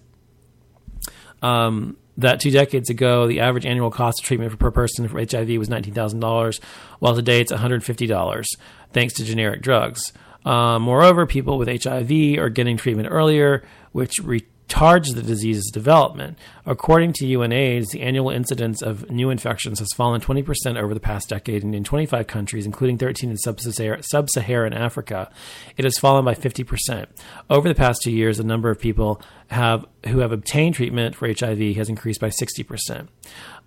Um, 1.44 1.98
that 2.18 2.40
two 2.40 2.52
decades 2.52 2.90
ago, 2.90 3.28
the 3.28 3.40
average 3.40 3.66
annual 3.66 3.92
cost 3.92 4.20
of 4.20 4.26
treatment 4.26 4.58
per 4.58 4.72
person 4.72 5.08
for 5.08 5.20
HIV 5.20 5.50
was 5.58 5.70
$19,000, 5.70 6.60
while 7.00 7.16
today 7.16 7.40
it's 7.42 7.52
$150, 7.52 8.46
thanks 8.92 9.14
to 9.16 9.24
generic 9.24 9.62
drugs. 9.62 10.12
Uh, 10.46 10.80
moreover, 10.80 11.26
people 11.26 11.58
with 11.58 11.68
HIV 11.84 12.40
are 12.40 12.50
getting 12.50 12.78
treatment 12.78 13.10
earlier, 13.12 13.64
which 13.92 14.14
re- 14.24 14.46
retards 14.68 15.14
the 15.16 15.22
disease's 15.22 15.70
development. 15.72 16.38
According 16.66 17.14
to 17.14 17.26
UNAIDS, 17.26 17.92
the 17.92 18.02
annual 18.02 18.30
incidence 18.30 18.82
of 18.82 19.10
new 19.10 19.30
infections 19.30 19.80
has 19.80 19.88
fallen 19.96 20.20
20% 20.22 20.78
over 20.78 20.94
the 20.94 21.00
past 21.00 21.30
decade, 21.30 21.64
and 21.64 21.74
in 21.74 21.84
25 21.84 22.28
countries, 22.28 22.66
including 22.66 22.98
13 22.98 23.30
in 23.30 23.38
sub 23.38 24.30
Saharan 24.30 24.74
Africa, 24.74 25.32
it 25.78 25.86
has 25.86 25.98
fallen 25.98 26.26
by 26.26 26.34
50%. 26.34 27.06
Over 27.50 27.70
the 27.70 27.76
past 27.76 28.02
two 28.04 28.12
years, 28.12 28.38
the 28.38 28.44
number 28.44 28.70
of 28.70 28.80
people 28.80 29.22
have 29.50 29.86
who 30.08 30.20
have 30.20 30.32
obtained 30.32 30.76
treatment 30.76 31.16
for 31.16 31.28
HIV 31.28 31.76
has 31.76 31.90
increased 31.90 32.20
by 32.20 32.30
60%. 32.30 33.08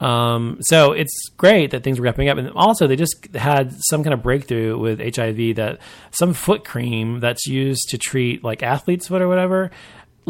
Um, 0.01 0.59
so 0.61 0.93
it's 0.93 1.29
great 1.37 1.71
that 1.71 1.83
things 1.83 1.99
are 1.99 2.03
wrapping 2.03 2.29
up. 2.29 2.39
And 2.39 2.51
also, 2.51 2.87
they 2.87 2.97
just 2.97 3.35
had 3.35 3.75
some 3.89 4.03
kind 4.03 4.15
of 4.15 4.23
breakthrough 4.23 4.79
with 4.79 5.01
HIV 5.01 5.57
that 5.57 5.79
some 6.11 6.33
foot 6.33 6.65
cream 6.65 7.21
that's 7.21 7.47
used 7.47 7.89
to 7.91 7.99
treat 7.99 8.45
like 8.45 8.63
athlete's 8.63 9.09
foot 9.09 9.23
or 9.23 9.29
whatever 9.29 9.71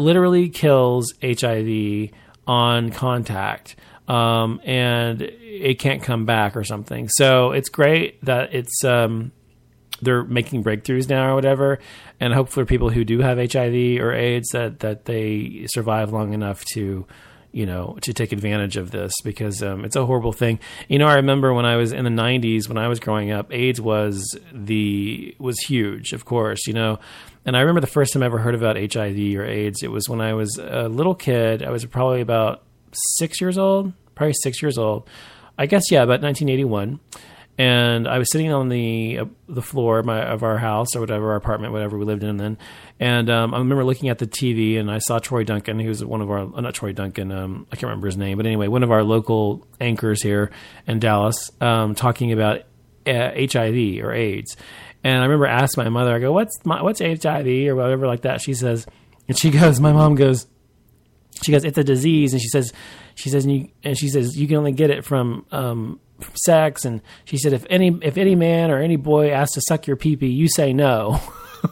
literally 0.01 0.49
kills 0.49 1.13
HIV 1.21 2.09
on 2.47 2.91
contact. 2.91 3.75
Um, 4.07 4.59
and 4.65 5.21
it 5.21 5.79
can't 5.79 6.03
come 6.03 6.25
back 6.25 6.57
or 6.57 6.63
something. 6.65 7.07
So 7.07 7.51
it's 7.51 7.69
great 7.69 8.23
that 8.25 8.53
it's 8.53 8.83
um, 8.83 9.31
they're 10.01 10.23
making 10.23 10.63
breakthroughs 10.63 11.09
now 11.09 11.31
or 11.31 11.35
whatever, 11.35 11.79
and 12.19 12.33
hope 12.33 12.49
for 12.49 12.65
people 12.65 12.89
who 12.89 13.05
do 13.05 13.19
have 13.19 13.37
HIV 13.37 14.01
or 14.01 14.11
AIDS 14.13 14.49
that 14.49 14.79
that 14.79 15.05
they 15.05 15.65
survive 15.67 16.11
long 16.11 16.33
enough 16.33 16.65
to 16.73 17.05
you 17.51 17.65
know, 17.65 17.97
to 18.01 18.13
take 18.13 18.31
advantage 18.31 18.77
of 18.77 18.91
this 18.91 19.11
because 19.23 19.61
um, 19.61 19.83
it's 19.83 19.95
a 19.95 20.05
horrible 20.05 20.31
thing. 20.31 20.59
You 20.87 20.99
know, 20.99 21.07
I 21.07 21.15
remember 21.15 21.53
when 21.53 21.65
I 21.65 21.75
was 21.75 21.91
in 21.91 22.03
the 22.05 22.09
'90s, 22.09 22.67
when 22.67 22.77
I 22.77 22.87
was 22.87 22.99
growing 22.99 23.31
up, 23.31 23.51
AIDS 23.53 23.81
was 23.81 24.37
the 24.53 25.35
was 25.39 25.59
huge, 25.59 26.13
of 26.13 26.25
course. 26.25 26.67
You 26.67 26.73
know, 26.73 26.99
and 27.45 27.57
I 27.57 27.61
remember 27.61 27.81
the 27.81 27.87
first 27.87 28.13
time 28.13 28.23
I 28.23 28.27
ever 28.27 28.39
heard 28.39 28.55
about 28.55 28.77
HIV 28.77 29.17
or 29.35 29.45
AIDS. 29.45 29.83
It 29.83 29.91
was 29.91 30.07
when 30.07 30.21
I 30.21 30.33
was 30.33 30.57
a 30.57 30.87
little 30.87 31.15
kid. 31.15 31.63
I 31.63 31.71
was 31.71 31.85
probably 31.85 32.21
about 32.21 32.63
six 33.17 33.41
years 33.41 33.57
old, 33.57 33.93
probably 34.15 34.33
six 34.41 34.61
years 34.61 34.77
old. 34.77 35.09
I 35.57 35.65
guess 35.65 35.91
yeah, 35.91 36.03
about 36.03 36.21
1981 36.21 36.99
and 37.61 38.07
I 38.07 38.17
was 38.17 38.31
sitting 38.31 38.51
on 38.51 38.69
the 38.69 39.19
uh, 39.19 39.25
the 39.47 39.61
floor 39.61 39.99
of, 39.99 40.05
my, 40.07 40.19
of, 40.19 40.41
our 40.41 40.57
house 40.57 40.95
or 40.95 40.99
whatever 40.99 41.29
our 41.29 41.35
apartment, 41.35 41.73
whatever 41.73 41.95
we 41.95 42.05
lived 42.05 42.23
in 42.23 42.37
then, 42.37 42.57
and 42.99 43.29
um, 43.29 43.53
I 43.53 43.59
remember 43.59 43.85
looking 43.85 44.09
at 44.09 44.17
the 44.17 44.25
TV 44.25 44.79
and 44.79 44.89
I 44.89 44.97
saw 44.97 45.19
Troy 45.19 45.43
Dungan, 45.43 45.79
who 45.79 45.87
was 45.87 46.03
one 46.03 46.21
of 46.21 46.31
our 46.31 46.39
uh, 46.39 46.61
not 46.61 46.73
Troy 46.73 46.91
Dungan, 46.91 47.31
um, 47.31 47.67
I 47.71 47.75
can't 47.75 47.83
remember 47.83 48.07
his 48.07 48.17
name, 48.17 48.37
but 48.37 48.47
anyway, 48.47 48.67
one 48.67 48.81
of 48.81 48.89
our 48.89 49.03
local 49.03 49.67
anchors 49.79 50.23
here 50.23 50.49
in 50.87 50.97
Dallas, 50.97 51.51
um, 51.61 51.93
talking 51.93 52.31
about 52.31 52.61
uh, 53.05 53.29
HIV 53.35 54.03
or 54.03 54.11
AIDS, 54.11 54.57
and 55.03 55.19
I 55.19 55.21
remember 55.21 55.45
asking 55.45 55.83
my 55.83 55.89
mother, 55.91 56.15
I 56.15 56.19
go, 56.19 56.33
"What's 56.33 56.65
my, 56.65 56.81
what's 56.81 56.99
HIV 56.99 57.45
or 57.67 57.75
whatever 57.75 58.07
like 58.07 58.21
that?" 58.21 58.41
She 58.41 58.55
says, 58.55 58.87
and 59.27 59.37
she 59.37 59.51
goes, 59.59 59.79
my 59.79 59.93
mom 59.93 60.15
goes, 60.15 60.47
she 61.43 61.51
goes, 61.51 61.63
"It's 61.63 61.77
a 61.77 61.83
disease," 61.83 62.33
and 62.33 62.41
she 62.41 62.49
says, 62.49 62.73
she 63.13 63.29
says, 63.29 63.45
and, 63.45 63.55
you, 63.55 63.69
and 63.83 63.95
she 63.95 64.09
says 64.09 64.35
you 64.35 64.47
can 64.47 64.57
only 64.57 64.71
get 64.71 64.89
it 64.89 65.05
from 65.05 65.45
um, 65.51 65.99
sex, 66.35 66.85
and 66.85 67.01
she 67.25 67.37
said, 67.37 67.53
if 67.53 67.65
any 67.69 67.97
if 68.01 68.17
any 68.17 68.35
man 68.35 68.71
or 68.71 68.79
any 68.79 68.95
boy 68.95 69.31
asks 69.31 69.53
to 69.55 69.61
suck 69.67 69.87
your 69.87 69.97
peepee, 69.97 70.33
you 70.33 70.47
say 70.47 70.73
no. 70.73 71.19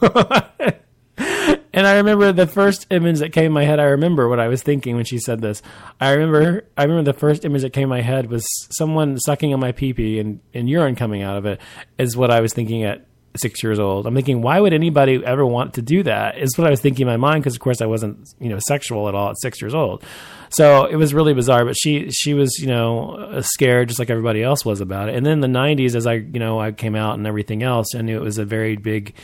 and 1.72 1.86
I 1.86 1.96
remember 1.96 2.32
the 2.32 2.46
first 2.46 2.86
image 2.90 3.18
that 3.18 3.32
came 3.32 3.46
in 3.46 3.52
my 3.52 3.64
head. 3.64 3.80
I 3.80 3.84
remember 3.84 4.28
what 4.28 4.40
I 4.40 4.48
was 4.48 4.62
thinking 4.62 4.96
when 4.96 5.04
she 5.04 5.18
said 5.18 5.40
this. 5.40 5.62
I 6.00 6.12
remember 6.12 6.64
I 6.76 6.84
remember 6.84 7.12
the 7.12 7.18
first 7.18 7.44
image 7.44 7.62
that 7.62 7.72
came 7.72 7.84
in 7.84 7.88
my 7.88 8.00
head 8.00 8.30
was 8.30 8.44
someone 8.76 9.18
sucking 9.18 9.52
on 9.52 9.60
my 9.60 9.72
peepee 9.72 10.20
and, 10.20 10.40
and 10.54 10.68
urine 10.68 10.96
coming 10.96 11.22
out 11.22 11.36
of 11.36 11.46
it 11.46 11.60
is 11.98 12.16
what 12.16 12.30
I 12.30 12.40
was 12.40 12.52
thinking 12.52 12.84
at 12.84 13.06
six 13.36 13.62
years 13.62 13.78
old. 13.78 14.06
I'm 14.06 14.14
thinking, 14.14 14.42
why 14.42 14.58
would 14.60 14.72
anybody 14.72 15.24
ever 15.24 15.46
want 15.46 15.74
to 15.74 15.82
do 15.82 16.02
that? 16.02 16.38
Is 16.38 16.56
what 16.58 16.66
I 16.66 16.70
was 16.70 16.80
thinking 16.80 17.06
in 17.06 17.08
my 17.08 17.16
mind 17.16 17.42
because, 17.42 17.54
of 17.54 17.60
course, 17.60 17.80
I 17.80 17.86
wasn't 17.86 18.28
you 18.40 18.48
know 18.48 18.58
sexual 18.66 19.08
at 19.08 19.14
all 19.14 19.30
at 19.30 19.40
six 19.40 19.60
years 19.60 19.74
old. 19.74 20.04
So 20.50 20.86
it 20.86 20.96
was 20.96 21.14
really 21.14 21.32
bizarre. 21.32 21.64
But 21.64 21.76
she 21.76 22.10
she 22.10 22.34
was 22.34 22.58
you 22.58 22.66
know 22.66 23.40
scared 23.42 23.88
just 23.88 23.98
like 23.98 24.10
everybody 24.10 24.42
else 24.42 24.64
was 24.64 24.80
about 24.80 25.08
it. 25.08 25.14
And 25.14 25.24
then 25.24 25.40
the 25.40 25.48
'90s, 25.48 25.94
as 25.94 26.06
I 26.06 26.14
you 26.14 26.38
know 26.38 26.60
I 26.60 26.72
came 26.72 26.96
out 26.96 27.16
and 27.16 27.26
everything 27.26 27.62
else, 27.62 27.94
I 27.94 28.02
knew 28.02 28.16
it 28.16 28.24
was 28.24 28.38
a 28.38 28.44
very 28.44 28.76
big 28.76 29.14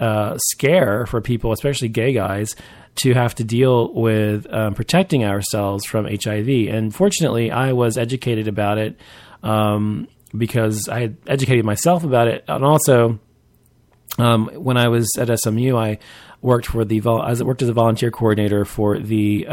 uh, 0.00 0.38
scare 0.38 1.06
for 1.06 1.20
people, 1.20 1.52
especially 1.52 1.88
gay 1.88 2.12
guys, 2.12 2.54
to 2.96 3.14
have 3.14 3.34
to 3.36 3.44
deal 3.44 3.92
with 3.92 4.52
um, 4.52 4.74
protecting 4.74 5.24
ourselves 5.24 5.84
from 5.84 6.06
HIV. 6.06 6.48
And 6.68 6.94
fortunately, 6.94 7.50
I 7.50 7.72
was 7.72 7.98
educated 7.98 8.48
about 8.48 8.78
it 8.78 8.96
um, 9.42 10.08
because 10.36 10.88
I 10.88 11.00
had 11.00 11.16
educated 11.26 11.64
myself 11.64 12.04
about 12.04 12.28
it, 12.28 12.44
and 12.46 12.64
also 12.64 13.18
um, 14.18 14.48
when 14.54 14.76
I 14.76 14.88
was 14.88 15.08
at 15.18 15.36
SMU, 15.40 15.76
I 15.76 15.98
worked 16.40 16.66
for 16.66 16.84
the 16.84 17.02
I 17.04 17.34
worked 17.42 17.62
as 17.62 17.68
a 17.68 17.72
volunteer 17.72 18.10
coordinator 18.10 18.64
for 18.64 18.98
the 18.98 19.46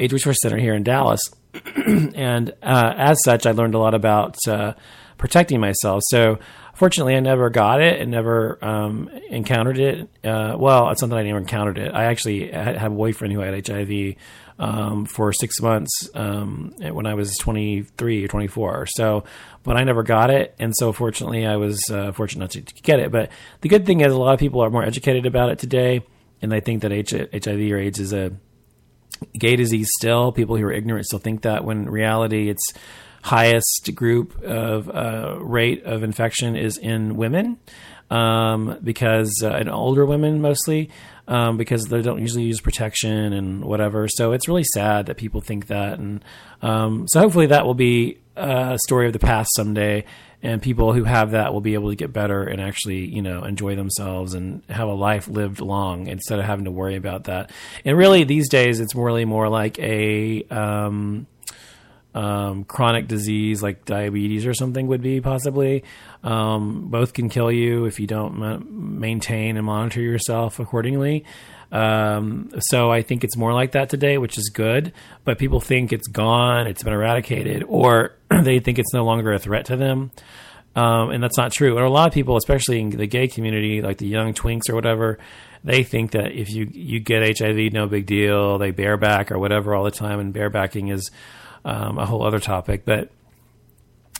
AIDS 0.00 0.12
Resource 0.12 0.38
Center 0.42 0.58
here 0.58 0.74
in 0.74 0.82
Dallas, 0.82 1.20
and 1.76 2.50
uh, 2.62 2.94
as 2.96 3.22
such, 3.24 3.46
I 3.46 3.52
learned 3.52 3.74
a 3.74 3.78
lot 3.78 3.94
about 3.94 4.36
uh, 4.48 4.74
protecting 5.18 5.60
myself. 5.60 6.02
So 6.08 6.38
fortunately, 6.74 7.14
I 7.14 7.20
never 7.20 7.50
got 7.50 7.82
it 7.82 8.00
and 8.00 8.10
never 8.10 8.58
um, 8.64 9.10
encountered 9.28 9.78
it. 9.78 10.08
Uh, 10.24 10.56
well, 10.58 10.90
it's 10.90 11.02
not 11.02 11.10
that 11.10 11.18
I 11.18 11.22
never 11.22 11.38
encountered 11.38 11.78
it. 11.78 11.92
I 11.92 12.04
actually 12.04 12.50
had, 12.50 12.76
a 12.76 12.90
boyfriend 12.90 13.34
who 13.34 13.40
had 13.40 13.66
HIV 13.66 14.14
um, 14.58 15.04
for 15.04 15.32
six 15.32 15.60
months 15.60 16.08
um, 16.14 16.74
when 16.78 17.06
I 17.06 17.14
was 17.14 17.36
23 17.36 18.24
or 18.24 18.28
24. 18.28 18.86
So, 18.86 19.24
but 19.62 19.76
I 19.76 19.84
never 19.84 20.02
got 20.02 20.30
it. 20.30 20.54
And 20.58 20.74
so, 20.76 20.92
fortunately, 20.92 21.46
I 21.46 21.56
was 21.56 21.82
uh, 21.90 22.12
fortunate 22.12 22.50
to, 22.52 22.62
to 22.62 22.82
get 22.82 22.98
it. 22.98 23.12
But 23.12 23.30
the 23.60 23.68
good 23.68 23.84
thing 23.84 24.00
is, 24.00 24.12
a 24.12 24.18
lot 24.18 24.32
of 24.32 24.40
people 24.40 24.62
are 24.62 24.70
more 24.70 24.84
educated 24.84 25.26
about 25.26 25.50
it 25.50 25.58
today. 25.58 26.02
And 26.42 26.50
they 26.50 26.60
think 26.60 26.80
that 26.80 26.92
HIV 26.92 27.70
or 27.70 27.76
AIDS 27.76 28.00
is 28.00 28.14
a 28.14 28.32
gay 29.38 29.56
disease 29.56 29.88
still. 29.98 30.32
People 30.32 30.56
who 30.56 30.64
are 30.64 30.72
ignorant 30.72 31.06
still 31.06 31.18
think 31.18 31.42
that 31.42 31.64
when 31.64 31.88
reality 31.88 32.48
it's 32.48 32.72
highest 33.22 33.90
group 33.94 34.42
of 34.42 34.88
uh, 34.88 35.36
rate 35.40 35.84
of 35.84 36.02
infection 36.02 36.56
is 36.56 36.78
in 36.78 37.16
women 37.16 37.58
um, 38.10 38.78
because 38.82 39.32
uh, 39.44 39.56
in 39.56 39.68
older 39.68 40.04
women 40.06 40.40
mostly 40.40 40.90
um, 41.28 41.56
because 41.56 41.84
they 41.84 42.02
don't 42.02 42.20
usually 42.20 42.44
use 42.44 42.60
protection 42.60 43.32
and 43.32 43.64
whatever. 43.64 44.08
So 44.08 44.32
it's 44.32 44.48
really 44.48 44.64
sad 44.64 45.06
that 45.06 45.16
people 45.16 45.40
think 45.40 45.68
that, 45.68 45.98
and 45.98 46.24
um, 46.60 47.06
so 47.08 47.20
hopefully 47.20 47.46
that 47.46 47.64
will 47.64 47.74
be 47.74 48.18
a 48.36 48.78
story 48.84 49.06
of 49.06 49.12
the 49.12 49.18
past 49.18 49.50
someday. 49.54 50.04
And 50.42 50.62
people 50.62 50.94
who 50.94 51.04
have 51.04 51.32
that 51.32 51.52
will 51.52 51.60
be 51.60 51.74
able 51.74 51.90
to 51.90 51.96
get 51.96 52.14
better 52.14 52.44
and 52.44 52.62
actually, 52.62 53.06
you 53.06 53.20
know, 53.20 53.44
enjoy 53.44 53.76
themselves 53.76 54.32
and 54.32 54.62
have 54.70 54.88
a 54.88 54.94
life 54.94 55.28
lived 55.28 55.60
long 55.60 56.06
instead 56.06 56.38
of 56.38 56.46
having 56.46 56.64
to 56.64 56.70
worry 56.70 56.96
about 56.96 57.24
that. 57.24 57.50
And 57.84 57.96
really, 57.96 58.24
these 58.24 58.48
days, 58.48 58.80
it's 58.80 58.94
really 58.94 59.26
more 59.26 59.50
like 59.50 59.78
a 59.78 60.42
um, 60.44 61.26
um, 62.14 62.64
chronic 62.64 63.06
disease 63.06 63.62
like 63.62 63.84
diabetes 63.84 64.46
or 64.46 64.54
something 64.54 64.86
would 64.86 65.02
be 65.02 65.20
possibly. 65.20 65.84
Um, 66.22 66.88
both 66.88 67.12
can 67.12 67.28
kill 67.28 67.52
you 67.52 67.84
if 67.84 68.00
you 68.00 68.06
don't 68.06 68.38
ma- 68.38 68.58
maintain 68.58 69.56
and 69.56 69.66
monitor 69.66 70.00
yourself 70.00 70.58
accordingly. 70.58 71.24
Um, 71.72 72.50
so 72.58 72.90
I 72.90 73.02
think 73.02 73.22
it's 73.22 73.36
more 73.36 73.52
like 73.52 73.72
that 73.72 73.88
today, 73.90 74.18
which 74.18 74.36
is 74.38 74.50
good. 74.50 74.92
But 75.24 75.38
people 75.38 75.60
think 75.60 75.92
it's 75.92 76.08
gone, 76.08 76.66
it's 76.66 76.82
been 76.82 76.92
eradicated, 76.92 77.64
or 77.68 78.16
they 78.42 78.60
think 78.60 78.78
it's 78.78 78.94
no 78.94 79.04
longer 79.04 79.32
a 79.32 79.38
threat 79.38 79.66
to 79.66 79.76
them. 79.76 80.10
Um, 80.76 81.10
and 81.10 81.22
that's 81.22 81.36
not 81.36 81.52
true. 81.52 81.76
And 81.76 81.84
a 81.84 81.90
lot 81.90 82.06
of 82.06 82.14
people, 82.14 82.36
especially 82.36 82.80
in 82.80 82.90
the 82.90 83.06
gay 83.06 83.26
community, 83.26 83.82
like 83.82 83.98
the 83.98 84.06
young 84.06 84.34
twinks 84.34 84.70
or 84.70 84.74
whatever, 84.74 85.18
they 85.64 85.82
think 85.82 86.12
that 86.12 86.32
if 86.32 86.50
you 86.50 86.68
you 86.72 87.00
get 87.00 87.38
HIV, 87.38 87.72
no 87.72 87.86
big 87.86 88.06
deal. 88.06 88.58
They 88.58 88.70
bareback 88.70 89.30
or 89.30 89.38
whatever 89.38 89.74
all 89.74 89.84
the 89.84 89.90
time, 89.90 90.20
and 90.20 90.32
barebacking 90.32 90.92
is 90.92 91.10
um, 91.64 91.98
a 91.98 92.06
whole 92.06 92.24
other 92.24 92.38
topic. 92.38 92.84
But 92.84 93.10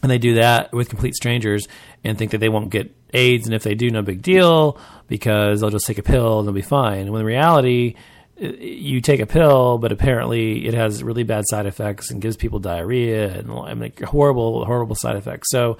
and 0.02 0.10
they 0.10 0.18
do 0.18 0.34
that 0.34 0.72
with 0.72 0.88
complete 0.88 1.14
strangers 1.14 1.66
and 2.04 2.18
think 2.18 2.32
that 2.32 2.38
they 2.38 2.48
won't 2.48 2.70
get 2.70 2.94
AIDS, 3.14 3.46
and 3.46 3.54
if 3.54 3.62
they 3.62 3.74
do, 3.74 3.90
no 3.90 4.02
big 4.02 4.22
deal 4.22 4.78
because 5.08 5.60
they'll 5.60 5.70
just 5.70 5.86
take 5.86 5.98
a 5.98 6.02
pill 6.02 6.38
and 6.38 6.48
they'll 6.48 6.54
be 6.54 6.62
fine. 6.62 7.10
When 7.10 7.20
in 7.20 7.26
reality, 7.26 7.96
you 8.40 9.00
take 9.00 9.20
a 9.20 9.26
pill, 9.26 9.78
but 9.78 9.92
apparently 9.92 10.66
it 10.66 10.74
has 10.74 11.02
really 11.02 11.24
bad 11.24 11.44
side 11.46 11.66
effects 11.66 12.10
and 12.10 12.22
gives 12.22 12.36
people 12.36 12.58
diarrhea 12.58 13.38
and 13.38 13.50
I 13.50 13.74
mean, 13.74 13.92
horrible, 14.04 14.64
horrible 14.64 14.94
side 14.94 15.16
effects. 15.16 15.48
So 15.50 15.76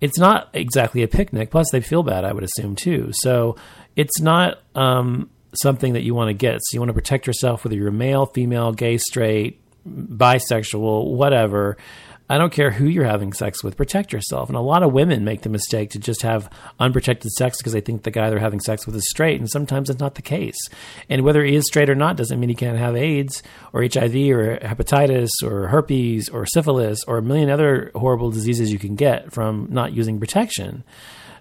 it's 0.00 0.18
not 0.18 0.50
exactly 0.52 1.02
a 1.02 1.08
picnic. 1.08 1.50
Plus, 1.50 1.70
they 1.70 1.80
feel 1.80 2.02
bad, 2.02 2.24
I 2.24 2.32
would 2.32 2.44
assume 2.44 2.76
too. 2.76 3.10
So 3.12 3.56
it's 3.96 4.20
not 4.20 4.60
um, 4.74 5.30
something 5.62 5.94
that 5.94 6.02
you 6.02 6.14
want 6.14 6.28
to 6.28 6.34
get. 6.34 6.60
So 6.60 6.74
you 6.74 6.80
want 6.80 6.90
to 6.90 6.94
protect 6.94 7.26
yourself, 7.26 7.64
whether 7.64 7.76
you're 7.76 7.90
male, 7.90 8.26
female, 8.26 8.72
gay, 8.72 8.98
straight, 8.98 9.60
bisexual, 9.88 11.06
whatever. 11.14 11.78
I 12.28 12.38
don't 12.38 12.52
care 12.52 12.70
who 12.70 12.86
you're 12.86 13.04
having 13.04 13.34
sex 13.34 13.62
with, 13.62 13.76
protect 13.76 14.12
yourself. 14.12 14.48
And 14.48 14.56
a 14.56 14.62
lot 14.62 14.82
of 14.82 14.94
women 14.94 15.24
make 15.24 15.42
the 15.42 15.50
mistake 15.50 15.90
to 15.90 15.98
just 15.98 16.22
have 16.22 16.48
unprotected 16.80 17.30
sex 17.32 17.58
because 17.58 17.74
they 17.74 17.82
think 17.82 18.02
the 18.02 18.10
guy 18.10 18.30
they're 18.30 18.38
having 18.38 18.60
sex 18.60 18.86
with 18.86 18.96
is 18.96 19.06
straight, 19.10 19.38
and 19.38 19.50
sometimes 19.50 19.90
it's 19.90 20.00
not 20.00 20.14
the 20.14 20.22
case. 20.22 20.56
And 21.10 21.22
whether 21.22 21.44
he 21.44 21.54
is 21.54 21.66
straight 21.66 21.90
or 21.90 21.94
not 21.94 22.16
doesn't 22.16 22.40
mean 22.40 22.48
he 22.48 22.54
can't 22.54 22.78
have 22.78 22.96
AIDS 22.96 23.42
or 23.74 23.82
HIV 23.82 24.14
or 24.14 24.58
hepatitis 24.58 25.30
or 25.42 25.68
herpes 25.68 26.30
or 26.30 26.46
syphilis 26.46 27.04
or 27.06 27.18
a 27.18 27.22
million 27.22 27.50
other 27.50 27.90
horrible 27.94 28.30
diseases 28.30 28.72
you 28.72 28.78
can 28.78 28.94
get 28.94 29.30
from 29.32 29.68
not 29.70 29.92
using 29.92 30.18
protection. 30.18 30.82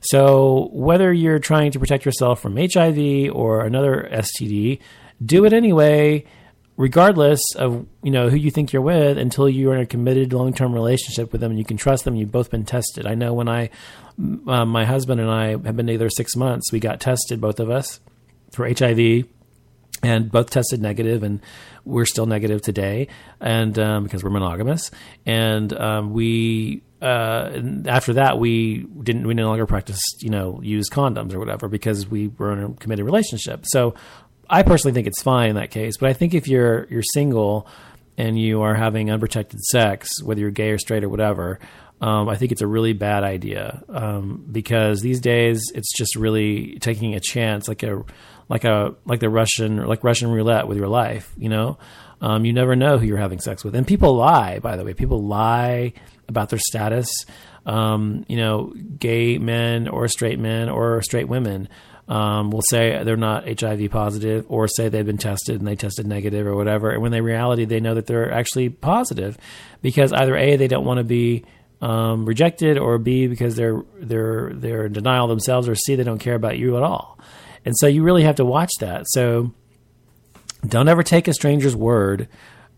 So, 0.02 0.70
whether 0.74 1.14
you're 1.14 1.40
trying 1.40 1.72
to 1.72 1.80
protect 1.80 2.04
yourself 2.04 2.42
from 2.42 2.58
HIV 2.58 3.34
or 3.34 3.66
another 3.66 4.10
STD, 4.12 4.80
do 5.26 5.46
it 5.46 5.54
anyway 5.54 6.26
regardless 6.76 7.42
of 7.56 7.86
you 8.02 8.12
know 8.12 8.30
who 8.30 8.36
you 8.36 8.50
think 8.50 8.74
you're 8.74 8.82
with 8.82 9.18
until 9.18 9.48
you're 9.48 9.76
in 9.76 9.82
a 9.82 9.86
committed 9.86 10.34
long-term 10.34 10.74
relationship 10.74 11.32
with 11.32 11.42
them 11.42 11.52
and 11.52 11.60
you 11.60 11.66
can 11.66 11.78
trust 11.78 12.04
them 12.04 12.16
you've 12.16 12.32
both 12.32 12.50
been 12.50 12.66
tested. 12.66 13.06
I 13.06 13.16
know 13.16 13.34
when 13.34 13.48
i 13.48 13.70
uh, 14.48 14.66
my 14.66 14.86
husband 14.86 15.20
and 15.22 15.30
i 15.30 15.50
have 15.50 15.76
been 15.76 15.88
together 15.88 16.10
six 16.10 16.36
months 16.36 16.72
we 16.72 16.80
got 16.80 17.00
tested 17.00 17.42
both 17.42 17.60
of 17.60 17.70
us 17.70 18.00
for 18.52 18.68
hiv 18.68 19.26
and 20.04 20.32
both 20.32 20.50
tested 20.50 20.82
negative 20.82 21.24
and 21.24 21.42
we're 21.86 22.06
still 22.06 22.26
negative 22.26 22.62
today 22.62 23.08
and 23.40 23.78
um, 23.80 24.04
because 24.04 24.24
we're 24.24 24.30
monogamous. 24.30 24.92
And 25.26 25.74
um, 25.74 26.14
we 26.14 26.84
uh, 27.02 27.62
after 27.86 28.14
that 28.14 28.40
we 28.40 28.84
didn't 29.04 29.28
we 29.28 29.34
no 29.34 29.48
longer 29.48 29.66
practiced 29.66 30.22
you 30.22 30.30
know 30.30 30.62
use 30.62 30.90
condoms 30.90 31.34
or 31.34 31.40
whatever 31.40 31.68
because 31.68 32.08
we 32.08 32.30
were 32.30 32.54
in 32.54 32.64
a 32.64 32.74
committed 32.74 33.06
relationship. 33.06 33.66
So 33.66 33.96
I 34.50 34.64
personally 34.64 34.94
think 34.94 35.08
it's 35.08 35.22
fine 35.22 35.52
in 35.52 35.56
that 35.56 35.72
case, 35.72 35.98
but 35.98 36.10
I 36.10 36.14
think 36.14 36.34
if 36.34 36.48
you're 36.48 36.86
you're 36.89 37.04
single 37.04 37.68
and 38.18 38.38
you 38.39 38.62
are 38.62 38.76
having 38.76 39.10
unprotected 39.10 39.60
sex, 39.62 40.22
whether 40.22 40.39
you're 40.41 40.52
gay 40.52 40.70
or 40.72 40.78
straight 40.78 41.04
or 41.04 41.10
whatever, 41.10 41.60
um, 42.02 42.28
I 42.28 42.36
think 42.36 42.52
it's 42.52 42.62
a 42.62 42.68
really 42.68 42.94
bad 42.94 43.24
idea 43.24 43.82
um, 43.88 44.46
because 44.52 45.02
these 45.02 45.22
days 45.22 45.62
it's 45.74 45.96
just 45.98 46.16
really 46.16 46.78
taking 46.80 47.16
a 47.16 47.20
chance, 47.20 47.68
like 47.68 47.82
a 47.84 48.04
like 48.50 48.66
a 48.66 48.96
like 49.06 49.22
the 49.22 49.30
Russian 49.30 49.78
like 49.86 50.04
Russian 50.04 50.30
roulette 50.30 50.68
with 50.68 50.78
your 50.78 50.89
life. 50.89 51.34
You 51.38 51.50
know, 51.50 51.78
um, 52.20 52.44
you 52.44 52.52
never 52.52 52.76
know 52.76 52.98
who 52.98 53.06
you're 53.06 53.18
having 53.18 53.39
sex 53.39 53.64
with, 53.64 53.74
and 53.74 53.88
people 53.88 54.16
lie. 54.16 54.60
By 54.60 54.76
the 54.76 54.84
way, 54.84 54.94
people 54.94 55.24
lie 55.24 55.94
about 56.28 56.50
their 56.50 56.60
status. 56.60 57.10
Um, 57.66 58.26
you 58.28 58.36
know, 58.36 58.74
gay 59.00 59.38
men 59.38 59.88
or 59.88 60.10
straight 60.10 60.38
men 60.38 60.68
or 60.68 61.02
straight 61.02 61.30
women 61.30 61.70
um, 62.08 62.51
will 62.51 62.64
say 62.70 63.04
they're 63.04 63.16
not 63.16 63.60
HIV 63.60 63.89
positive 63.91 64.45
or 64.49 64.68
say 64.68 64.89
they've 64.89 65.06
been 65.06 65.18
tested 65.18 65.60
and 65.60 65.68
they 65.68 65.76
tested 65.76 66.06
negative 66.06 66.45
or 66.45 66.56
whatever. 66.56 66.91
And 66.91 67.01
when 67.01 67.12
they 67.12 67.22
reality, 67.22 67.66
they 67.66 67.80
know 67.80 67.95
that 67.95 68.08
they're 68.08 68.32
actually 68.32 68.70
positive 68.70 69.38
because 69.82 70.12
either 70.12 70.36
A, 70.36 70.58
they 70.58 70.68
don't 70.68 70.86
want 70.86 70.97
to 70.97 71.04
be 71.04 71.45
um, 71.82 72.26
rejected 72.26 72.78
or 72.78 72.97
B, 72.97 73.28
because 73.28 73.56
they're, 73.56 73.84
they're, 73.99 74.51
they're 74.54 74.86
in 74.86 74.93
denial 74.93 75.28
themselves 75.28 75.68
or 75.68 75.76
C, 75.76 75.95
they 75.95 76.04
don't 76.04 76.20
care 76.20 76.36
about 76.36 76.58
you 76.58 76.78
at 76.78 76.84
all. 76.84 77.20
And 77.66 77.76
so 77.78 77.88
you 77.88 78.04
really 78.04 78.24
have 78.24 78.36
to 78.36 78.45
watch 78.45 78.72
that. 78.80 79.06
So 79.08 79.54
don't 80.66 80.88
ever 80.88 81.04
take 81.04 81.28
a 81.28 81.34
stranger's 81.34 81.76
word 81.76 82.30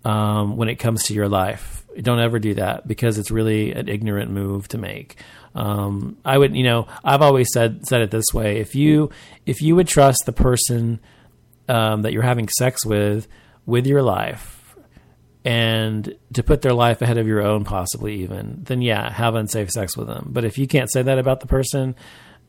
um, 0.06 0.56
when 0.56 0.70
it 0.70 0.76
comes 0.76 1.04
to 1.04 1.14
your 1.14 1.28
life. 1.28 1.84
Don't 2.00 2.20
ever 2.20 2.40
do 2.40 2.54
that 2.54 2.88
because 2.88 3.18
it's 3.18 3.32
really 3.32 3.72
an 3.72 3.90
ignorant 3.90 4.32
move 4.32 4.68
to 4.70 4.78
make. 4.78 5.18
Um, 5.56 6.18
I 6.24 6.38
would, 6.38 6.56
you 6.56 6.64
know, 6.64 6.88
I've 7.04 7.22
always 7.22 7.52
said 7.52 7.86
said 7.88 8.02
it 8.02 8.12
this 8.12 8.34
way: 8.34 8.58
if 8.58 8.76
you 8.76 9.10
if 9.46 9.62
you 9.62 9.76
would 9.76 9.88
trust 9.88 10.24
the 10.26 10.34
person 10.34 11.00
um, 11.68 12.04
that 12.04 12.14
you're 12.14 12.22
having 12.22 12.50
sex 12.50 12.86
with 12.86 13.28
with 13.66 13.88
your 13.88 14.02
life, 14.02 14.76
and 15.46 16.14
to 16.34 16.44
put 16.44 16.62
their 16.62 16.74
life 16.74 17.02
ahead 17.02 17.18
of 17.18 17.28
your 17.28 17.42
own, 17.42 17.64
possibly 17.64 18.22
even, 18.24 18.64
then 18.66 18.82
yeah, 18.82 19.10
have 19.12 19.36
unsafe 19.36 19.72
sex 19.72 19.96
with 19.96 20.08
them. 20.08 20.30
But 20.34 20.44
if 20.44 20.58
you 20.58 20.68
can't 20.68 20.92
say 20.92 21.02
that 21.02 21.18
about 21.18 21.40
the 21.40 21.48
person, 21.48 21.96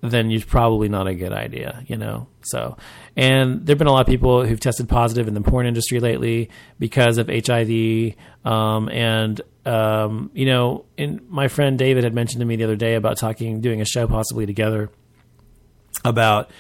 then 0.03 0.31
it's 0.31 0.45
probably 0.45 0.89
not 0.89 1.07
a 1.07 1.15
good 1.15 1.33
idea, 1.33 1.83
you 1.87 1.97
know. 1.97 2.29
So, 2.43 2.77
and 3.17 3.67
there've 3.67 3.79
been 3.79 3.87
a 3.87 3.93
lot 3.93 4.03
of 4.03 4.07
people 4.07 4.45
who've 4.45 4.61
tested 4.61 4.89
positive 4.89 5.27
in 5.29 5.35
the 5.35 5.41
porn 5.41 5.67
industry 5.67 6.01
lately 6.01 6.51
because 6.79 7.19
of 7.19 7.29
HIV, 7.29 8.15
um, 8.45 8.89
and 8.89 9.41
um, 9.65 10.31
you 10.35 10.47
know, 10.47 10.85
my 11.29 11.49
friend 11.49 11.79
David 11.79 12.05
had 12.05 12.15
mentioned 12.15 12.41
to 12.41 12.47
me 12.47 12.57
the 12.57 12.65
other 12.65 12.77
day 12.77 12.95
about 12.95 13.17
talking, 13.19 13.61
doing 13.61 13.81
a 13.81 13.85
show 13.85 14.07
possibly 14.07 14.47
together 14.47 14.91
about 16.05 16.51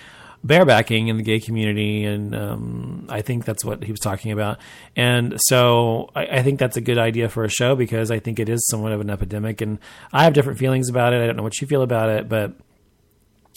barebacking 0.44 1.08
in 1.08 1.16
the 1.16 1.22
gay 1.22 1.40
community, 1.40 2.04
and 2.04 2.34
um, 2.34 3.06
I 3.08 3.22
think 3.22 3.44
that's 3.44 3.64
what 3.64 3.82
he 3.82 3.90
was 3.90 4.00
talking 4.00 4.32
about. 4.32 4.58
And 4.94 5.38
so 5.46 6.10
I, 6.14 6.26
I, 6.26 6.42
think 6.42 6.58
that's 6.58 6.76
a 6.76 6.80
good 6.80 6.98
idea 6.98 7.28
for 7.28 7.44
a 7.44 7.48
show 7.48 7.74
because 7.74 8.10
I 8.10 8.20
think 8.20 8.38
it 8.38 8.48
is 8.48 8.66
somewhat 8.68 8.92
of 8.92 9.00
an 9.00 9.10
epidemic, 9.10 9.60
and 9.60 9.78
I 10.12 10.24
have 10.24 10.34
different 10.34 10.58
feelings 10.58 10.88
about 10.88 11.12
it. 11.12 11.22
I 11.22 11.26
don't 11.26 11.36
know 11.36 11.42
what 11.42 11.60
you 11.60 11.66
feel 11.66 11.82
about 11.82 12.08
it, 12.10 12.28
but 12.28 12.52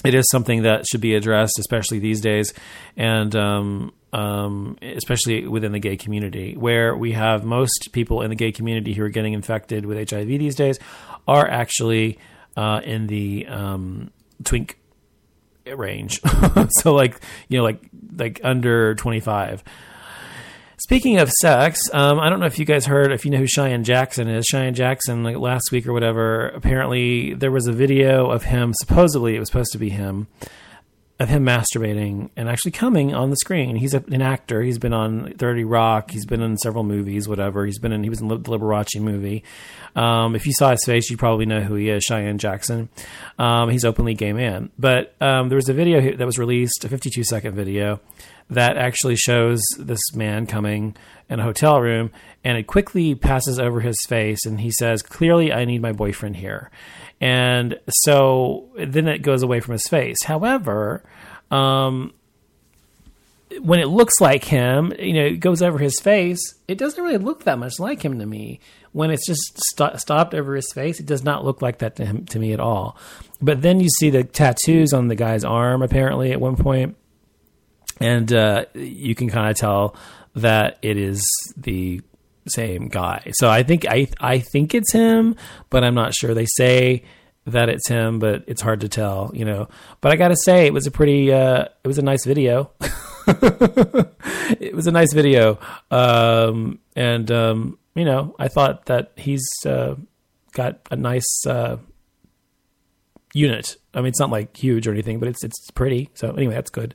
it 0.05 0.13
is 0.13 0.25
something 0.31 0.63
that 0.63 0.85
should 0.87 1.01
be 1.01 1.15
addressed, 1.15 1.59
especially 1.59 1.99
these 1.99 2.21
days, 2.21 2.53
and 2.95 3.35
um, 3.35 3.91
um, 4.13 4.77
especially 4.81 5.47
within 5.47 5.71
the 5.71 5.79
gay 5.79 5.97
community, 5.97 6.55
where 6.55 6.95
we 6.95 7.11
have 7.11 7.43
most 7.43 7.89
people 7.91 8.21
in 8.21 8.29
the 8.29 8.35
gay 8.35 8.51
community 8.51 8.93
who 8.93 9.03
are 9.03 9.09
getting 9.09 9.33
infected 9.33 9.85
with 9.85 10.09
HIV 10.09 10.27
these 10.27 10.55
days 10.55 10.79
are 11.27 11.47
actually 11.47 12.17
uh, 12.55 12.81
in 12.83 13.07
the 13.07 13.45
um, 13.47 14.11
twink 14.43 14.79
range. 15.65 16.21
so 16.69 16.93
like 16.93 17.19
you 17.47 17.57
know 17.57 17.63
like 17.63 17.81
like 18.15 18.39
under 18.43 18.95
25. 18.95 19.63
Speaking 20.79 21.17
of 21.17 21.29
sex, 21.29 21.77
um, 21.91 22.21
I 22.21 22.29
don't 22.29 22.39
know 22.39 22.45
if 22.45 22.57
you 22.57 22.63
guys 22.63 22.85
heard, 22.85 23.11
if 23.11 23.25
you 23.25 23.31
know 23.31 23.37
who 23.37 23.47
Cheyenne 23.47 23.83
Jackson 23.83 24.29
is. 24.29 24.45
Cheyenne 24.45 24.73
Jackson, 24.73 25.23
like 25.23 25.35
last 25.35 25.73
week 25.73 25.85
or 25.85 25.91
whatever, 25.91 26.47
apparently 26.47 27.33
there 27.33 27.51
was 27.51 27.67
a 27.67 27.73
video 27.73 28.31
of 28.31 28.43
him, 28.43 28.73
supposedly 28.79 29.35
it 29.35 29.39
was 29.39 29.49
supposed 29.49 29.73
to 29.73 29.77
be 29.77 29.89
him, 29.89 30.27
of 31.19 31.27
him 31.27 31.43
masturbating 31.43 32.29
and 32.37 32.47
actually 32.47 32.71
coming 32.71 33.13
on 33.13 33.29
the 33.29 33.35
screen. 33.35 33.75
He's 33.75 33.93
a, 33.93 34.01
an 34.09 34.21
actor. 34.21 34.61
He's 34.61 34.77
been 34.77 34.93
on 34.93 35.33
30 35.33 35.65
Rock. 35.65 36.11
He's 36.11 36.25
been 36.25 36.41
in 36.41 36.57
several 36.57 36.85
movies, 36.85 37.27
whatever. 37.27 37.65
He's 37.65 37.77
been 37.77 37.91
in, 37.91 38.03
he 38.03 38.09
was 38.09 38.21
in 38.21 38.29
the 38.29 38.39
Liberace 38.39 39.01
movie. 39.01 39.43
Um, 39.97 40.33
if 40.33 40.47
you 40.47 40.53
saw 40.53 40.71
his 40.71 40.85
face, 40.85 41.09
you 41.09 41.17
probably 41.17 41.45
know 41.45 41.59
who 41.59 41.75
he 41.75 41.89
is, 41.89 42.03
Cheyenne 42.05 42.37
Jackson. 42.37 42.87
Um, 43.37 43.69
he's 43.69 43.83
openly 43.83 44.13
gay 44.13 44.31
man. 44.31 44.69
But 44.79 45.13
um, 45.19 45.49
there 45.49 45.57
was 45.57 45.67
a 45.67 45.73
video 45.73 46.15
that 46.15 46.25
was 46.25 46.37
released, 46.37 46.85
a 46.85 46.89
52 46.89 47.25
second 47.25 47.53
video, 47.53 47.99
that 48.49 48.77
actually 48.77 49.15
shows 49.15 49.61
this 49.77 50.01
man 50.13 50.47
coming 50.47 50.95
in 51.29 51.39
a 51.39 51.43
hotel 51.43 51.79
room 51.79 52.11
and 52.43 52.57
it 52.57 52.63
quickly 52.63 53.13
passes 53.15 53.59
over 53.59 53.81
his 53.81 53.97
face 54.07 54.45
and 54.45 54.61
he 54.61 54.71
says, 54.71 55.01
Clearly, 55.01 55.53
I 55.53 55.65
need 55.65 55.81
my 55.81 55.91
boyfriend 55.91 56.37
here. 56.37 56.71
And 57.21 57.79
so 57.89 58.69
then 58.77 59.07
it 59.07 59.19
goes 59.21 59.43
away 59.43 59.59
from 59.59 59.73
his 59.73 59.87
face. 59.87 60.17
However, 60.23 61.03
um, 61.51 62.13
when 63.61 63.79
it 63.79 63.87
looks 63.87 64.13
like 64.21 64.43
him, 64.45 64.93
you 64.97 65.13
know, 65.13 65.25
it 65.25 65.39
goes 65.39 65.61
over 65.61 65.77
his 65.77 65.99
face, 65.99 66.39
it 66.67 66.77
doesn't 66.77 67.03
really 67.03 67.17
look 67.17 67.43
that 67.43 67.59
much 67.59 67.79
like 67.79 68.03
him 68.03 68.19
to 68.19 68.25
me. 68.25 68.59
When 68.91 69.11
it's 69.11 69.25
just 69.27 69.59
st- 69.71 69.99
stopped 69.99 70.33
over 70.33 70.55
his 70.55 70.71
face, 70.73 70.99
it 70.99 71.05
does 71.05 71.23
not 71.23 71.45
look 71.45 71.61
like 71.61 71.79
that 71.79 71.95
to 71.97 72.05
him 72.05 72.25
to 72.27 72.39
me 72.39 72.53
at 72.53 72.59
all. 72.59 72.97
But 73.41 73.61
then 73.61 73.79
you 73.79 73.89
see 73.99 74.09
the 74.09 74.23
tattoos 74.23 74.93
on 74.93 75.07
the 75.07 75.15
guy's 75.15 75.43
arm 75.43 75.81
apparently 75.81 76.31
at 76.31 76.41
one 76.41 76.55
point, 76.55 76.95
and 77.99 78.31
uh, 78.31 78.65
you 78.73 79.15
can 79.15 79.29
kind 79.29 79.49
of 79.49 79.57
tell 79.57 79.95
that 80.35 80.77
it 80.81 80.97
is 80.97 81.21
the 81.57 82.01
same 82.47 82.87
guy. 82.87 83.31
So 83.33 83.49
I 83.49 83.63
think 83.63 83.85
I 83.87 84.07
I 84.19 84.39
think 84.39 84.73
it's 84.73 84.91
him, 84.91 85.35
but 85.69 85.83
I'm 85.83 85.95
not 85.95 86.13
sure. 86.13 86.33
They 86.33 86.47
say 86.57 87.03
that 87.45 87.69
it's 87.69 87.87
him, 87.87 88.19
but 88.19 88.43
it's 88.47 88.61
hard 88.61 88.81
to 88.81 88.89
tell, 88.89 89.31
you 89.33 89.45
know. 89.45 89.69
But 90.01 90.11
I 90.11 90.15
got 90.15 90.29
to 90.29 90.37
say 90.45 90.65
it 90.65 90.73
was 90.73 90.87
a 90.87 90.91
pretty 90.91 91.31
uh 91.31 91.65
it 91.83 91.87
was 91.87 91.97
a 91.97 92.03
nice 92.03 92.25
video. 92.25 92.71
it 93.27 94.75
was 94.75 94.87
a 94.87 94.91
nice 94.91 95.13
video. 95.13 95.59
Um 95.91 96.79
and 96.95 97.29
um 97.31 97.77
you 97.95 98.05
know, 98.05 98.35
I 98.39 98.47
thought 98.47 98.85
that 98.85 99.11
he's 99.15 99.45
uh 99.65 99.95
got 100.53 100.79
a 100.91 100.95
nice 100.95 101.45
uh 101.45 101.77
unit. 103.33 103.77
I 103.93 103.99
mean, 103.99 104.07
it's 104.07 104.19
not 104.19 104.29
like 104.29 104.55
huge 104.55 104.87
or 104.87 104.91
anything, 104.91 105.19
but 105.19 105.27
it's 105.27 105.43
it's 105.43 105.71
pretty. 105.71 106.09
So 106.13 106.31
anyway, 106.31 106.53
that's 106.53 106.69
good. 106.69 106.93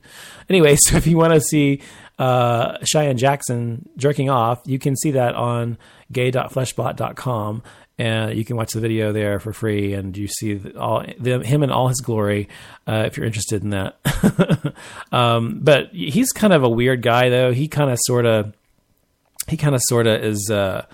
Anyway, 0.49 0.75
so 0.79 0.97
if 0.97 1.07
you 1.07 1.17
want 1.17 1.33
to 1.33 1.41
see 1.41 1.81
uh, 2.17 2.77
Cheyenne 2.83 3.17
Jackson 3.17 3.89
jerking 3.97 4.29
off, 4.29 4.61
you 4.65 4.79
can 4.79 4.95
see 4.95 5.11
that 5.11 5.35
on 5.35 5.77
gay.fleshbot.com. 6.11 7.63
And 7.97 8.37
you 8.37 8.43
can 8.43 8.57
watch 8.57 8.73
the 8.73 8.81
video 8.81 9.13
there 9.13 9.39
for 9.39 9.53
free, 9.53 9.93
and 9.93 10.17
you 10.17 10.27
see 10.27 10.59
all 10.77 11.05
the, 11.17 11.39
him 11.39 11.63
in 11.63 11.71
all 11.71 11.87
his 11.87 12.01
glory 12.01 12.49
uh, 12.85 13.03
if 13.05 13.15
you're 13.15 13.25
interested 13.25 13.63
in 13.63 13.69
that. 13.69 14.75
um, 15.13 15.59
but 15.61 15.93
he's 15.93 16.33
kind 16.33 16.51
of 16.51 16.63
a 16.63 16.69
weird 16.69 17.01
guy, 17.01 17.29
though. 17.29 17.53
He 17.53 17.69
kind 17.69 17.89
of 17.89 17.97
sort 18.01 18.25
of, 18.25 18.53
he 19.47 19.55
kind 19.55 19.75
of 19.75 19.81
sort 19.85 20.07
of 20.07 20.21
is. 20.21 20.49
Uh, 20.51 20.85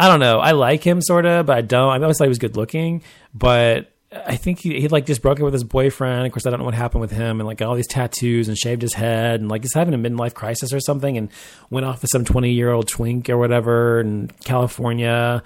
I 0.00 0.08
don't 0.08 0.18
know. 0.18 0.40
I 0.40 0.50
like 0.50 0.82
him 0.84 1.00
sort 1.00 1.26
of, 1.26 1.46
but 1.46 1.58
I 1.58 1.60
don't. 1.60 1.90
I 1.90 2.02
always 2.02 2.18
thought 2.18 2.24
he 2.24 2.28
was 2.28 2.40
good 2.40 2.56
looking, 2.56 3.04
but 3.32 3.92
I 4.12 4.36
think 4.36 4.60
he, 4.60 4.80
he 4.80 4.88
like 4.88 5.04
just 5.04 5.20
broke 5.20 5.40
up 5.40 5.44
with 5.44 5.52
his 5.52 5.64
boyfriend. 5.64 6.26
Of 6.26 6.32
course, 6.32 6.46
I 6.46 6.50
don't 6.50 6.60
know 6.60 6.64
what 6.64 6.74
happened 6.74 7.00
with 7.00 7.10
him, 7.10 7.40
and 7.40 7.46
like 7.46 7.60
all 7.60 7.74
these 7.74 7.88
tattoos 7.88 8.46
and 8.48 8.56
shaved 8.56 8.82
his 8.82 8.94
head, 8.94 9.40
and 9.40 9.48
like 9.48 9.62
he's 9.62 9.74
having 9.74 9.94
a 9.94 9.98
midlife 9.98 10.32
crisis 10.32 10.72
or 10.72 10.78
something, 10.78 11.18
and 11.18 11.28
went 11.70 11.86
off 11.86 12.02
with 12.02 12.10
some 12.10 12.24
twenty 12.24 12.52
year 12.52 12.70
old 12.70 12.86
twink 12.86 13.28
or 13.28 13.36
whatever 13.36 14.00
in 14.00 14.28
California. 14.44 15.42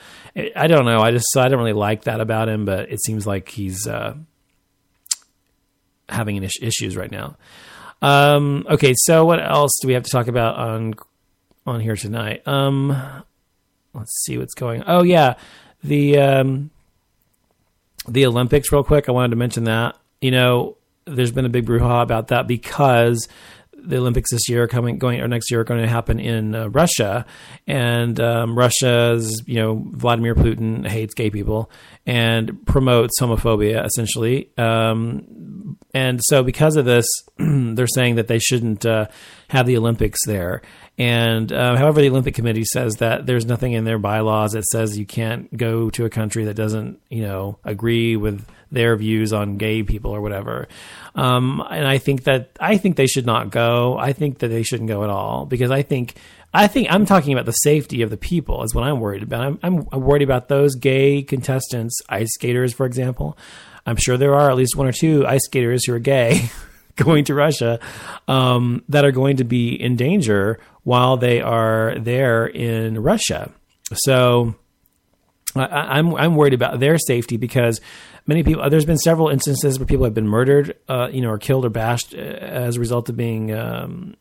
I 0.54 0.66
don't 0.66 0.84
know. 0.84 1.00
I 1.00 1.10
just 1.10 1.26
I 1.36 1.48
don't 1.48 1.58
really 1.58 1.72
like 1.72 2.04
that 2.04 2.20
about 2.20 2.48
him, 2.50 2.66
but 2.66 2.90
it 2.92 3.02
seems 3.02 3.26
like 3.26 3.48
he's 3.48 3.86
uh, 3.86 4.14
having 6.08 6.42
issues 6.42 6.96
right 6.96 7.10
now. 7.10 7.36
Um, 8.02 8.66
okay, 8.68 8.94
so 8.94 9.24
what 9.24 9.42
else 9.42 9.72
do 9.80 9.88
we 9.88 9.94
have 9.94 10.04
to 10.04 10.10
talk 10.10 10.28
about 10.28 10.56
on 10.56 10.94
on 11.66 11.80
here 11.80 11.96
tonight? 11.96 12.46
Um, 12.46 12.90
let's 13.94 14.24
see 14.24 14.36
what's 14.36 14.54
going. 14.54 14.84
Oh 14.86 15.02
yeah, 15.02 15.34
the 15.82 16.18
um, 16.18 16.70
the 18.10 18.26
Olympics, 18.26 18.72
real 18.72 18.84
quick. 18.84 19.08
I 19.08 19.12
wanted 19.12 19.30
to 19.30 19.36
mention 19.36 19.64
that. 19.64 19.96
You 20.20 20.30
know, 20.30 20.76
there's 21.06 21.32
been 21.32 21.46
a 21.46 21.50
big 21.50 21.66
brouhaha 21.66 22.02
about 22.02 22.28
that 22.28 22.46
because 22.46 23.28
the 23.82 23.96
Olympics 23.96 24.30
this 24.30 24.48
year 24.48 24.66
coming 24.68 24.98
going 24.98 25.20
or 25.20 25.28
next 25.28 25.50
year 25.50 25.60
are 25.60 25.64
going 25.64 25.80
to 25.80 25.88
happen 25.88 26.20
in 26.20 26.54
uh, 26.54 26.68
Russia, 26.68 27.24
and 27.66 28.20
um, 28.20 28.56
Russia's 28.56 29.42
you 29.46 29.56
know 29.56 29.82
Vladimir 29.92 30.34
Putin 30.34 30.86
hates 30.86 31.14
gay 31.14 31.30
people 31.30 31.70
and 32.06 32.66
promotes 32.66 33.18
homophobia 33.20 33.84
essentially, 33.84 34.50
um, 34.58 35.78
and 35.94 36.20
so 36.24 36.42
because 36.42 36.76
of 36.76 36.84
this, 36.84 37.06
they're 37.38 37.86
saying 37.86 38.16
that 38.16 38.28
they 38.28 38.38
shouldn't 38.38 38.84
uh, 38.84 39.06
have 39.48 39.66
the 39.66 39.76
Olympics 39.76 40.18
there. 40.26 40.62
And 41.00 41.50
uh, 41.50 41.76
however, 41.76 42.02
the 42.02 42.10
Olympic 42.10 42.34
Committee 42.34 42.66
says 42.66 42.96
that 42.96 43.24
there's 43.24 43.46
nothing 43.46 43.72
in 43.72 43.84
their 43.84 43.98
bylaws 43.98 44.52
that 44.52 44.66
says 44.66 44.98
you 44.98 45.06
can't 45.06 45.56
go 45.56 45.88
to 45.88 46.04
a 46.04 46.10
country 46.10 46.44
that 46.44 46.52
doesn't, 46.52 47.00
you 47.08 47.22
know, 47.22 47.58
agree 47.64 48.16
with 48.16 48.46
their 48.70 48.94
views 48.96 49.32
on 49.32 49.56
gay 49.56 49.82
people 49.82 50.10
or 50.10 50.20
whatever. 50.20 50.68
Um, 51.14 51.66
and 51.70 51.88
I 51.88 51.96
think 51.96 52.24
that 52.24 52.50
I 52.60 52.76
think 52.76 52.96
they 52.96 53.06
should 53.06 53.24
not 53.24 53.48
go. 53.48 53.96
I 53.96 54.12
think 54.12 54.40
that 54.40 54.48
they 54.48 54.62
shouldn't 54.62 54.90
go 54.90 55.02
at 55.02 55.08
all 55.08 55.46
because 55.46 55.70
I 55.70 55.80
think 55.80 56.16
I 56.52 56.66
think 56.66 56.88
I'm 56.90 57.06
talking 57.06 57.32
about 57.32 57.46
the 57.46 57.52
safety 57.52 58.02
of 58.02 58.10
the 58.10 58.18
people 58.18 58.62
is 58.62 58.74
what 58.74 58.84
I'm 58.84 59.00
worried 59.00 59.22
about. 59.22 59.58
I'm, 59.62 59.88
I'm 59.90 60.00
worried 60.02 60.20
about 60.20 60.48
those 60.48 60.74
gay 60.74 61.22
contestants, 61.22 61.98
ice 62.10 62.28
skaters, 62.34 62.74
for 62.74 62.84
example. 62.84 63.38
I'm 63.86 63.96
sure 63.96 64.18
there 64.18 64.34
are 64.34 64.50
at 64.50 64.56
least 64.56 64.76
one 64.76 64.86
or 64.86 64.92
two 64.92 65.26
ice 65.26 65.46
skaters 65.46 65.86
who 65.86 65.94
are 65.94 65.98
gay. 65.98 66.50
going 66.96 67.24
to 67.24 67.34
Russia 67.34 67.80
um, 68.28 68.84
that 68.88 69.04
are 69.04 69.12
going 69.12 69.38
to 69.38 69.44
be 69.44 69.80
in 69.80 69.96
danger 69.96 70.58
while 70.82 71.16
they 71.16 71.40
are 71.40 71.94
there 71.98 72.46
in 72.46 73.02
Russia. 73.02 73.50
So 73.92 74.54
I, 75.54 75.98
am 75.98 76.08
I'm, 76.08 76.14
I'm 76.16 76.36
worried 76.36 76.54
about 76.54 76.80
their 76.80 76.98
safety 76.98 77.36
because 77.36 77.80
many 78.26 78.42
people. 78.42 78.68
There's 78.70 78.84
been 78.84 78.98
several 78.98 79.28
instances 79.28 79.78
where 79.78 79.86
people 79.86 80.04
have 80.04 80.14
been 80.14 80.28
murdered, 80.28 80.76
uh, 80.88 81.08
you 81.12 81.20
know, 81.20 81.30
or 81.30 81.38
killed 81.38 81.64
or 81.64 81.70
bashed 81.70 82.14
uh, 82.14 82.18
as 82.18 82.76
a 82.76 82.80
result 82.80 83.08
of 83.08 83.16
being 83.16 83.52
um, 83.52 84.14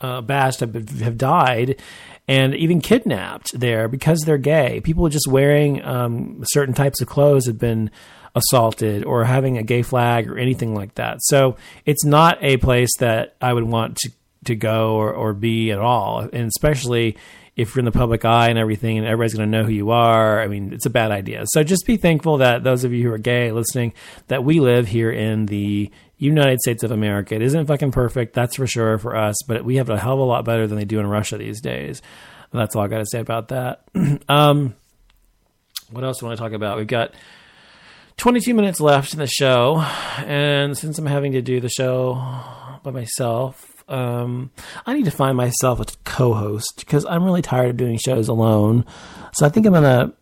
uh, 0.00 0.20
bashed, 0.20 0.60
have, 0.60 0.74
have 1.00 1.18
died, 1.18 1.80
and 2.26 2.54
even 2.54 2.80
kidnapped 2.80 3.58
there 3.58 3.88
because 3.88 4.20
they're 4.20 4.38
gay. 4.38 4.80
People 4.80 5.08
just 5.08 5.28
wearing 5.28 5.84
um, 5.84 6.42
certain 6.44 6.74
types 6.74 7.00
of 7.00 7.08
clothes 7.08 7.46
have 7.46 7.58
been 7.58 7.90
assaulted 8.34 9.04
or 9.04 9.24
having 9.24 9.58
a 9.58 9.62
gay 9.62 9.82
flag 9.82 10.30
or 10.30 10.38
anything 10.38 10.74
like 10.74 10.94
that. 10.94 11.18
So 11.22 11.56
it's 11.84 12.04
not 12.04 12.38
a 12.40 12.56
place 12.58 12.96
that 12.98 13.36
I 13.40 13.52
would 13.52 13.64
want 13.64 13.96
to, 13.98 14.12
to 14.44 14.54
go 14.54 14.94
or, 14.94 15.12
or 15.12 15.32
be 15.32 15.70
at 15.70 15.78
all. 15.78 16.20
And 16.20 16.48
especially 16.48 17.16
if 17.56 17.74
you're 17.74 17.80
in 17.80 17.84
the 17.84 17.92
public 17.92 18.24
eye 18.24 18.48
and 18.48 18.58
everything 18.58 18.96
and 18.96 19.06
everybody's 19.06 19.34
going 19.34 19.50
to 19.50 19.58
know 19.58 19.64
who 19.64 19.72
you 19.72 19.90
are, 19.90 20.40
I 20.40 20.46
mean, 20.46 20.72
it's 20.72 20.86
a 20.86 20.90
bad 20.90 21.10
idea. 21.10 21.44
So 21.46 21.62
just 21.62 21.84
be 21.86 21.96
thankful 21.96 22.38
that 22.38 22.64
those 22.64 22.84
of 22.84 22.92
you 22.92 23.02
who 23.02 23.12
are 23.12 23.18
gay 23.18 23.52
listening, 23.52 23.92
that 24.28 24.44
we 24.44 24.60
live 24.60 24.88
here 24.88 25.10
in 25.10 25.46
the 25.46 25.90
United 26.16 26.60
States 26.60 26.82
of 26.82 26.90
America. 26.90 27.34
It 27.34 27.42
isn't 27.42 27.66
fucking 27.66 27.92
perfect, 27.92 28.34
that's 28.34 28.56
for 28.56 28.66
sure 28.66 28.98
for 28.98 29.16
us, 29.16 29.36
but 29.46 29.64
we 29.64 29.76
have 29.76 29.90
a 29.90 29.98
hell 29.98 30.14
of 30.14 30.20
a 30.20 30.24
lot 30.24 30.44
better 30.44 30.66
than 30.66 30.78
they 30.78 30.84
do 30.84 31.00
in 31.00 31.06
Russia 31.06 31.38
these 31.38 31.60
days. 31.60 32.02
that's 32.52 32.76
all 32.76 32.82
I 32.82 32.88
got 32.88 32.98
to 32.98 33.06
say 33.06 33.20
about 33.20 33.48
that. 33.48 33.82
um, 34.28 34.74
what 35.90 36.04
else 36.04 36.20
do 36.20 36.26
I 36.26 36.28
want 36.28 36.38
to 36.38 36.44
talk 36.44 36.52
about? 36.52 36.76
We've 36.76 36.86
got 36.86 37.14
22 38.18 38.52
minutes 38.52 38.80
left 38.80 39.14
in 39.14 39.18
the 39.18 39.26
show, 39.26 39.80
and 40.18 40.76
since 40.76 40.98
I'm 40.98 41.06
having 41.06 41.32
to 41.32 41.42
do 41.42 41.58
the 41.58 41.70
show 41.70 42.14
by 42.82 42.90
myself, 42.90 43.69
um, 43.90 44.50
I 44.86 44.94
need 44.94 45.04
to 45.04 45.10
find 45.10 45.36
myself 45.36 45.80
a 45.80 45.84
co-host 46.04 46.74
because 46.78 47.04
I'm 47.04 47.24
really 47.24 47.42
tired 47.42 47.70
of 47.70 47.76
doing 47.76 47.98
shows 47.98 48.28
alone. 48.28 48.84
So 49.34 49.46
I 49.46 49.48
think 49.48 49.66
I'm 49.66 49.72
gonna 49.72 50.12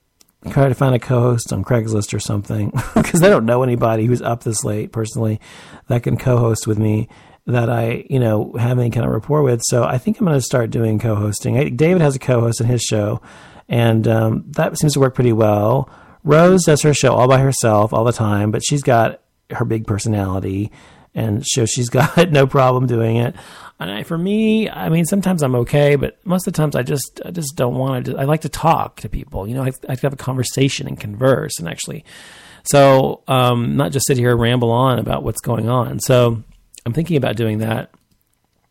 try 0.50 0.68
to 0.68 0.74
find 0.74 0.94
a 0.94 0.98
co-host 0.98 1.52
on 1.52 1.64
Craigslist 1.64 2.14
or 2.14 2.20
something 2.20 2.72
because 2.94 3.22
I 3.22 3.28
don't 3.28 3.44
know 3.44 3.62
anybody 3.62 4.06
who's 4.06 4.22
up 4.22 4.44
this 4.44 4.64
late 4.64 4.92
personally 4.92 5.40
that 5.88 6.02
can 6.02 6.16
co-host 6.16 6.66
with 6.66 6.78
me 6.78 7.08
that 7.46 7.70
I, 7.70 8.04
you 8.10 8.20
know, 8.20 8.52
have 8.58 8.78
any 8.78 8.90
kind 8.90 9.06
of 9.06 9.12
rapport 9.12 9.42
with. 9.42 9.60
So 9.64 9.82
I 9.82 9.98
think 9.98 10.20
I'm 10.20 10.26
to 10.26 10.40
start 10.40 10.70
doing 10.70 10.98
co-hosting. 10.98 11.76
David 11.76 12.02
has 12.02 12.14
a 12.14 12.18
co-host 12.18 12.60
in 12.60 12.66
his 12.66 12.82
show, 12.82 13.22
and 13.68 14.06
um, 14.06 14.44
that 14.48 14.78
seems 14.78 14.92
to 14.94 15.00
work 15.00 15.14
pretty 15.14 15.32
well. 15.32 15.90
Rose 16.24 16.64
does 16.64 16.82
her 16.82 16.92
show 16.92 17.14
all 17.14 17.26
by 17.26 17.38
herself 17.38 17.92
all 17.94 18.04
the 18.04 18.12
time, 18.12 18.50
but 18.50 18.62
she's 18.62 18.82
got 18.82 19.22
her 19.50 19.64
big 19.64 19.86
personality, 19.86 20.70
and 21.18 21.44
so 21.44 21.66
she's 21.66 21.88
got 21.90 22.30
no 22.30 22.46
problem 22.46 22.86
doing 22.86 23.16
it. 23.16 23.34
And 23.80 23.90
I, 23.90 24.02
for 24.02 24.18
me, 24.18 24.68
I 24.68 24.88
mean, 24.88 25.04
sometimes 25.04 25.42
I'm 25.42 25.54
okay, 25.56 25.96
but 25.96 26.18
most 26.24 26.46
of 26.46 26.52
the 26.52 26.56
times 26.56 26.74
I 26.74 26.82
just, 26.82 27.20
I 27.24 27.30
just 27.30 27.54
don't 27.54 27.74
want 27.74 28.06
to. 28.06 28.16
I 28.16 28.24
like 28.24 28.40
to 28.42 28.48
talk 28.48 29.00
to 29.00 29.08
people. 29.08 29.46
You 29.46 29.54
know, 29.54 29.64
I, 29.64 29.72
I 29.88 29.96
have 30.02 30.12
a 30.12 30.16
conversation 30.16 30.88
and 30.88 30.98
converse, 30.98 31.58
and 31.58 31.68
actually, 31.68 32.04
so 32.64 33.22
um, 33.28 33.76
not 33.76 33.92
just 33.92 34.06
sit 34.06 34.16
here 34.16 34.32
and 34.32 34.40
ramble 34.40 34.70
on 34.70 34.98
about 34.98 35.22
what's 35.22 35.40
going 35.40 35.68
on. 35.68 36.00
So 36.00 36.42
I'm 36.86 36.92
thinking 36.92 37.16
about 37.16 37.36
doing 37.36 37.58
that 37.58 37.90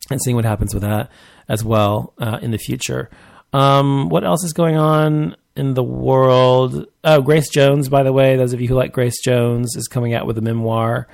and 0.10 0.22
seeing 0.22 0.36
what 0.36 0.46
happens 0.46 0.74
with 0.74 0.84
that 0.84 1.10
as 1.48 1.64
well 1.64 2.14
uh, 2.18 2.40
in 2.42 2.52
the 2.52 2.58
future. 2.58 3.10
Um, 3.54 4.10
what 4.10 4.26
else 4.26 4.44
is 4.44 4.52
going 4.52 4.76
on 4.76 5.38
in 5.56 5.74
the 5.74 5.84
world? 5.84 6.86
Oh, 7.06 7.22
Grace 7.22 7.50
Jones, 7.50 7.88
by 7.88 8.04
the 8.04 8.12
way, 8.12 8.36
those 8.36 8.52
of 8.52 8.60
you 8.60 8.68
who 8.68 8.76
like 8.76 8.92
Grace 8.92 9.22
Jones, 9.24 9.76
is 9.78 9.88
coming 9.88 10.14
out 10.14 10.28
with 10.28 10.38
a 10.38 10.42
memoir 10.42 11.08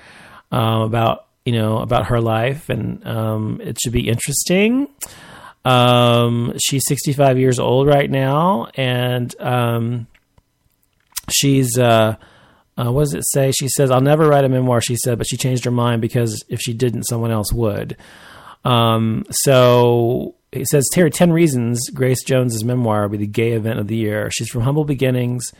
um, 0.54 0.82
about 0.82 1.23
you 1.46 1.54
know 1.54 1.80
about 1.80 2.08
her 2.08 2.22
life, 2.22 2.70
and 2.70 3.06
um, 3.06 3.62
it 3.62 3.78
should 3.82 3.94
be 3.94 4.08
interesting. 4.08 4.88
Um, 5.66 6.54
she's 6.62 6.84
65 6.88 7.40
years 7.40 7.60
old 7.60 7.88
right 7.88 8.10
now, 8.10 8.68
and 8.76 9.34
um, 9.40 10.08
she's 11.30 11.78
uh, 11.78 12.16
uh, 12.78 12.92
what 12.92 13.04
does 13.04 13.14
it 13.14 13.26
say? 13.28 13.52
She 13.52 13.68
says, 13.68 13.92
I'll 13.92 14.02
never 14.02 14.28
write 14.28 14.46
a 14.46 14.50
memoir, 14.50 14.82
she 14.82 14.96
said, 14.96 15.18
but 15.18 15.28
she 15.28 15.38
changed 15.38 15.66
her 15.66 15.72
mind 15.72 16.02
because 16.02 16.44
if 16.50 16.60
she 16.60 16.74
didn't, 16.74 17.04
someone 17.04 17.32
else 17.32 17.54
would. 17.54 17.98
Um, 18.66 19.26
so 19.30 20.36
it 20.52 20.66
says, 20.68 20.90
Terry, 20.92 21.12
10 21.12 21.32
reasons 21.32 21.90
Grace 21.90 22.24
Jones's 22.24 22.64
memoir 22.64 23.04
will 23.04 23.10
be 23.10 23.18
the 23.18 23.28
gay 23.28 23.52
event 23.52 23.80
of 23.80 23.88
the 23.88 23.96
year. 23.96 24.30
She's 24.32 24.50
from 24.50 24.62
humble 24.62 24.86
beginnings, 24.86 25.52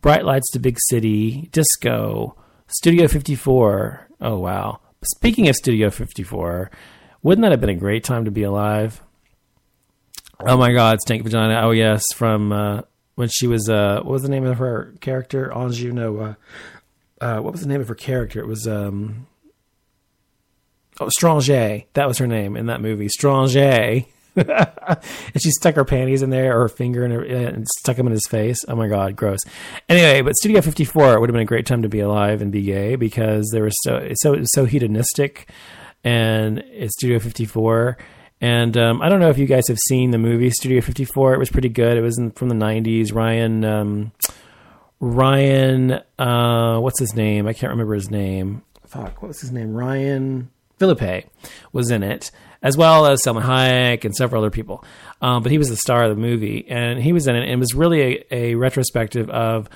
bright 0.00 0.24
lights 0.24 0.50
to 0.52 0.58
big 0.58 0.78
city, 0.88 1.50
disco, 1.52 2.36
Studio 2.68 3.08
54. 3.08 4.08
Oh, 4.22 4.38
wow. 4.38 4.80
Speaking 5.02 5.48
of 5.48 5.56
Studio 5.56 5.88
54, 5.90 6.70
wouldn't 7.22 7.42
that 7.42 7.52
have 7.52 7.60
been 7.60 7.70
a 7.70 7.74
great 7.74 8.04
time 8.04 8.26
to 8.26 8.30
be 8.30 8.42
alive? 8.42 9.00
Oh 10.40 10.58
my 10.58 10.72
God, 10.72 11.00
Stank 11.00 11.22
Vagina. 11.22 11.60
Oh, 11.62 11.70
yes, 11.70 12.02
from 12.14 12.52
uh, 12.52 12.82
when 13.14 13.28
she 13.28 13.46
was 13.46 13.68
uh 13.68 14.00
what 14.02 14.12
was 14.12 14.22
the 14.22 14.28
name 14.28 14.44
of 14.44 14.58
her 14.58 14.94
character? 15.00 15.52
Anjou, 15.52 15.92
no, 15.92 16.18
uh, 16.18 16.34
uh, 17.20 17.40
what 17.40 17.52
was 17.52 17.62
the 17.62 17.68
name 17.68 17.80
of 17.80 17.88
her 17.88 17.94
character? 17.94 18.40
It 18.40 18.46
was 18.46 18.66
um 18.66 19.26
oh 21.00 21.08
Stranger. 21.08 21.82
That 21.94 22.06
was 22.06 22.18
her 22.18 22.26
name 22.26 22.56
in 22.56 22.66
that 22.66 22.80
movie, 22.80 23.08
Stranger. 23.08 24.04
and 24.48 25.42
she 25.42 25.50
stuck 25.50 25.74
her 25.74 25.84
panties 25.84 26.22
in 26.22 26.30
there 26.30 26.56
or 26.56 26.62
her 26.62 26.68
finger 26.68 27.04
in 27.04 27.10
her, 27.10 27.22
and 27.22 27.66
stuck 27.80 27.96
them 27.96 28.06
in 28.06 28.12
his 28.12 28.26
face. 28.28 28.58
Oh 28.68 28.76
my 28.76 28.88
god, 28.88 29.16
gross. 29.16 29.40
Anyway, 29.88 30.22
but 30.22 30.36
Studio 30.36 30.60
54 30.60 31.20
would 31.20 31.28
have 31.28 31.34
been 31.34 31.42
a 31.42 31.46
great 31.46 31.66
time 31.66 31.82
to 31.82 31.88
be 31.88 32.00
alive 32.00 32.42
and 32.42 32.52
be 32.52 32.62
gay 32.62 32.96
because 32.96 33.48
there 33.52 33.64
was 33.64 33.76
so 33.82 34.08
so 34.14 34.36
so 34.44 34.64
hedonistic, 34.64 35.50
and 36.04 36.58
it's 36.58 36.94
Studio 36.94 37.18
54 37.18 37.98
and 38.40 38.76
um, 38.78 39.02
I 39.02 39.08
don't 39.08 39.20
know 39.20 39.28
if 39.28 39.38
you 39.38 39.46
guys 39.46 39.68
have 39.68 39.78
seen 39.78 40.12
the 40.12 40.18
movie 40.18 40.50
Studio 40.50 40.80
54. 40.80 41.34
It 41.34 41.38
was 41.38 41.50
pretty 41.50 41.68
good. 41.68 41.98
It 41.98 42.00
was 42.00 42.18
in, 42.18 42.30
from 42.30 42.48
the 42.48 42.54
90s. 42.54 43.14
Ryan, 43.14 43.64
um, 43.64 44.12
Ryan, 44.98 46.00
uh, 46.18 46.78
what's 46.78 46.98
his 46.98 47.14
name? 47.14 47.46
I 47.46 47.52
can't 47.52 47.70
remember 47.70 47.94
his 47.94 48.10
name. 48.10 48.62
Fuck, 48.86 49.20
what 49.20 49.28
was 49.28 49.40
his 49.40 49.52
name? 49.52 49.74
Ryan 49.74 50.50
Phillippe 50.78 51.26
was 51.72 51.90
in 51.90 52.02
it, 52.02 52.30
as 52.62 52.76
well 52.76 53.06
as 53.06 53.22
Salma 53.22 53.42
Hayek 53.42 54.04
and 54.04 54.14
several 54.14 54.42
other 54.42 54.50
people. 54.50 54.84
Um, 55.22 55.42
but 55.42 55.52
he 55.52 55.58
was 55.58 55.68
the 55.68 55.76
star 55.76 56.04
of 56.04 56.10
the 56.10 56.20
movie, 56.20 56.66
and 56.68 57.00
he 57.00 57.12
was 57.12 57.26
in 57.26 57.36
it. 57.36 57.42
And 57.42 57.50
it 57.50 57.58
was 57.58 57.74
really 57.74 58.00
a, 58.02 58.26
a 58.30 58.54
retrospective 58.54 59.28
of 59.30 59.68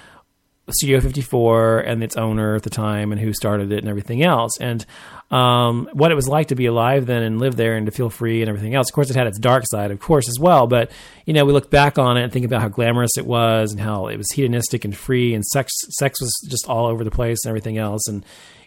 Studio 0.71 1.01
54 1.01 1.81
and 1.81 2.03
its 2.03 2.17
owner 2.17 2.55
at 2.55 2.63
the 2.63 2.71
time 2.71 3.13
and 3.13 3.21
who 3.21 3.35
started 3.35 3.71
it 3.71 3.79
and 3.81 3.89
everything 3.89 4.23
else. 4.23 4.53
And 4.59 4.85
um, 5.31 5.91
what 5.93 6.11
it 6.11 6.15
was 6.15 6.27
like 6.27 6.49
to 6.49 6.55
be 6.55 6.67
alive 6.67 7.05
then 7.05 7.23
and 7.23 7.39
live 7.39 7.57
there 7.57 7.77
and 7.77 7.85
to 7.85 7.93
feel 7.93 8.09
free 8.09 8.41
and 8.41 8.49
everything 8.49 8.75
else. 8.75 8.89
Of 8.89 8.95
course, 8.95 9.11
it 9.11 9.17
had 9.17 9.27
its 9.27 9.39
dark 9.39 9.65
side, 9.67 9.91
of 9.91 10.01
course, 10.01 10.27
as 10.29 10.39
well. 10.39 10.67
But, 10.67 10.91
you 11.27 11.35
know, 11.35 11.45
we 11.45 11.53
look 11.53 11.71
back 11.71 11.99
on 11.99 12.17
it 12.17 12.23
and 12.23 12.33
think 12.33 12.47
about 12.47 12.63
how 12.63 12.69
glamorous 12.69 13.11
it 13.19 13.27
was 13.27 13.73
and 13.73 13.81
how 13.81 14.07
it 14.07 14.17
was 14.17 14.31
hedonistic 14.33 14.87
and 14.87 14.97
free 14.97 15.35
and 15.35 15.45
sex, 15.45 15.71
sex 15.91 16.19
was 16.21 16.33
just 16.49 16.67
all 16.67 16.87
over 16.87 17.05
the 17.05 17.11
place 17.11 17.45
and 17.45 17.51
everything 17.51 17.77
else. 17.77 18.07
And, 18.09 18.25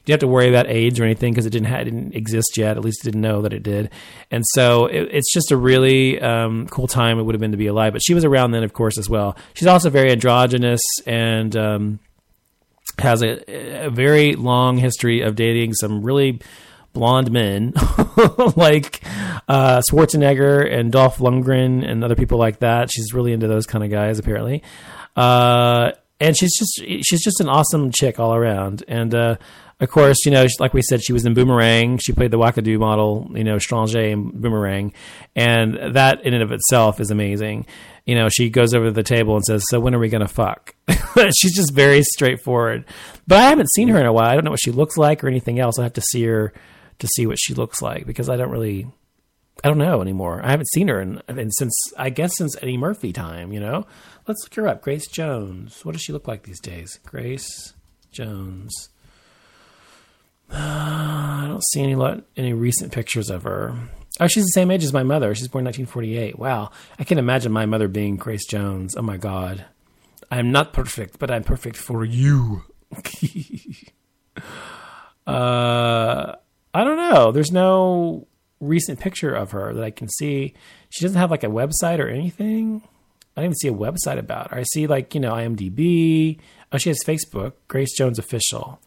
you 0.07 0.13
have 0.13 0.19
to 0.21 0.27
worry 0.27 0.49
about 0.49 0.67
AIDS 0.67 0.99
or 0.99 1.03
anything 1.03 1.33
because 1.33 1.45
it 1.45 1.49
didn't 1.49 1.67
ha- 1.67 1.83
didn't 1.83 2.15
exist 2.15 2.57
yet. 2.57 2.77
At 2.77 2.83
least 2.83 3.03
didn't 3.03 3.21
know 3.21 3.41
that 3.41 3.53
it 3.53 3.61
did. 3.61 3.89
And 4.31 4.43
so 4.53 4.85
it, 4.85 5.09
it's 5.11 5.33
just 5.33 5.51
a 5.51 5.57
really 5.57 6.19
um, 6.21 6.67
cool 6.67 6.87
time 6.87 7.19
it 7.19 7.23
would 7.23 7.35
have 7.35 7.41
been 7.41 7.51
to 7.51 7.57
be 7.57 7.67
alive. 7.67 7.93
But 7.93 8.01
she 8.01 8.13
was 8.13 8.23
around 8.23 8.51
then, 8.51 8.63
of 8.63 8.73
course, 8.73 8.97
as 8.97 9.09
well. 9.09 9.35
She's 9.53 9.67
also 9.67 9.89
very 9.89 10.11
androgynous 10.11 10.81
and 11.05 11.55
um, 11.55 11.99
has 12.99 13.21
a, 13.21 13.85
a 13.85 13.89
very 13.89 14.35
long 14.35 14.77
history 14.77 15.21
of 15.21 15.35
dating 15.35 15.73
some 15.73 16.01
really 16.01 16.39
blonde 16.93 17.29
men 17.31 17.73
like 18.55 19.01
uh, 19.47 19.81
Schwarzenegger 19.89 20.71
and 20.71 20.91
Dolph 20.91 21.17
Lundgren 21.17 21.87
and 21.87 22.03
other 22.03 22.15
people 22.15 22.39
like 22.39 22.59
that. 22.59 22.89
She's 22.91 23.13
really 23.13 23.33
into 23.33 23.47
those 23.47 23.65
kind 23.65 23.83
of 23.83 23.91
guys, 23.91 24.19
apparently. 24.19 24.63
Uh, 25.15 25.91
and 26.19 26.35
she's 26.35 26.57
just 26.57 26.81
she's 27.05 27.23
just 27.23 27.39
an 27.39 27.49
awesome 27.49 27.91
chick 27.91 28.19
all 28.19 28.33
around. 28.33 28.83
And 28.87 29.13
uh, 29.13 29.37
of 29.79 29.91
course, 29.91 30.25
you 30.25 30.31
know, 30.31 30.45
like 30.59 30.73
we 30.73 30.81
said, 30.81 31.03
she 31.03 31.13
was 31.13 31.25
in 31.25 31.35
Boomerang. 31.35 31.99
She 31.99 32.11
played 32.11 32.31
the 32.31 32.39
Wackadoo 32.39 32.79
model, 32.79 33.29
you 33.35 33.43
know, 33.43 33.59
Stranger 33.59 34.01
in 34.01 34.31
Boomerang, 34.31 34.93
and 35.35 35.95
that 35.95 36.25
in 36.25 36.33
and 36.33 36.41
of 36.41 36.51
itself 36.51 36.99
is 36.99 37.11
amazing. 37.11 37.67
You 38.05 38.15
know, 38.15 38.27
she 38.29 38.49
goes 38.49 38.73
over 38.73 38.85
to 38.85 38.91
the 38.91 39.03
table 39.03 39.35
and 39.35 39.45
says, 39.45 39.63
"So 39.69 39.79
when 39.79 39.93
are 39.93 39.99
we 39.99 40.09
going 40.09 40.25
to 40.25 40.27
fuck?" 40.27 40.73
She's 41.37 41.55
just 41.55 41.73
very 41.73 42.01
straightforward. 42.01 42.85
But 43.27 43.37
I 43.37 43.49
haven't 43.49 43.71
seen 43.71 43.89
her 43.89 43.99
in 43.99 44.07
a 44.07 44.13
while. 44.13 44.29
I 44.29 44.33
don't 44.33 44.45
know 44.45 44.51
what 44.51 44.61
she 44.63 44.71
looks 44.71 44.97
like 44.97 45.23
or 45.23 45.27
anything 45.27 45.59
else. 45.59 45.77
I 45.77 45.83
have 45.83 45.93
to 45.93 46.01
see 46.01 46.23
her 46.23 46.53
to 46.97 47.07
see 47.07 47.27
what 47.27 47.37
she 47.39 47.53
looks 47.53 47.79
like 47.79 48.07
because 48.07 48.29
I 48.29 48.37
don't 48.37 48.49
really, 48.49 48.87
I 49.63 49.67
don't 49.67 49.77
know 49.77 50.01
anymore. 50.01 50.41
I 50.43 50.49
haven't 50.49 50.69
seen 50.69 50.87
her 50.87 50.99
in, 50.99 51.21
in 51.27 51.51
since 51.51 51.75
I 51.97 52.09
guess 52.09 52.35
since 52.35 52.55
Eddie 52.63 52.77
Murphy 52.77 53.13
time. 53.13 53.53
You 53.53 53.59
know, 53.59 53.85
let's 54.27 54.41
look 54.43 54.55
her 54.55 54.67
up. 54.67 54.81
Grace 54.81 55.07
Jones. 55.07 55.85
What 55.85 55.91
does 55.91 56.01
she 56.01 56.13
look 56.13 56.27
like 56.27 56.43
these 56.43 56.61
days? 56.61 56.99
Grace 57.05 57.73
Jones. 58.11 58.89
I 60.49 61.45
don't 61.47 61.63
see 61.71 61.81
any 61.81 61.95
lot, 61.95 62.23
any 62.35 62.53
recent 62.53 62.91
pictures 62.91 63.29
of 63.29 63.43
her. 63.43 63.75
Oh, 64.19 64.27
she's 64.27 64.45
the 64.45 64.49
same 64.49 64.71
age 64.71 64.83
as 64.83 64.93
my 64.93 65.03
mother. 65.03 65.35
She's 65.35 65.47
born 65.47 65.65
1948. 65.65 66.39
Wow, 66.39 66.71
I 66.97 67.03
can 67.03 67.17
imagine 67.17 67.51
my 67.51 67.65
mother 67.65 67.87
being 67.87 68.15
Grace 68.15 68.45
Jones. 68.45 68.95
Oh 68.97 69.01
my 69.01 69.17
God, 69.17 69.65
I'm 70.31 70.51
not 70.51 70.73
perfect, 70.73 71.19
but 71.19 71.29
I'm 71.29 71.43
perfect 71.43 71.77
for 71.77 72.03
you. 72.03 72.63
uh, 75.27 76.35
I 76.73 76.83
don't 76.83 76.97
know. 76.97 77.31
There's 77.31 77.51
no 77.51 78.27
recent 78.59 78.99
picture 78.99 79.33
of 79.33 79.51
her 79.51 79.73
that 79.73 79.83
I 79.83 79.91
can 79.91 80.09
see. 80.09 80.53
She 80.89 81.03
doesn't 81.03 81.19
have 81.19 81.31
like 81.31 81.43
a 81.43 81.47
website 81.47 81.99
or 81.99 82.07
anything. 82.07 82.81
I 83.35 83.41
don't 83.41 83.51
even 83.51 83.55
see 83.55 83.67
a 83.67 83.73
website 83.73 84.17
about 84.17 84.51
her. 84.51 84.57
I 84.57 84.63
see 84.63 84.87
like 84.87 85.13
you 85.13 85.21
know 85.21 85.33
IMDb. 85.33 86.39
Oh, 86.71 86.77
she 86.77 86.89
has 86.89 87.03
Facebook. 87.05 87.53
Grace 87.67 87.95
Jones 87.95 88.17
official. 88.17 88.79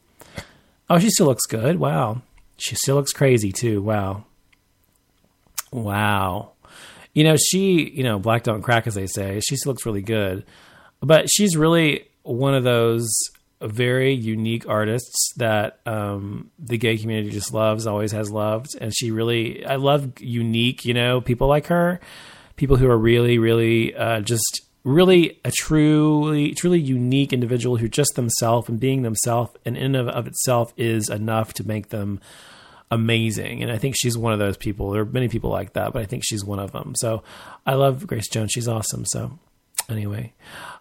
Oh, 0.91 0.99
she 0.99 1.09
still 1.09 1.27
looks 1.27 1.47
good. 1.47 1.79
Wow. 1.79 2.23
She 2.57 2.75
still 2.75 2.97
looks 2.97 3.13
crazy 3.13 3.53
too. 3.53 3.81
Wow. 3.81 4.25
Wow. 5.73 6.53
You 7.15 7.23
know, 7.23 7.37
she, 7.37 7.89
you 7.91 8.03
know, 8.03 8.19
black 8.19 8.43
don't 8.43 8.61
crack 8.61 8.89
as 8.89 8.95
they 8.95 9.07
say. 9.07 9.41
She 9.41 9.57
still 9.57 9.71
looks 9.71 9.87
really 9.87 10.03
good. 10.03 10.45
But 11.01 11.31
she's 11.31 11.57
really 11.57 12.09
one 12.23 12.55
of 12.55 12.65
those 12.65 13.09
very 13.63 14.13
unique 14.13 14.69
artists 14.69 15.33
that 15.37 15.79
um, 15.87 16.51
the 16.59 16.77
gay 16.77 16.99
community 16.99 17.31
just 17.31 17.55
loves, 17.55 17.87
always 17.87 18.13
has 18.13 18.31
loved. 18.31 18.77
And 18.81 18.93
she 18.95 19.13
really, 19.13 19.65
I 19.65 19.77
love 19.77 20.19
unique, 20.19 20.85
you 20.85 20.95
know, 20.95 21.21
people 21.21 21.47
like 21.47 21.69
her, 21.69 22.01
people 22.57 22.77
who 22.77 22.89
are 22.89 22.99
really, 22.99 23.39
really 23.39 23.95
uh, 23.95 24.21
just 24.21 24.63
really 24.85 25.39
a 25.45 25.51
truly 25.51 26.55
truly 26.55 26.81
unique 26.81 27.33
individual 27.33 27.77
who 27.77 27.89
just 27.89 28.15
themselves 28.15 28.69
and 28.69 28.81
being 28.81 29.03
themselves 29.03 29.53
and 29.65 29.77
in 29.77 29.95
of, 29.95 30.09
of 30.09 30.27
itself 30.27 30.73
is 30.77 31.09
enough 31.09 31.53
to 31.55 31.67
make 31.67 31.91
them 31.91 32.21
amazing. 32.91 33.63
And 33.63 33.71
i 33.71 33.79
think 33.79 33.95
she's 33.97 34.17
one 34.17 34.33
of 34.33 34.39
those 34.39 34.57
people. 34.57 34.91
There 34.91 35.03
are 35.03 35.07
many 35.07 35.29
people 35.29 35.51
like 35.51 35.75
that 35.75 35.93
but 35.93 36.03
i 36.03 36.07
think 36.07 36.23
she's 36.25 36.45
one 36.45 36.59
of 36.59 36.73
them. 36.73 36.95
So 36.97 37.23
i 37.67 37.75
love 37.75 38.07
grace 38.07 38.29
jones. 38.29 38.53
She's 38.53 38.69
awesome. 38.69 39.05
So 39.07 39.39
anyway. 39.89 40.33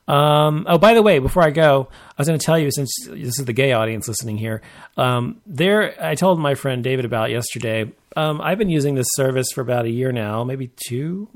Um, 0.08 0.66
oh 0.68 0.80
by 0.80 0.96
the 0.96 1.04
way 1.04 1.20
before 1.20 1.44
i 1.44 1.52
go 1.52 1.88
i 1.92 2.14
was 2.18 2.28
going 2.28 2.40
to 2.40 2.44
tell 2.44 2.58
you 2.58 2.72
since 2.72 2.92
this 3.10 3.38
is 3.38 3.46
the 3.46 3.54
gay 3.54 3.74
audience 3.74 4.08
listening 4.08 4.38
here 4.38 4.60
um, 4.98 5.40
there 5.46 6.04
i 6.04 6.16
told 6.16 6.40
my 6.40 6.56
friend 6.56 6.84
david 6.84 7.06
about 7.06 7.30
yesterday 7.30 7.92
um, 8.16 8.42
i've 8.42 8.58
been 8.58 8.72
using 8.72 8.96
this 8.96 9.06
service 9.12 9.52
for 9.54 9.62
about 9.62 9.86
a 9.86 9.90
year 9.92 10.12
now 10.12 10.44
maybe 10.44 10.72
two 10.88 11.30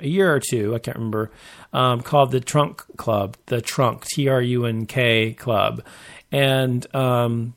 a 0.00 0.08
year 0.08 0.34
or 0.34 0.40
two, 0.40 0.74
I 0.74 0.78
can't 0.78 0.96
remember, 0.96 1.30
um, 1.72 2.00
called 2.00 2.30
the 2.30 2.40
Trunk 2.40 2.84
Club, 2.96 3.36
the 3.46 3.60
Trunk 3.60 4.04
T 4.06 4.28
R 4.28 4.42
U 4.42 4.66
N 4.66 4.86
K 4.86 5.32
Club, 5.32 5.82
and 6.32 6.86
um, 6.94 7.54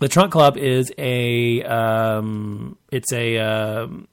the 0.00 0.08
Trunk 0.08 0.32
Club 0.32 0.56
is 0.56 0.92
a 0.98 1.62
um, 1.62 2.76
it's 2.90 3.12
a, 3.12 3.38
um, 3.38 4.08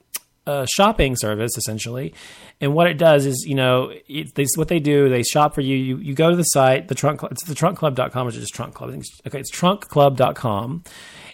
a 0.46 0.66
shopping 0.70 1.16
service 1.16 1.56
essentially, 1.56 2.14
and 2.60 2.74
what 2.74 2.86
it 2.86 2.98
does 2.98 3.26
is 3.26 3.44
you 3.46 3.54
know 3.54 3.92
it, 4.06 4.34
they, 4.34 4.46
what 4.56 4.68
they 4.68 4.78
do 4.80 5.08
they 5.08 5.22
shop 5.22 5.54
for 5.54 5.62
you. 5.62 5.76
You 5.76 5.96
you 5.96 6.14
go 6.14 6.30
to 6.30 6.36
the 6.36 6.44
site 6.44 6.88
the 6.88 6.94
trunk 6.94 7.20
Club 7.20 7.32
it's 7.32 7.44
the 7.44 7.54
trunkclub.com 7.54 8.26
or 8.26 8.30
just 8.30 8.54
trunk 8.54 8.74
club. 8.74 8.90
It's, 8.94 9.10
okay, 9.26 9.40
it's 9.40 9.50
trunkclub.com, 9.50 10.84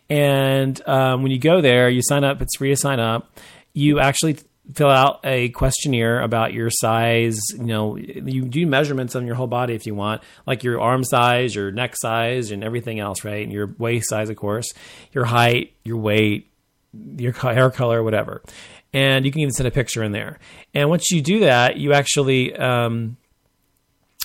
and 0.09 0.89
um, 0.89 1.23
when 1.23 1.33
you 1.33 1.39
go 1.39 1.61
there, 1.61 1.89
you 1.89 2.01
sign 2.03 2.25
up. 2.25 2.41
It's 2.41 2.57
free 2.57 2.71
to 2.71 2.77
sign 2.77 3.01
up. 3.01 3.39
You 3.73 3.99
actually 3.99 4.39
fill 4.73 4.89
out 4.89 5.21
a 5.25 5.51
questionnaire 5.51 6.21
about 6.21 6.53
your 6.55 6.71
size. 6.71 7.39
You 7.57 7.65
know, 7.65 7.97
you 7.97 8.47
do 8.47 8.67
measurements 8.67 9.15
on 9.15 9.27
your 9.27 9.35
whole 9.35 9.47
body 9.47 9.75
if 9.75 9.87
you 9.87 9.95
want, 9.95 10.23
like 10.47 10.65
your 10.65 10.81
arm 10.81 11.05
size, 11.05 11.55
your 11.55 11.71
neck 11.71 11.95
size, 11.97 12.51
and 12.51 12.65
everything 12.65 12.99
else, 12.99 13.25
right? 13.25 13.43
And 13.43 13.53
your 13.53 13.75
waist 13.79 14.09
size, 14.09 14.31
of 14.31 14.37
course, 14.37 14.73
your 15.13 15.25
height, 15.25 15.75
your 15.85 15.99
weight, 15.99 16.51
your 17.17 17.33
hair 17.33 17.71
color, 17.71 18.03
whatever. 18.03 18.43
And 18.93 19.27
you 19.27 19.33
can 19.33 19.41
even 19.41 19.53
send 19.53 19.67
a 19.67 19.73
picture 19.73 20.03
in 20.03 20.13
there. 20.13 20.39
And 20.73 20.89
once 20.89 21.11
you 21.11 21.21
do 21.21 21.41
that, 21.41 21.77
you 21.77 21.93
actually. 21.93 22.57
Um, 22.57 23.17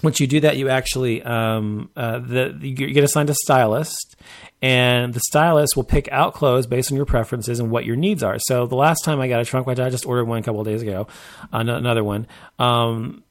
once 0.03 0.19
you 0.19 0.27
do 0.27 0.39
that, 0.41 0.57
you 0.57 0.69
actually 0.69 1.21
um, 1.23 1.89
uh, 1.95 2.19
the, 2.19 2.57
you 2.61 2.73
get 2.73 3.03
assigned 3.03 3.29
a 3.29 3.33
stylist, 3.33 4.15
and 4.61 5.13
the 5.13 5.19
stylist 5.19 5.75
will 5.75 5.83
pick 5.83 6.09
out 6.11 6.33
clothes 6.33 6.67
based 6.67 6.91
on 6.91 6.95
your 6.95 7.05
preferences 7.05 7.59
and 7.59 7.71
what 7.71 7.85
your 7.85 7.95
needs 7.95 8.23
are. 8.23 8.37
So 8.39 8.65
the 8.65 8.75
last 8.75 9.03
time 9.03 9.19
I 9.19 9.27
got 9.27 9.41
a 9.41 9.45
trunk, 9.45 9.67
which 9.67 9.79
I 9.79 9.89
just 9.89 10.05
ordered 10.05 10.25
one 10.25 10.39
a 10.39 10.43
couple 10.43 10.61
of 10.61 10.67
days 10.67 10.81
ago, 10.81 11.07
another 11.51 12.03
one 12.03 12.27
um, 12.57 13.23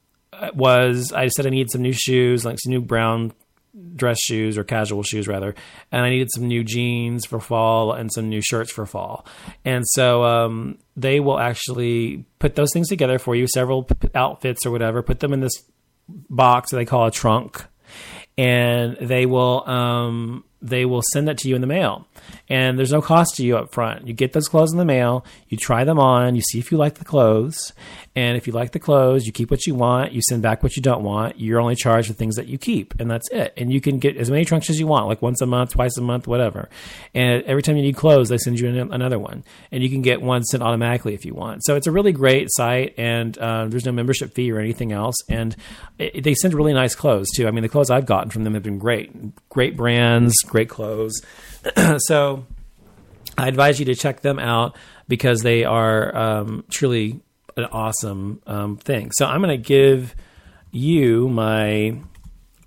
was 0.54 1.12
I 1.12 1.28
said 1.28 1.46
I 1.46 1.50
needed 1.50 1.70
some 1.70 1.82
new 1.82 1.92
shoes, 1.92 2.44
like 2.44 2.58
some 2.60 2.70
new 2.70 2.80
brown 2.80 3.32
dress 3.94 4.18
shoes 4.20 4.58
or 4.58 4.64
casual 4.64 5.02
shoes 5.02 5.28
rather, 5.28 5.54
and 5.92 6.02
I 6.02 6.10
needed 6.10 6.28
some 6.34 6.48
new 6.48 6.64
jeans 6.64 7.26
for 7.26 7.40
fall 7.40 7.92
and 7.92 8.12
some 8.12 8.28
new 8.28 8.40
shirts 8.42 8.72
for 8.72 8.86
fall. 8.86 9.26
And 9.64 9.84
so 9.86 10.24
um, 10.24 10.78
they 10.96 11.20
will 11.20 11.38
actually 11.38 12.24
put 12.38 12.56
those 12.56 12.72
things 12.72 12.88
together 12.88 13.18
for 13.18 13.36
you, 13.36 13.46
several 13.46 13.84
p- 13.84 14.08
outfits 14.14 14.66
or 14.66 14.70
whatever, 14.70 15.02
put 15.02 15.20
them 15.20 15.32
in 15.32 15.40
this 15.40 15.64
box 16.08 16.70
that 16.70 16.76
they 16.76 16.84
call 16.84 17.06
a 17.06 17.10
trunk, 17.10 17.64
and 18.36 18.96
they 19.00 19.26
will 19.26 19.68
um, 19.68 20.44
they 20.60 20.84
will 20.84 21.02
send 21.12 21.28
that 21.28 21.38
to 21.38 21.48
you 21.48 21.54
in 21.54 21.60
the 21.60 21.66
mail. 21.66 22.06
And 22.48 22.78
there's 22.78 22.92
no 22.92 23.00
cost 23.00 23.36
to 23.36 23.44
you 23.44 23.56
up 23.56 23.72
front. 23.72 24.06
You 24.06 24.14
get 24.14 24.32
those 24.32 24.48
clothes 24.48 24.72
in 24.72 24.78
the 24.78 24.84
mail, 24.84 25.24
you 25.48 25.56
try 25.56 25.84
them 25.84 25.98
on, 25.98 26.34
you 26.34 26.42
see 26.42 26.58
if 26.58 26.72
you 26.72 26.78
like 26.78 26.94
the 26.94 27.04
clothes. 27.04 27.72
And 28.16 28.36
if 28.36 28.48
you 28.48 28.52
like 28.52 28.72
the 28.72 28.80
clothes, 28.80 29.26
you 29.26 29.32
keep 29.32 29.48
what 29.48 29.64
you 29.66 29.76
want, 29.76 30.10
you 30.10 30.20
send 30.28 30.42
back 30.42 30.64
what 30.64 30.74
you 30.74 30.82
don't 30.82 31.04
want. 31.04 31.38
You're 31.38 31.60
only 31.60 31.76
charged 31.76 32.08
for 32.08 32.14
things 32.14 32.34
that 32.34 32.48
you 32.48 32.58
keep, 32.58 32.98
and 32.98 33.08
that's 33.08 33.30
it. 33.30 33.52
And 33.56 33.72
you 33.72 33.80
can 33.80 34.00
get 34.00 34.16
as 34.16 34.28
many 34.28 34.44
trunks 34.44 34.68
as 34.68 34.80
you 34.80 34.88
want, 34.88 35.06
like 35.06 35.22
once 35.22 35.40
a 35.40 35.46
month, 35.46 35.70
twice 35.70 35.96
a 35.96 36.00
month, 36.00 36.26
whatever. 36.26 36.68
And 37.14 37.44
every 37.44 37.62
time 37.62 37.76
you 37.76 37.82
need 37.82 37.94
clothes, 37.94 38.28
they 38.28 38.38
send 38.38 38.58
you 38.58 38.68
another 38.68 39.20
one. 39.20 39.44
And 39.70 39.84
you 39.84 39.88
can 39.88 40.02
get 40.02 40.20
one 40.20 40.42
sent 40.42 40.64
automatically 40.64 41.14
if 41.14 41.24
you 41.24 41.34
want. 41.34 41.64
So 41.64 41.76
it's 41.76 41.86
a 41.86 41.92
really 41.92 42.10
great 42.10 42.48
site, 42.50 42.94
and 42.98 43.38
uh, 43.38 43.66
there's 43.68 43.84
no 43.84 43.92
membership 43.92 44.34
fee 44.34 44.50
or 44.50 44.58
anything 44.58 44.90
else. 44.90 45.14
And 45.28 45.54
it, 45.98 46.24
they 46.24 46.34
send 46.34 46.54
really 46.54 46.72
nice 46.72 46.96
clothes, 46.96 47.28
too. 47.36 47.46
I 47.46 47.52
mean, 47.52 47.62
the 47.62 47.68
clothes 47.68 47.90
I've 47.90 48.06
gotten 48.06 48.30
from 48.30 48.42
them 48.42 48.54
have 48.54 48.64
been 48.64 48.78
great. 48.78 49.48
Great 49.48 49.76
brands, 49.76 50.34
great 50.48 50.68
clothes. 50.68 51.22
so 51.98 52.46
I 53.36 53.48
advise 53.48 53.78
you 53.78 53.86
to 53.86 53.94
check 53.94 54.20
them 54.20 54.38
out 54.38 54.76
because 55.06 55.42
they 55.42 55.64
are 55.64 56.16
um, 56.16 56.64
truly 56.70 57.20
an 57.56 57.64
awesome 57.66 58.40
um, 58.46 58.76
thing. 58.76 59.10
So 59.12 59.26
I'm 59.26 59.42
going 59.42 59.60
to 59.60 59.62
give 59.62 60.14
you 60.70 61.28
my 61.28 61.98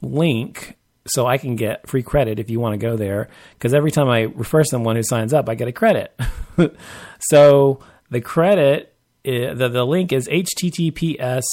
link 0.01 0.77
so 1.07 1.25
I 1.25 1.37
can 1.37 1.55
get 1.55 1.87
free 1.87 2.03
credit 2.03 2.39
if 2.39 2.49
you 2.49 2.59
want 2.59 2.73
to 2.73 2.77
go 2.77 2.95
there. 2.95 3.29
Because 3.53 3.73
every 3.73 3.91
time 3.91 4.09
I 4.09 4.21
refer 4.21 4.63
someone 4.63 4.95
who 4.95 5.03
signs 5.03 5.33
up, 5.33 5.49
I 5.49 5.55
get 5.55 5.67
a 5.67 5.71
credit. 5.71 6.17
so 7.19 7.79
the 8.09 8.21
credit, 8.21 8.95
is, 9.23 9.57
the, 9.57 9.69
the 9.69 9.85
link 9.85 10.11
is 10.11 10.27
https 10.27 11.43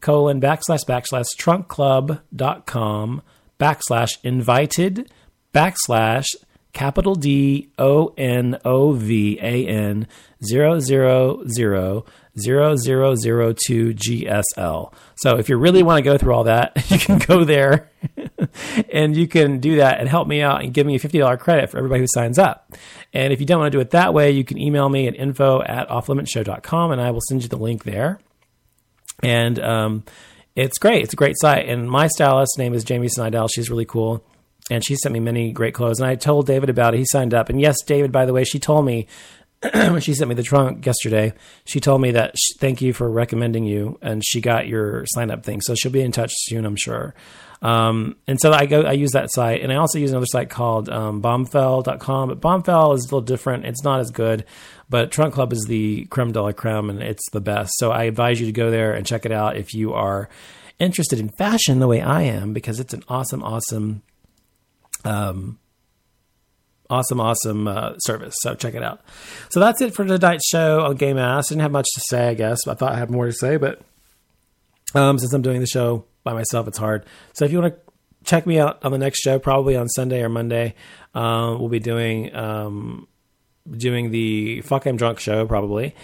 colon 0.00 0.40
backslash 0.40 0.84
backslash 0.86 1.26
trunkclub.com 1.38 3.22
backslash 3.58 4.18
invited 4.22 5.10
backslash 5.54 6.26
capital 6.72 7.14
D 7.14 7.70
O 7.78 8.12
N 8.18 8.58
O 8.64 8.92
V 8.92 9.38
A 9.40 9.66
N 9.66 10.06
zero 10.44 10.80
zero 10.80 11.44
zero 11.48 12.04
0002 12.36 13.94
GSL. 13.94 14.92
So 15.16 15.36
if 15.38 15.48
you 15.48 15.56
really 15.56 15.82
want 15.82 15.98
to 15.98 16.02
go 16.02 16.18
through 16.18 16.34
all 16.34 16.44
that, 16.44 16.72
you 16.90 16.98
can 16.98 17.18
go 17.18 17.44
there 17.44 17.90
and 18.92 19.16
you 19.16 19.28
can 19.28 19.60
do 19.60 19.76
that 19.76 20.00
and 20.00 20.08
help 20.08 20.26
me 20.26 20.42
out 20.42 20.62
and 20.62 20.74
give 20.74 20.86
me 20.86 20.96
a 20.96 20.98
$50 20.98 21.38
credit 21.38 21.70
for 21.70 21.78
everybody 21.78 22.00
who 22.00 22.06
signs 22.08 22.38
up. 22.38 22.72
And 23.12 23.32
if 23.32 23.40
you 23.40 23.46
don't 23.46 23.60
want 23.60 23.72
to 23.72 23.78
do 23.78 23.80
it 23.80 23.90
that 23.90 24.12
way, 24.12 24.32
you 24.32 24.44
can 24.44 24.58
email 24.58 24.88
me 24.88 25.06
at 25.06 25.14
info 25.14 25.62
at 25.62 25.88
offlimitshow.com 25.88 26.90
and 26.90 27.00
I 27.00 27.12
will 27.12 27.20
send 27.28 27.42
you 27.42 27.48
the 27.48 27.56
link 27.56 27.84
there. 27.84 28.18
And 29.22 29.60
um, 29.60 30.04
it's 30.56 30.78
great. 30.78 31.04
It's 31.04 31.12
a 31.12 31.16
great 31.16 31.36
site. 31.38 31.68
And 31.68 31.88
my 31.88 32.08
stylist 32.08 32.58
name 32.58 32.74
is 32.74 32.82
Jamie 32.82 33.06
Snydell. 33.06 33.48
She's 33.54 33.70
really 33.70 33.84
cool 33.84 34.24
and 34.70 34.84
she 34.84 34.96
sent 34.96 35.12
me 35.12 35.20
many 35.20 35.52
great 35.52 35.74
clothes. 35.74 36.00
And 36.00 36.08
I 36.08 36.14
told 36.14 36.46
David 36.46 36.70
about 36.70 36.94
it. 36.94 36.98
He 36.98 37.06
signed 37.08 37.34
up. 37.34 37.48
And 37.48 37.60
yes, 37.60 37.76
David, 37.84 38.12
by 38.12 38.24
the 38.24 38.32
way, 38.32 38.44
she 38.44 38.58
told 38.58 38.86
me 38.86 39.06
when 39.72 40.00
she 40.00 40.14
sent 40.14 40.28
me 40.28 40.34
the 40.34 40.42
trunk 40.42 40.84
yesterday, 40.84 41.32
she 41.64 41.80
told 41.80 42.00
me 42.00 42.10
that 42.12 42.34
she, 42.36 42.54
thank 42.58 42.82
you 42.82 42.92
for 42.92 43.10
recommending 43.10 43.64
you, 43.64 43.98
and 44.02 44.22
she 44.24 44.40
got 44.40 44.66
your 44.66 45.04
sign 45.06 45.30
up 45.30 45.44
thing. 45.44 45.60
So 45.60 45.74
she'll 45.74 45.92
be 45.92 46.02
in 46.02 46.12
touch 46.12 46.32
soon, 46.34 46.66
I'm 46.66 46.76
sure. 46.76 47.14
Um, 47.62 48.16
and 48.26 48.38
so 48.38 48.52
I 48.52 48.66
go, 48.66 48.82
I 48.82 48.92
use 48.92 49.12
that 49.12 49.32
site, 49.32 49.62
and 49.62 49.72
I 49.72 49.76
also 49.76 49.98
use 49.98 50.10
another 50.10 50.26
site 50.26 50.50
called 50.50 50.90
um, 50.90 51.22
Bombfell.com. 51.22 52.28
But 52.28 52.40
Bombfell 52.40 52.94
is 52.94 53.04
a 53.04 53.06
little 53.06 53.22
different; 53.22 53.64
it's 53.64 53.82
not 53.82 54.00
as 54.00 54.10
good. 54.10 54.44
But 54.90 55.10
Trunk 55.10 55.32
Club 55.32 55.50
is 55.52 55.64
the 55.66 56.04
creme 56.06 56.32
de 56.32 56.42
la 56.42 56.52
creme, 56.52 56.90
and 56.90 57.02
it's 57.02 57.30
the 57.30 57.40
best. 57.40 57.72
So 57.76 57.90
I 57.90 58.04
advise 58.04 58.38
you 58.38 58.46
to 58.46 58.52
go 58.52 58.70
there 58.70 58.92
and 58.92 59.06
check 59.06 59.24
it 59.24 59.32
out 59.32 59.56
if 59.56 59.72
you 59.72 59.94
are 59.94 60.28
interested 60.78 61.18
in 61.18 61.30
fashion 61.38 61.78
the 61.78 61.88
way 61.88 62.02
I 62.02 62.22
am, 62.22 62.52
because 62.52 62.80
it's 62.80 62.92
an 62.92 63.02
awesome, 63.08 63.42
awesome 63.42 64.02
um, 65.04 65.58
awesome, 66.90 67.20
awesome 67.20 67.68
uh, 67.68 67.98
service. 67.98 68.34
So 68.40 68.54
check 68.54 68.74
it 68.74 68.82
out. 68.82 69.00
So 69.50 69.60
that's 69.60 69.80
it 69.80 69.94
for 69.94 70.04
tonight's 70.04 70.46
show 70.48 70.84
on 70.84 70.96
Game 70.96 71.18
Ass. 71.18 71.48
Didn't 71.48 71.62
have 71.62 71.72
much 71.72 71.86
to 71.94 72.00
say, 72.08 72.28
I 72.28 72.34
guess. 72.34 72.66
I 72.66 72.74
thought 72.74 72.92
I 72.92 72.98
had 72.98 73.10
more 73.10 73.26
to 73.26 73.32
say, 73.32 73.56
but 73.56 73.80
um, 74.94 75.18
since 75.18 75.32
I'm 75.32 75.42
doing 75.42 75.60
the 75.60 75.66
show 75.66 76.04
by 76.22 76.32
myself, 76.32 76.68
it's 76.68 76.78
hard. 76.78 77.04
So 77.32 77.44
if 77.44 77.52
you 77.52 77.60
want 77.60 77.74
to 77.74 77.80
check 78.24 78.46
me 78.46 78.58
out 78.58 78.84
on 78.84 78.92
the 78.92 78.98
next 78.98 79.20
show, 79.20 79.38
probably 79.38 79.76
on 79.76 79.88
Sunday 79.88 80.22
or 80.22 80.28
Monday, 80.28 80.74
uh, 81.14 81.56
we'll 81.58 81.68
be 81.68 81.80
doing 81.80 82.34
um, 82.34 83.06
doing 83.70 84.10
the 84.10 84.60
Fuck 84.62 84.86
I'm 84.86 84.96
Drunk 84.96 85.20
show 85.20 85.46
probably, 85.46 85.94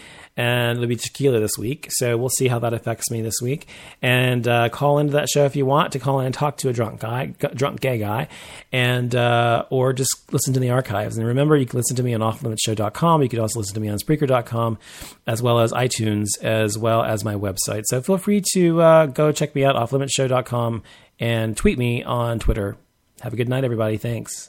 and 0.41 0.79
it'll 0.79 0.89
be 0.89 0.97
tequila 0.97 1.39
this 1.39 1.59
week. 1.59 1.89
So 1.91 2.17
we'll 2.17 2.31
see 2.31 2.49
how 2.49 2.59
that 2.61 2.73
affects 2.73 3.11
me 3.11 3.21
this 3.21 3.43
week. 3.43 3.69
And 4.01 4.49
uh, 4.49 4.71
call 4.71 4.99
into 4.99 5.13
that 5.13 5.29
show 5.29 5.45
if 5.45 5.55
you 5.55 5.67
want 5.67 5.93
to 5.93 5.99
call 5.99 6.21
in 6.21 6.27
and 6.27 6.35
talk 6.35 6.57
to 6.59 6.71
a 6.71 6.73
drunk 6.73 7.01
guy, 7.01 7.35
drunk 7.55 7.81
gay 7.81 7.99
guy, 7.99 8.27
and 8.73 9.15
uh, 9.15 9.67
or 9.69 9.93
just 9.93 10.33
listen 10.33 10.55
to 10.55 10.61
the 10.61 10.71
archives. 10.71 11.19
And 11.19 11.27
remember, 11.27 11.59
you 11.59 11.67
can 11.67 11.77
listen 11.77 11.95
to 11.97 12.03
me 12.03 12.15
on 12.15 12.23
offlimitshow.com. 12.23 13.23
You 13.23 13.29
can 13.29 13.39
also 13.39 13.59
listen 13.59 13.75
to 13.75 13.81
me 13.81 13.91
on 13.91 13.99
Spreaker.com, 13.99 14.79
as 15.27 15.43
well 15.43 15.61
as 15.61 15.73
iTunes, 15.73 16.29
as 16.41 16.79
well 16.79 17.03
as 17.03 17.23
my 17.23 17.35
website. 17.35 17.83
So 17.85 18.01
feel 18.01 18.17
free 18.17 18.43
to 18.55 18.81
uh, 18.81 19.07
go 19.07 19.33
check 19.33 19.55
me 19.55 19.67
out 19.67 19.77
offlimitshow.com 19.77 20.83
and 21.19 21.55
tweet 21.55 21.77
me 21.77 22.03
on 22.03 22.39
Twitter. 22.39 22.79
Have 23.21 23.35
a 23.35 23.37
good 23.37 23.51
night, 23.51 23.65
everybody. 23.65 23.99
Thanks. 23.99 24.49